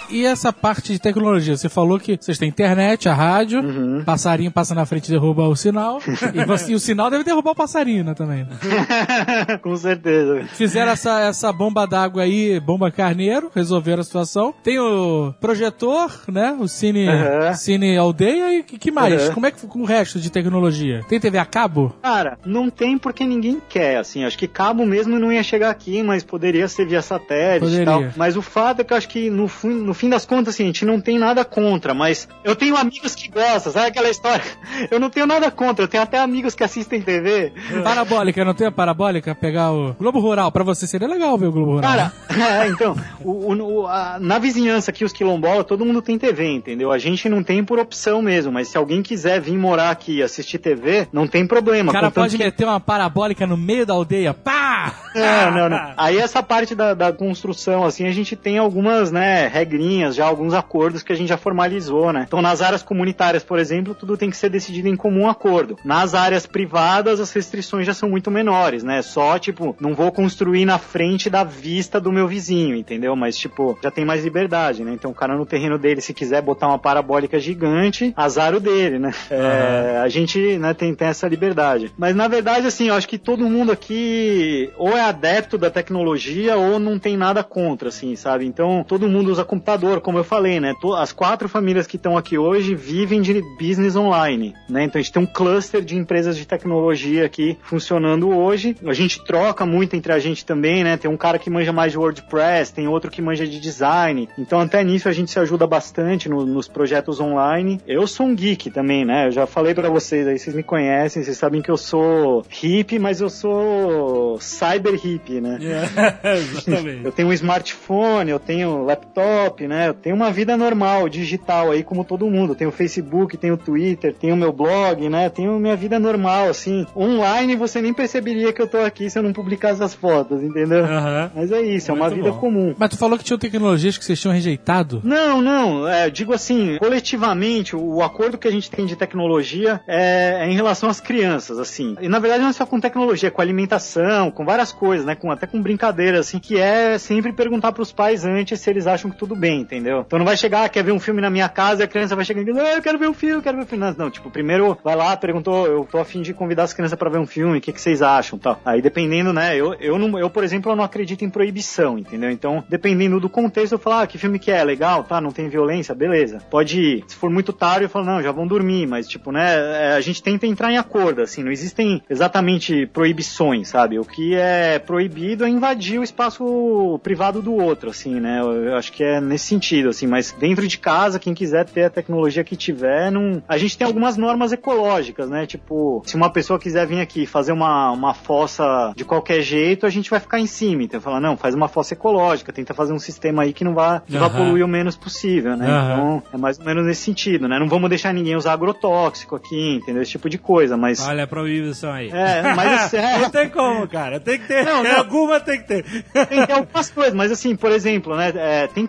[0.09, 1.57] E essa parte de tecnologia?
[1.57, 4.03] Você falou que vocês têm internet, a rádio, Uhum.
[4.05, 5.99] passarinho passa na frente e derruba o sinal.
[6.35, 8.45] e, você- e o sinal deve derrubar o passarinho, né, também.
[8.45, 8.51] né?
[9.63, 10.45] Com certeza.
[10.55, 14.55] Fizeram essa, essa bomba d'água aí, bomba carneiro, resolveram a situação.
[14.63, 16.57] Tem o projetor, né?
[16.59, 17.55] O Cine, Aham.
[17.55, 19.25] Cine Aldeia e que, que mais?
[19.27, 19.35] Aham.
[19.35, 21.03] Como é que com o resto de tecnologia?
[21.09, 21.95] Tem TV a cabo?
[22.03, 24.25] Cara, não tem porque ninguém quer, assim.
[24.25, 27.83] Acho que cabo mesmo não ia chegar aqui, mas poderia ser via satélite Poderia.
[27.83, 28.05] e tal.
[28.17, 30.67] Mas o fato é que eu acho que no, no fim das contas, assim, a
[30.67, 34.45] gente não tem nada contra, mas eu tenho amigos que gostam, sabe aquela história?
[34.91, 37.53] Eu não tenho nada contra, eu tenho até amigos que assistem TV.
[37.83, 39.35] Parabólica, não tem a parabólica?
[39.35, 40.53] Pegar o Globo Rural.
[40.53, 41.91] Pra você seria legal ver o Globo Rural.
[41.91, 42.67] Cara, né?
[42.67, 46.93] é, então, o- o- a- na vizinhança aqui, os quilombolas, todo mundo tem TV, entendeu?
[46.93, 50.23] A gente não tem por opção mesmo, mas se alguém quiser vir morar aqui e
[50.23, 51.91] assistir TV, não tem problema.
[51.91, 54.35] O cara pode que- meter uma parabólica no meio da aldeia.
[54.35, 54.93] Pá!
[55.15, 55.93] Não, não, não.
[55.97, 60.55] Aí essa parte da, da construção, assim, a gente tem algumas, né, regrinhas, já alguns
[60.55, 62.25] acordos que a gente já formalizou, né?
[62.27, 65.79] Então, nas áreas comunitárias, por exemplo, tudo tem que ser decidido em comum acordo.
[65.85, 69.03] Nas áreas privadas, as restrições já são muito menores, né?
[69.03, 73.15] Só, tipo, não vou construir na frente da vista do meu vizinho, entendeu?
[73.17, 74.93] Mas, tipo, já tem mais liberdade, né?
[74.93, 78.99] Então, o cara no terreno dele, se quiser botar uma parabólica gigante, azar o dele,
[78.99, 79.13] né?
[79.31, 81.93] É, a gente, né, tem, tem essa liberdade.
[81.97, 86.57] Mas, na verdade, assim, eu acho que todo mundo aqui ou é adepto da tecnologia
[86.57, 88.47] ou não tem nada contra, assim, sabe?
[88.47, 90.75] Então, todo mundo usa computador, como eu falei, né?
[90.99, 94.85] As quatro famílias que estão aqui hoje vivem de business online, né?
[94.85, 98.77] Então, a gente tem um cluster de empresas de tecnologia aqui funcionando hoje.
[98.87, 100.97] A gente troca muito entre a gente também, né?
[100.97, 104.29] Tem um cara que manja mais de WordPress, tem outro que manja de design.
[104.39, 107.81] Então, até nisso a gente se ajuda bastante no- nos projetos online.
[107.87, 109.27] Eu sou um geek também, né?
[109.27, 112.99] Eu já falei pra vocês aí, vocês me conhecem, vocês sabem que eu sou hippie,
[112.99, 115.59] mas eu sou cyber hippie, né?
[116.23, 117.05] É, exatamente.
[117.05, 119.89] Eu tenho um smartphone, eu tenho laptop, né?
[119.89, 122.53] Eu tenho uma vida normal, digital aí, como todo mundo.
[122.53, 125.29] Eu tenho Facebook, tenho Twitter, tenho meu blog, né?
[125.29, 126.87] Tenho minha vida normal, assim.
[126.97, 130.85] Online você nem perceberia que eu tô aqui se eu não publicasse as fotos, entendeu?
[130.85, 131.31] Aham.
[131.35, 132.39] Mas é isso, é uma Muito vida bom.
[132.39, 132.75] comum.
[132.79, 135.01] Mas tu falou que tinham tecnologias que vocês tinham rejeitado?
[135.05, 140.45] Não, não, é, digo assim, coletivamente, o acordo que a gente tem de tecnologia é,
[140.45, 141.97] é em relação às crianças, assim.
[142.01, 145.15] E na verdade não é só com tecnologia, é com alimentação, com várias coisas, né?
[145.15, 149.11] Com, até com brincadeira, assim, que é sempre perguntar pros pais antes se eles acham
[149.11, 150.05] que tudo bem, entendeu?
[150.07, 152.17] Então não vai chegar, ah, quer ver um filme na minha casa e a criança
[152.17, 153.85] vai chegar e dizer, ah, eu quero ver um filme, eu quero ver um filme.
[153.85, 157.11] Não, não, tipo, primeiro vai lá, perguntou, eu tô afim de convidar as crianças pra
[157.11, 158.61] ver um filme, o que, que vocês acham, tal.
[158.65, 162.31] Aí dependendo, né, eu, eu, não, eu, por exemplo, eu não acredito em proibição, entendeu?
[162.31, 164.63] Então, dependendo do contexto, eu falo, ah, que filme que é?
[164.63, 165.21] Legal, tá?
[165.21, 165.95] Não tem violência?
[165.95, 166.39] Beleza.
[166.51, 167.05] Pode ir.
[167.07, 170.01] Se for muito tarde, eu falo, não, já vão dormir, mas, tipo, né, é, a
[170.01, 173.99] gente tenta entrar em acordo, assim, não existem exatamente proibições, sabe?
[173.99, 178.41] O que é proibido é invadir o espaço privado do outro, assim, né?
[178.41, 181.85] Eu, eu acho que é nesse sentido, assim, mas dentro de casa, quem quiser ter
[181.85, 183.43] a tecnologia que tiver, não...
[183.49, 185.47] A gente tem algumas normas ecológicas, né?
[185.47, 189.91] Tipo, se uma pessoa quiser vir aqui fazer uma, uma fossa de qualquer jeito, a
[189.91, 192.99] gente vai ficar em cima, então falar, não, faz uma fossa ecológica, tenta fazer um
[192.99, 194.37] sistema aí que não vá, que vá Aham.
[194.37, 195.67] poluir o menos possível, né?
[195.67, 195.93] Aham.
[195.93, 197.59] Então, é mais ou menos nesse sentido, né?
[197.59, 200.03] Não vamos deixar ninguém usar agrotóxico aqui, entendeu?
[200.03, 201.07] Esse tipo de coisa, mas...
[201.07, 202.11] Olha a proibição aí.
[202.11, 204.21] É, mas é, Não tem como, cara.
[204.21, 204.65] Tem que ter.
[204.65, 204.97] Não, não.
[204.99, 205.85] Alguma tem que ter.
[205.85, 208.33] tem, tem algumas coisas, mas assim, por exemplo, né?
[208.37, 208.87] é, tem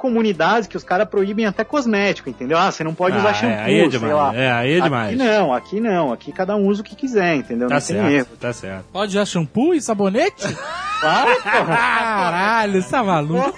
[0.67, 2.57] que os caras proíbem até cosmético, entendeu?
[2.57, 4.13] Ah, você não pode usar Ah, shampoo, é, aí é sei demais.
[4.15, 4.35] lá.
[4.35, 5.07] É, aí é demais.
[5.07, 6.13] Aqui não, aqui não.
[6.13, 7.67] Aqui cada um usa o que quiser, entendeu?
[7.67, 8.09] Tá não tem erro.
[8.09, 8.85] certo, tá certo.
[8.91, 10.47] Pode usar shampoo e sabonete?
[10.99, 11.75] Claro, porra.
[11.77, 13.53] Caralho, você tá maluco?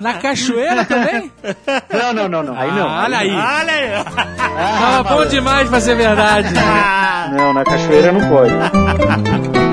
[0.00, 1.32] Na cachoeira também?
[1.92, 2.56] Não, não, não, não.
[2.56, 2.88] Aí não.
[2.88, 3.30] Ah, olha aí.
[3.32, 4.04] Olha aí.
[4.78, 6.54] Tava bom demais pra ser verdade.
[7.36, 8.52] Não, na cachoeira não pode.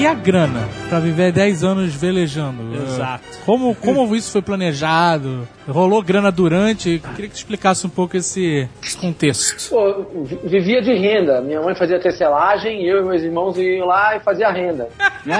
[0.00, 0.66] E a grana?
[0.88, 2.74] Pra viver 10 anos velejando?
[2.74, 3.22] Exato.
[3.44, 5.46] Como, como isso foi planejado?
[5.70, 6.98] Rolou grana durante?
[7.14, 8.68] Queria que tu explicasse um pouco esse,
[9.00, 9.70] contexto.
[9.70, 11.40] Pô, vi- vivia de renda.
[11.40, 14.88] Minha mãe fazia tecelagem e eu e meus irmãos iam lá e fazia renda.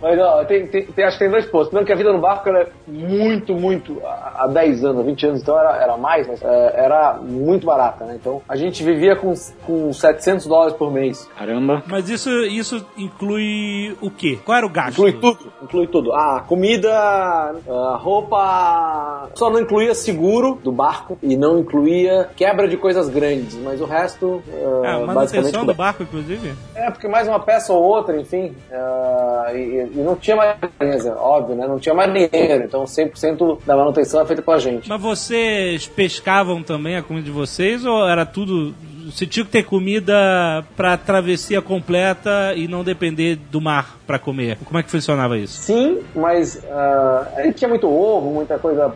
[0.00, 1.68] Mas ó, tem, tem- tem- acho que tem dois pontos.
[1.68, 5.42] Primeiro que a vida no barco era muito, muito, há há 10 anos, 20 anos,
[5.42, 8.16] então era, era mais, mas é, era muito barata, né?
[8.20, 9.32] Então a gente vivia com,
[9.66, 11.28] com 700 dólares por mês.
[11.36, 11.82] Caramba.
[11.86, 14.38] Mas isso, isso inclui o o quê?
[14.44, 14.92] Qual era o gasto?
[15.06, 16.12] Inclui tudo, inclui tudo.
[16.12, 19.30] Ah, comida, ah, roupa.
[19.34, 23.84] Só não incluía seguro do barco e não incluía quebra de coisas grandes, mas o
[23.84, 24.42] resto.
[24.84, 26.52] ah, É, manutenção do barco, inclusive?
[26.74, 28.54] É, porque mais uma peça ou outra, enfim.
[28.72, 31.66] ah, e, e não tinha mais, óbvio, né?
[31.66, 34.88] Não tinha marinheiro, então 100% da manutenção é feita com a gente.
[34.88, 38.74] Mas vocês pescavam também a comida de vocês ou era tudo.
[39.10, 44.58] Você tinha que ter comida pra travessia completa e não depender do mar pra comer?
[44.64, 45.62] Como é que funcionava isso?
[45.62, 48.92] Sim, mas ah, a gente tinha muito ovo, muita coisa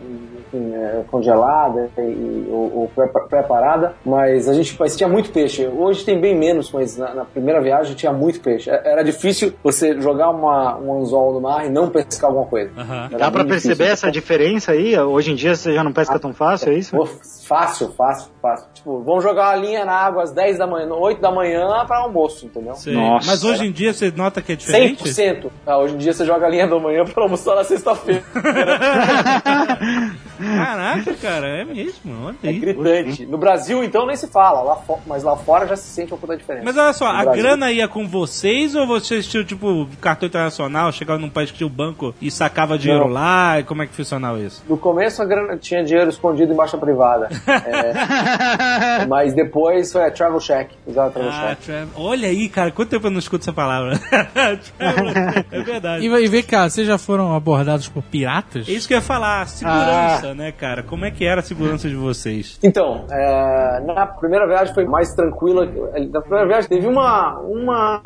[0.53, 5.31] enfim, é, congelada e, e- ou, ou prepa- preparada, mas a gente mas tinha muito
[5.31, 5.67] peixe.
[5.67, 8.69] Hoje tem bem menos, mas na, na primeira viagem tinha muito peixe.
[8.69, 12.69] É- Era difícil você jogar uma, um anzol no mar e não pescar alguma coisa.
[13.09, 13.93] Era Dá pra bem perceber difícil.
[13.93, 14.97] essa diferença aí?
[14.99, 16.95] Hoje em dia você já não pesca tão fácil, é isso?
[17.47, 18.67] Fácil, fácil, fácil.
[18.73, 21.97] Tipo, vamos jogar uma linha na água às 10 da manhã, 8 da manhã para
[21.99, 22.75] almoço, entendeu?
[22.75, 22.93] Sei.
[22.93, 23.27] Nossa.
[23.27, 25.03] Mas hoje em dia você nota que é diferente?
[25.03, 25.47] 100%.
[25.65, 28.21] Ah, hoje em dia você joga a linha da manhã para almoçar na sexta-feira.
[30.43, 32.25] Caraca, cara, é mesmo.
[32.25, 33.25] Olha É gritante.
[33.25, 36.17] No Brasil, então, nem se fala, lá fo- mas lá fora já se sente uma
[36.19, 36.65] puta diferença.
[36.65, 37.43] Mas olha só, No a Brasil.
[37.43, 41.67] grana ia com vocês ou vocês tinham, tipo, cartão internacional, chegava num país que tinha
[41.67, 43.13] o banco e sacava dinheiro Não.
[43.13, 43.59] lá?
[43.59, 44.63] E como é que funcionava isso?
[44.67, 47.29] No começo a grana tinha dinheiro escondido embaixo da privada.
[49.03, 50.71] É, mas depois foi a travel check.
[50.85, 51.59] Usava travel Ah, check.
[51.65, 51.87] travel.
[51.95, 53.99] Olha aí, cara, quanto tempo eu não escuto essa palavra?
[55.51, 56.05] É verdade.
[56.07, 58.67] E, e vem cá, vocês já foram abordados por piratas?
[58.67, 60.83] É isso que eu ia falar, segurança, né, cara?
[60.83, 62.59] Como é que era a segurança de vocês?
[62.63, 65.65] Então, é, na primeira viagem foi mais tranquila.
[65.65, 67.39] Na primeira viagem teve uma.
[67.39, 68.01] uma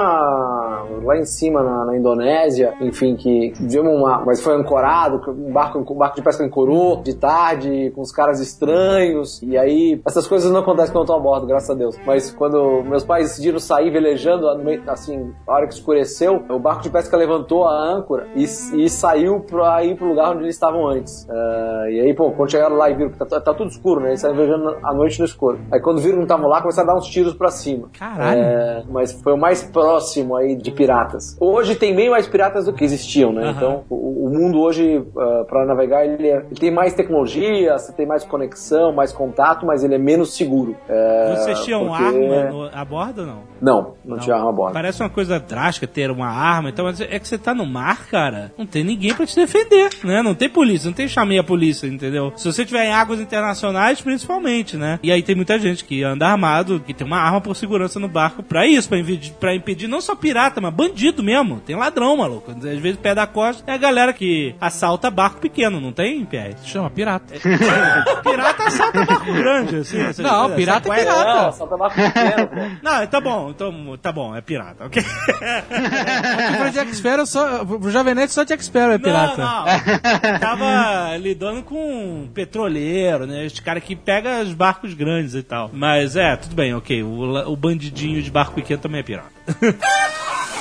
[1.04, 4.24] lá em cima na, na Indonésia, enfim, que vimos uma.
[4.26, 8.40] Mas foi ancorado, um barco, um barco de pesca ancorou de tarde, com os caras
[8.40, 9.42] estranhos.
[9.42, 11.98] E aí, essas coisas não acontecem quando eu tô a bordo, graças a Deus.
[12.06, 14.48] Mas quando meus pais decidiram sair velejando,
[14.88, 19.40] assim, a hora que escureceu, o barco de pesca levantou a âncora e, e saiu
[19.42, 21.28] pra ir pro lugar onde eles estavam antes.
[21.30, 24.10] Ah, e aí, pô, quando chegaram lá e viram que tá, tá tudo escuro, né?
[24.10, 25.60] Eles saíram velejando à noite no escuro.
[25.72, 27.90] Aí quando viram que não estavam lá, começaram a dar uns tiros pra cima.
[27.98, 28.40] Caralho.
[28.42, 31.38] É, mas foi o mais próximo aí de piratas.
[31.40, 33.44] Hoje tem bem mais piratas do que existiam, né?
[33.44, 33.52] Aham.
[33.58, 37.92] Então, o, o mundo hoje, uh, para navegar, ele, é- ele tem mais tecnologia, você
[37.94, 40.76] tem mais conexão, mais contato, mas ele é menos seguro.
[40.90, 43.40] É, Vocês tinham porque- arma no- a bordo ou não?
[43.62, 44.74] Não, não, tinha arma a bordo.
[44.74, 48.08] Parece uma coisa drástica ter uma arma, então mas é que você tá no mar,
[48.08, 48.54] cara.
[48.58, 50.22] Não tem ninguém pra te defender, né?
[50.22, 52.32] Não tem polícia, não tem chamei a polícia, entendeu?
[52.36, 55.00] Se você tiver em águas internacionais, principalmente, né?
[55.04, 58.08] E aí tem muita gente que anda armado, que tem uma arma por segurança no
[58.08, 61.60] barco pra isso, pra impedir, pra impedir não só pirata, mas bandido mesmo.
[61.60, 62.52] Tem ladrão, maluco.
[62.52, 66.56] Às vezes pé da costa é a galera que assalta barco pequeno, não tem, Pierre?
[66.64, 67.34] Chama pirata.
[68.24, 69.98] Pirata assalta barco grande, assim.
[70.22, 71.44] Não, pirata é pirata.
[71.44, 72.56] Não, só tava pequeno, pô.
[72.82, 75.02] Não, tá bom, então tá bom, é pirata, ok?
[75.04, 79.38] Aqui pra Jack Sparrow, só, pro Jovem Nerd só Jack Sparrow é pirata.
[79.38, 80.40] Não, não.
[80.40, 83.46] Tava lidando com um petroleiro, né?
[83.46, 85.70] Este cara que pega os barcos grandes e tal.
[85.74, 87.04] Mas é, tudo bem, ok.
[87.04, 89.32] O, o bandidinho de barco pequeno também é pirata.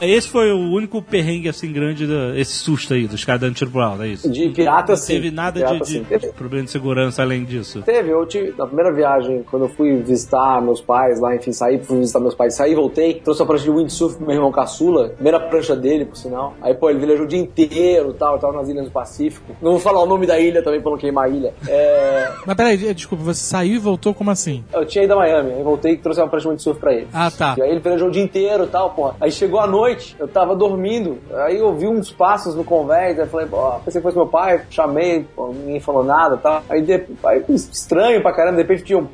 [0.00, 3.70] Esse foi o único perrengue assim grande, do- esse susto aí dos caras dando tiro
[3.70, 4.30] pro alto, é isso?
[4.30, 5.14] De pirata, Não sim.
[5.14, 7.80] teve nada Pirata, de, de- de problema de segurança além disso.
[7.80, 11.78] Teve, eu tive, na primeira viagem, quando eu fui visitar meus pais lá, enfim, saí,
[11.82, 15.08] fui visitar meus pais, saí, voltei, trouxe a prancha de windsurf pro meu irmão caçula,
[15.10, 16.54] primeira prancha dele, por sinal.
[16.60, 19.56] Aí, pô, ele velejou o dia inteiro e tal, eu tava nas ilhas do Pacífico.
[19.62, 21.54] Não vou falar o nome da ilha também pra não queimar a ilha.
[21.66, 24.62] É, Mas peraí, desculpa, você saiu e voltou como assim?
[24.74, 27.06] eu tinha ido a Miami, aí voltei e trouxe uma prancha de windsurf pra ele.
[27.10, 27.54] Ah, tá.
[27.56, 29.16] E aí ele velejou o dia inteiro e tal, porra.
[29.20, 33.26] Aí chegou a noite, eu tava dormindo, aí eu vi uns passos no convés, aí
[33.26, 36.62] falei, pô, pensei que fosse meu pai, chamei, pô, ninguém falou nada e tal.
[36.68, 39.08] Aí, de, aí estranho pra caramba, de repente tinha um...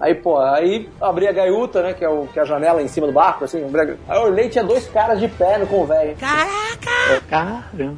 [0.00, 2.88] Aí, pô, aí abri a gaiuta, né, que é, o, que é a janela em
[2.88, 3.84] cima do barco, assim, abri a.
[4.12, 6.18] Aí eu olhei, tinha dois caras de pé no convés.
[7.28, 7.96] Caramba.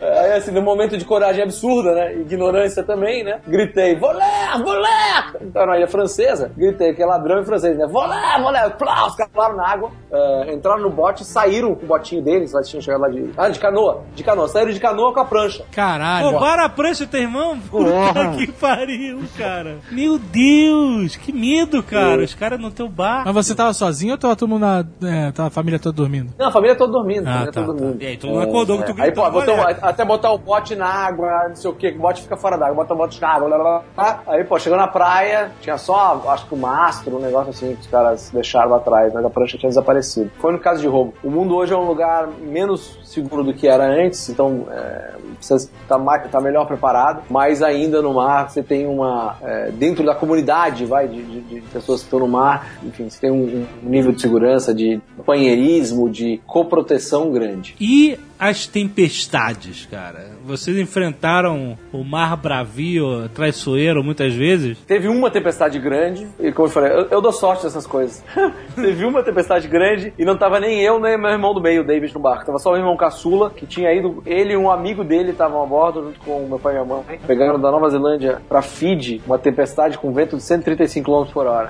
[0.00, 2.14] Aí, assim, no momento de coragem absurda, né?
[2.14, 3.40] Ignorância também, né?
[3.46, 4.22] Gritei, voler,
[4.62, 5.36] voler!
[5.42, 7.86] Então, na ilha francesa, gritei que é ladrão em francês, né?
[7.86, 8.70] Voler, voler!
[8.76, 12.52] Plá, os caras pularam na água, eh, entraram no bote saíram com o botinho deles,
[12.52, 13.30] lá tinham chegado lá de...
[13.36, 14.48] Ah, de canoa, de canoa.
[14.48, 15.64] Saíram de canoa com a prancha.
[15.72, 16.30] Caralho.
[16.30, 17.58] Roubaram a prancha, teu irmão?
[17.70, 18.36] Puta Porra.
[18.36, 19.76] que pariu, cara.
[19.90, 22.22] Meu Deus, que medo, cara.
[22.22, 23.22] Os caras no teu bar.
[23.24, 24.84] Mas você tava sozinho ou tava todo mundo na.
[25.02, 26.32] É, tava a família toda dormindo?
[26.38, 27.78] Não, a família toda dormindo, a Ah, família tá, toda tá.
[27.84, 28.02] dormindo.
[28.02, 29.54] E aí, todo mundo acordou que tu Aí, pô, gritou, botou.
[29.88, 32.74] Até botar o bote na água, não sei o que, o bote fica fora d'água,
[32.76, 34.22] bota o bote na água, blá, blá, blá.
[34.26, 37.80] Aí, pô, chegou na praia, tinha só, acho que o mastro, um negócio assim que
[37.82, 40.30] os caras deixaram lá atrás, mas a prancha tinha desaparecido.
[40.38, 41.14] Foi no caso de roubo.
[41.22, 45.70] O mundo hoje é um lugar menos seguro do que era antes, então é, precisa
[45.82, 50.14] estar mais, tá melhor preparado, mas ainda no mar você tem uma, é, dentro da
[50.14, 53.88] comunidade, vai, de, de- de pessoas que estão no mar, enfim, você tem um, um
[53.88, 57.74] nível de segurança, de companheirismo, de coproteção grande.
[57.80, 60.32] E as tempestades, cara?
[60.44, 64.78] Vocês enfrentaram o mar bravio, traiçoeiro, muitas vezes?
[64.86, 68.24] Teve uma tempestade grande, e como eu falei, eu, eu dou sorte nessas coisas.
[68.74, 71.86] Teve uma tempestade grande e não tava nem eu, nem meu irmão do meio, o
[71.86, 72.46] David, no barco.
[72.46, 75.66] Tava só o irmão caçula, que tinha ido, ele e um amigo dele estavam a
[75.66, 77.20] bordo, junto com meu pai e minha mãe.
[77.26, 81.68] Pegaram da Nova Zelândia pra Fiji, uma tempestade com vento de 135 km por hora.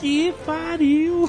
[0.00, 1.28] Que pariu!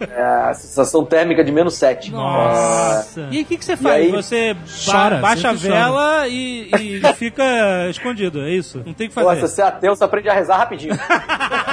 [0.00, 2.10] É, a sensação térmica de menos 7.
[2.12, 3.28] Nossa!
[3.30, 3.94] E o que, que você faz?
[3.96, 7.44] aí- você Chora, baixa a vela e, e fica
[7.90, 8.82] escondido, é isso?
[8.84, 9.40] Não tem o que Pô, se fazer.
[9.40, 10.94] você é ateu, você aprende a rezar rapidinho.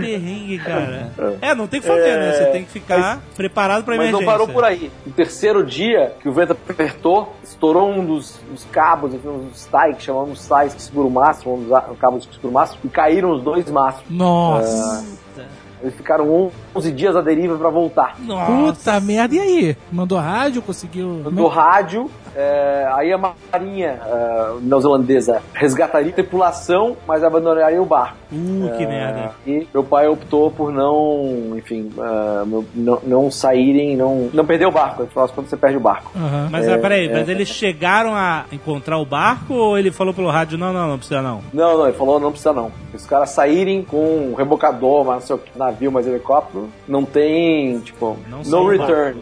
[0.00, 1.12] Perrengue, cara.
[1.40, 2.32] É, não tem o que fazer, né?
[2.32, 4.26] Você tem que ficar preparado pra Mas emergência.
[4.26, 4.90] não parou por aí.
[5.06, 9.96] No terceiro dia, que o vento apertou, estourou um dos, dos cabos, enfim, uns tais,
[9.96, 12.88] que chamamos sais que segura o mastro, um dos cabos que segura o mastro, e
[12.88, 14.08] caíram os dois mastros.
[14.10, 15.04] Nossa.
[15.82, 18.16] Eles ficaram 11 dias à deriva pra voltar.
[18.20, 18.52] Nossa!
[18.52, 19.76] Puta merda, e aí?
[19.92, 21.22] Mandou rádio, conseguiu.
[21.30, 28.16] Do rádio, é, aí a marinha é, neozelandesa resgataria a tripulação, mas abandonaria o barco.
[28.30, 29.32] Uh, que merda.
[29.46, 34.66] E meu pai optou por não, enfim, é, meu- não, não saírem, não, não perder
[34.66, 35.02] o barco.
[35.02, 36.12] Afinal, quando você perde o barco.
[36.16, 36.48] Aham.
[36.50, 40.58] Mas ah, peraí, mas eles chegaram a encontrar o barco ou ele falou pelo rádio,
[40.58, 41.40] não, não, não precisa não?
[41.52, 42.70] Não, não, ele falou, não precisa não.
[42.92, 47.04] Os caras saírem com um rebocador, mas não sei o que, navio, mas helicóptero, não
[47.04, 49.20] tem, tipo, Não no sei, return.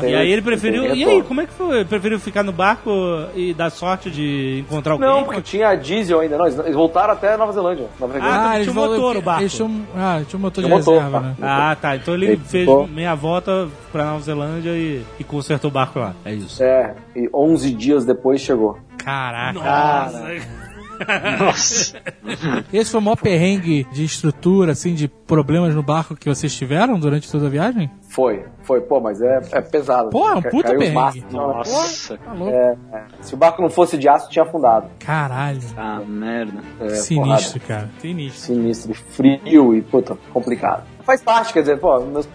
[0.00, 0.94] Tem- E aí ele preferiu.
[0.94, 1.76] E aí, como é que foi?
[1.76, 2.90] Ele preferiu ficar no barco
[3.34, 5.08] e dar sorte de encontrar alguém?
[5.08, 7.86] Não, porque tinha diesel ainda, não, eles voltaram até Nova Zelândia.
[7.98, 8.40] Nova Zelândia.
[8.40, 9.48] Ah, tinha um falou motor o barco.
[9.48, 11.26] Tinham, ah, tinha um motor de Tinha motor, reserva, tá.
[11.26, 11.34] né?
[11.42, 11.96] Ah, tá.
[11.96, 15.98] Então ele Ele fez ficou- meia volta pra Nova Zelândia e, e consertou o barco
[15.98, 16.14] lá.
[16.24, 16.62] É isso.
[16.62, 18.78] É, e 11 dias depois chegou.
[18.98, 19.52] Caraca.
[19.58, 20.65] Nossa.
[22.72, 26.98] Esse foi o maior perrengue de estrutura, assim, de problemas no barco que vocês tiveram
[26.98, 27.90] durante toda a viagem?
[28.08, 30.10] Foi, foi, pô, mas é, é pesado.
[30.10, 30.94] Pô, é um puta caiu os perrengue.
[30.94, 31.54] mastros, não, né?
[31.54, 32.18] Nossa.
[32.18, 32.34] Tá.
[32.46, 33.04] É, é.
[33.20, 34.86] Se o barco não fosse de aço, tinha afundado.
[34.98, 35.60] Caralho.
[35.76, 36.60] Ah, merda.
[36.80, 37.80] É, Sinistro, porrada.
[37.82, 37.90] cara.
[38.00, 38.40] Sinistro.
[38.54, 40.84] Sinistro, frio e, puta, complicado.
[41.04, 42.28] Faz parte, quer dizer, pô, meus-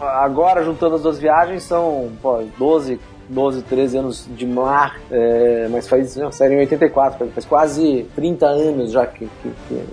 [0.00, 5.88] agora juntando as duas viagens são, pô, 12, 12, 13 anos de mar, é, mas
[5.88, 9.84] faz, não, sério, em 84, faz quase 30 anos já que, que- que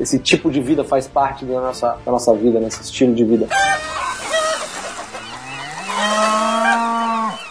[0.00, 3.46] esse tipo de vida faz parte da nossa, da nossa vida, nesse estilo de vida.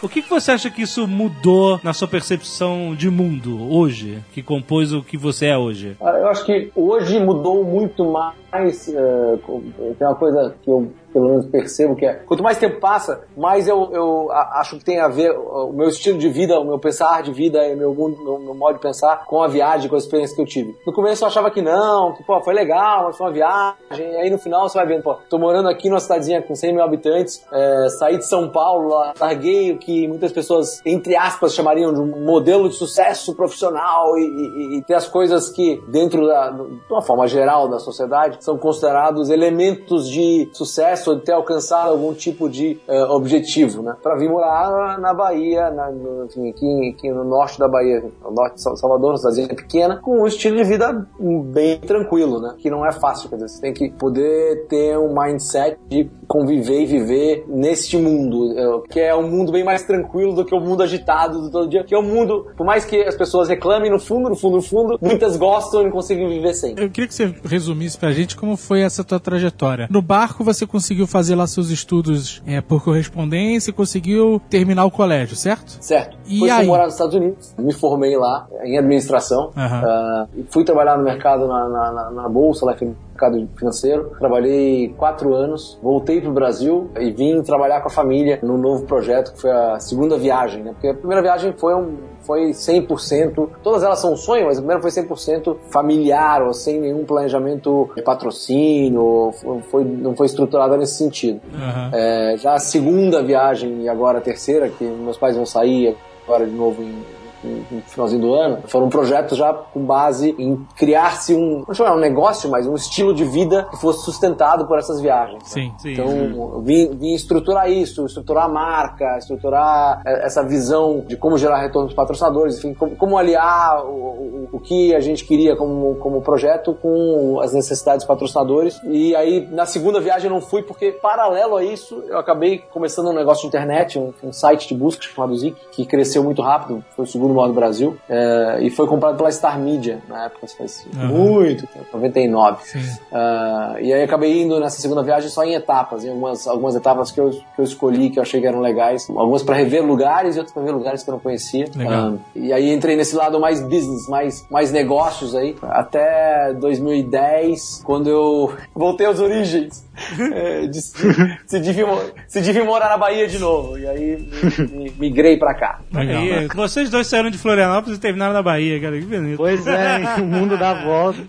[0.02, 4.42] O que, que você acha que isso mudou na sua percepção de mundo hoje, que
[4.42, 5.98] compôs o que você é hoje?
[6.02, 8.34] Ah, Eu acho que hoje mudou muito mais.
[8.54, 9.62] Eh, com-
[9.98, 13.68] tem uma coisa que eu pelo menos percebo que é quanto mais tempo passa, mais
[13.68, 17.24] eu, eu acho que tem a ver o meu estilo de vida, o meu pensar
[17.24, 19.98] de vida e meu, mundo, meu, meu modo de pensar com a viagem, com a
[19.98, 20.78] experiência que eu tive.
[20.86, 23.76] No começo eu achava que não, que pô, foi legal, mas foi uma viagem.
[24.12, 26.74] E aí no final você vai vendo, pô, tô morando aqui numa cidadezinha com 100
[26.74, 31.92] mil habitantes, eh, saí de São Paulo, larguei o que muitas pessoas, entre aspas, chamariam
[31.92, 36.52] de um modelo de sucesso profissional e, e- e ter as coisas que, dentro da,
[36.52, 41.90] de uma forma geral da sociedade, são considerados elementos de sucesso ou de ter alcançado
[41.90, 43.96] algum tipo de eh, objetivo, né?
[44.02, 48.32] Pra vir morar na Bahia, na, no, enfim, aqui, aqui no norte da Bahia, no
[48.32, 52.56] norte de Sal- Salvador, uma cidadezinha pequena, com um estilo de vida bem tranquilo, né?
[52.58, 56.82] Que não é fácil, quer dizer, você tem que poder ter um mindset de conviver
[56.82, 60.60] e viver neste mundo, eh, que é um mundo bem mais tranquilo do que o
[60.60, 63.90] mundo agitado do todo dia, que é um mundo, por mais que as pessoas reclamem
[63.92, 66.72] no fundo, no fundo, no fundo, muitas gostam e não conseguem viver sem.
[66.78, 69.88] Eu queria que você resumisse pra gente como foi essa tua trajetória.
[69.90, 74.92] No barco você conseguiu fazer lá seus estudos é, por correspondência e conseguiu terminar o
[74.92, 75.78] colégio, certo?
[75.82, 76.18] Certo.
[76.28, 76.68] E fui aí?
[76.68, 81.48] morar nos Estados Unidos, me formei lá em administração, ah, e fui trabalhar no mercado
[81.48, 84.12] na, na, na- na bolsa, lá no mercado financeiro.
[84.20, 89.34] Trabalhei quatro anos, voltei pro Brasil e vim trabalhar com a família num novo projeto
[89.34, 90.72] que foi a segunda viagem, né?
[90.72, 91.98] Porque a primeira viagem foi um
[92.30, 96.80] foi 100%, todas elas são um sonho, mas a primeira foi 100% familiar, ou sem
[96.80, 99.34] nenhum planejamento de patrocínio,
[99.72, 101.42] foi, não foi estruturada nesse sentido.
[101.52, 101.90] Aham.
[101.92, 105.98] É, já a segunda viagem e agora a terceira, que meus pais vão sair
[106.28, 107.04] agora de novo em
[107.44, 112.00] no finalzinho do ano, foram projetos já com base em criar-se um, não chamar um
[112.00, 115.36] negócio, mas um estilo de vida que fosse sustentado por essas viagens.
[115.36, 115.50] né?
[115.50, 115.74] Sim.
[115.78, 115.94] Sim.
[115.94, 121.38] Então, eu vim, vim estruturar isso, estruturar a marca, estruturar eh, essa visão de como
[121.38, 125.26] gerar retorno para os patrocinadores, enfim, como, como aliar o, o, o que a gente
[125.26, 128.80] queria como, como projeto com as necessidades dos patrocinadores.
[128.84, 133.10] E aí, na segunda viagem, eu não fui, porque, paralelo a isso, eu acabei começando
[133.10, 136.84] um negócio de internet, um, um site de busca chamado Zik, que cresceu muito rápido,
[136.96, 140.48] foi o segundo maior do Brasil, eh, e foi comprado pela Star Media, na época,
[140.58, 142.64] faz muito tempo, 99.
[142.66, 142.80] Sim.
[143.12, 147.12] Ah, e aí acabei indo nessa segunda viagem só em etapas, em algumas, algumas etapas
[147.12, 149.08] que eu, que eu escolhi, que eu achei que eram legais.
[149.10, 151.66] Algumas para rever lugares e outras para ver lugares que eu não conhecia.
[151.80, 158.10] Ah, e aí entrei nesse lado mais business, mais, mais negócios aí, até 2010, quando
[158.10, 159.88] eu voltei às origens.
[160.34, 163.78] É, decidi, morar na Bahia de novo.
[163.78, 165.82] E aí mi- mi- migrei pra cá.
[165.94, 166.22] Legal.
[166.22, 168.98] Aí, vocês dois saíram de Florianópolis e terminaram na Bahia, cara.
[169.00, 169.38] Que bonito.
[169.38, 171.20] Pois é, o mundo dá volta.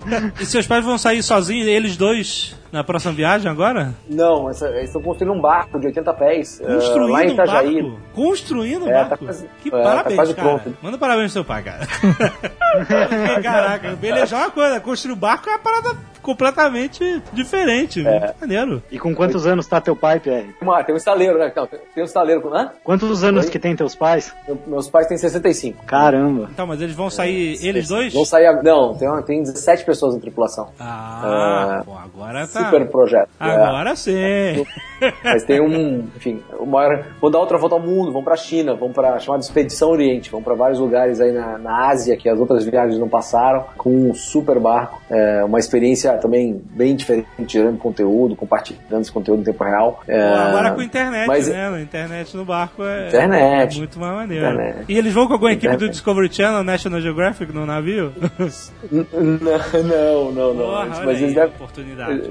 [0.40, 3.92] E seus pais vão sair sozinhos, eles dois, na próxima viagem agora?
[4.08, 6.62] Não, essa, eles estão construindo um barco de 80 pés.
[6.64, 7.82] ah, Construindo lá em um Itajaí.
[7.82, 8.00] barco?
[8.14, 9.24] Construindo um É, tá barco?
[9.24, 10.48] quase- que é, tá parabéns, quase cara.
[10.48, 10.76] pronto.
[10.82, 11.86] Manda parabéns pro seu pai, cara.
[13.42, 18.06] Caraca, belejar é uma coisa, construir um barco é uma parada completamente diferente.
[18.06, 18.34] É.
[18.40, 18.82] Maneiro.
[18.90, 20.54] E com quantos anos tá teu pai, Pierre?
[20.60, 21.52] Uma- tem um estaleiro, né?
[21.54, 22.40] Não, tem um estaleiro.
[22.42, 22.70] com- Hã?
[22.84, 23.50] Quantos anos Oi?
[23.50, 24.34] que tem teus pais?
[24.46, 25.84] Meu- Meus pais têm 65.
[25.84, 26.48] Caramba.
[26.52, 28.12] Então, mas eles vão sair, eles dois?
[28.12, 28.50] Vão sair.
[28.62, 30.68] Não, tem, uma- tem 17 pessoas na tripulação.
[30.78, 31.84] Ah, É.
[31.84, 32.64] pô, agora tá.
[32.64, 33.28] Super projeto.
[33.40, 33.44] é.
[33.44, 34.12] Agora sim.
[35.24, 37.04] Mas tem um, enfim, o maior.
[37.20, 40.42] Vão dar outra volta ao mundo, vão pra China, vão pra chamada Expedição Oriente, vão
[40.42, 44.14] pra vários lugares aí na, na Ásia que as outras viagens não passaram, com um
[44.14, 45.00] super barco.
[45.10, 50.02] É, uma experiência também bem diferente, gerando conteúdo, compartilhando esse conteúdo em tempo real.
[50.06, 51.80] É, agora com internet, mas- né?
[51.82, 53.74] Internet no barco é, Internet.
[53.76, 54.44] é muito mais maneiro.
[54.44, 54.84] Internet.
[54.88, 55.92] E eles vão com alguma equipe do Internet.
[55.92, 58.12] Discovery Channel, National Geographic no navio?
[58.90, 60.64] Não, não, não.
[60.64, 61.54] Porra, mas eles devem.
[61.54, 62.30] oportunidade.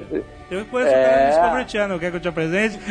[0.51, 1.03] Eu conheço o É.
[1.03, 2.79] cara do Discovery Channel, quer que eu te apresente?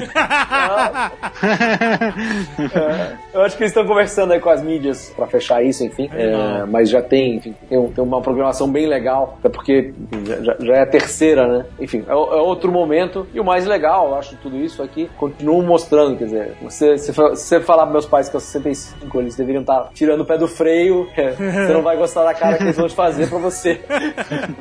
[2.75, 6.09] É, eu acho que eles estão conversando aí com as mídias pra fechar isso, enfim.
[6.13, 10.57] É, mas já tem, enfim, tem, tem uma programação bem legal, até porque enfim, já-
[10.61, 11.65] já, é a terceira, né?
[11.81, 13.27] Enfim, é, o- é outro momento.
[13.33, 17.13] E o mais legal, eu acho, tudo isso aqui, continuam mostrando, quer dizer, você, se,
[17.13, 20.49] você falar pros meus pais que aos 65 eles deveriam estar tirando o pé do
[20.49, 23.81] freio, é, você não vai gostar da cara que eles vão te fazer pra você.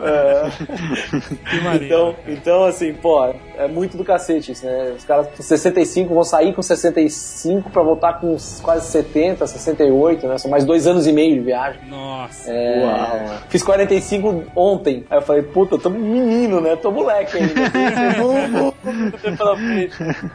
[0.08, 4.94] É, então, então, assim, pô, é muito do cacete isso, né?
[4.96, 10.38] Os caras com 65 vão sair com 65 pra voltar com quase 70, 68, né?
[10.38, 11.82] São mais dois anos e meio de viagem.
[11.90, 12.52] Nossa.
[12.52, 13.38] É, Uau.
[13.50, 15.06] Fiz 45 ontem.
[15.10, 16.76] Aí eu falei, puta, eu tô menino, né?
[16.76, 17.54] Tô moleque ainda.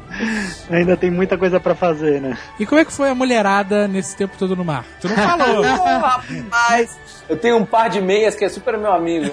[0.70, 2.36] Ainda tem muita coisa pra fazer, né?
[2.58, 4.84] E como é que foi a mulherada nesse tempo todo no mar?
[5.00, 5.62] Tu não falou.
[5.76, 6.98] Pô, rapaz,
[7.28, 9.32] eu tenho um par de meias que é super meu amigo.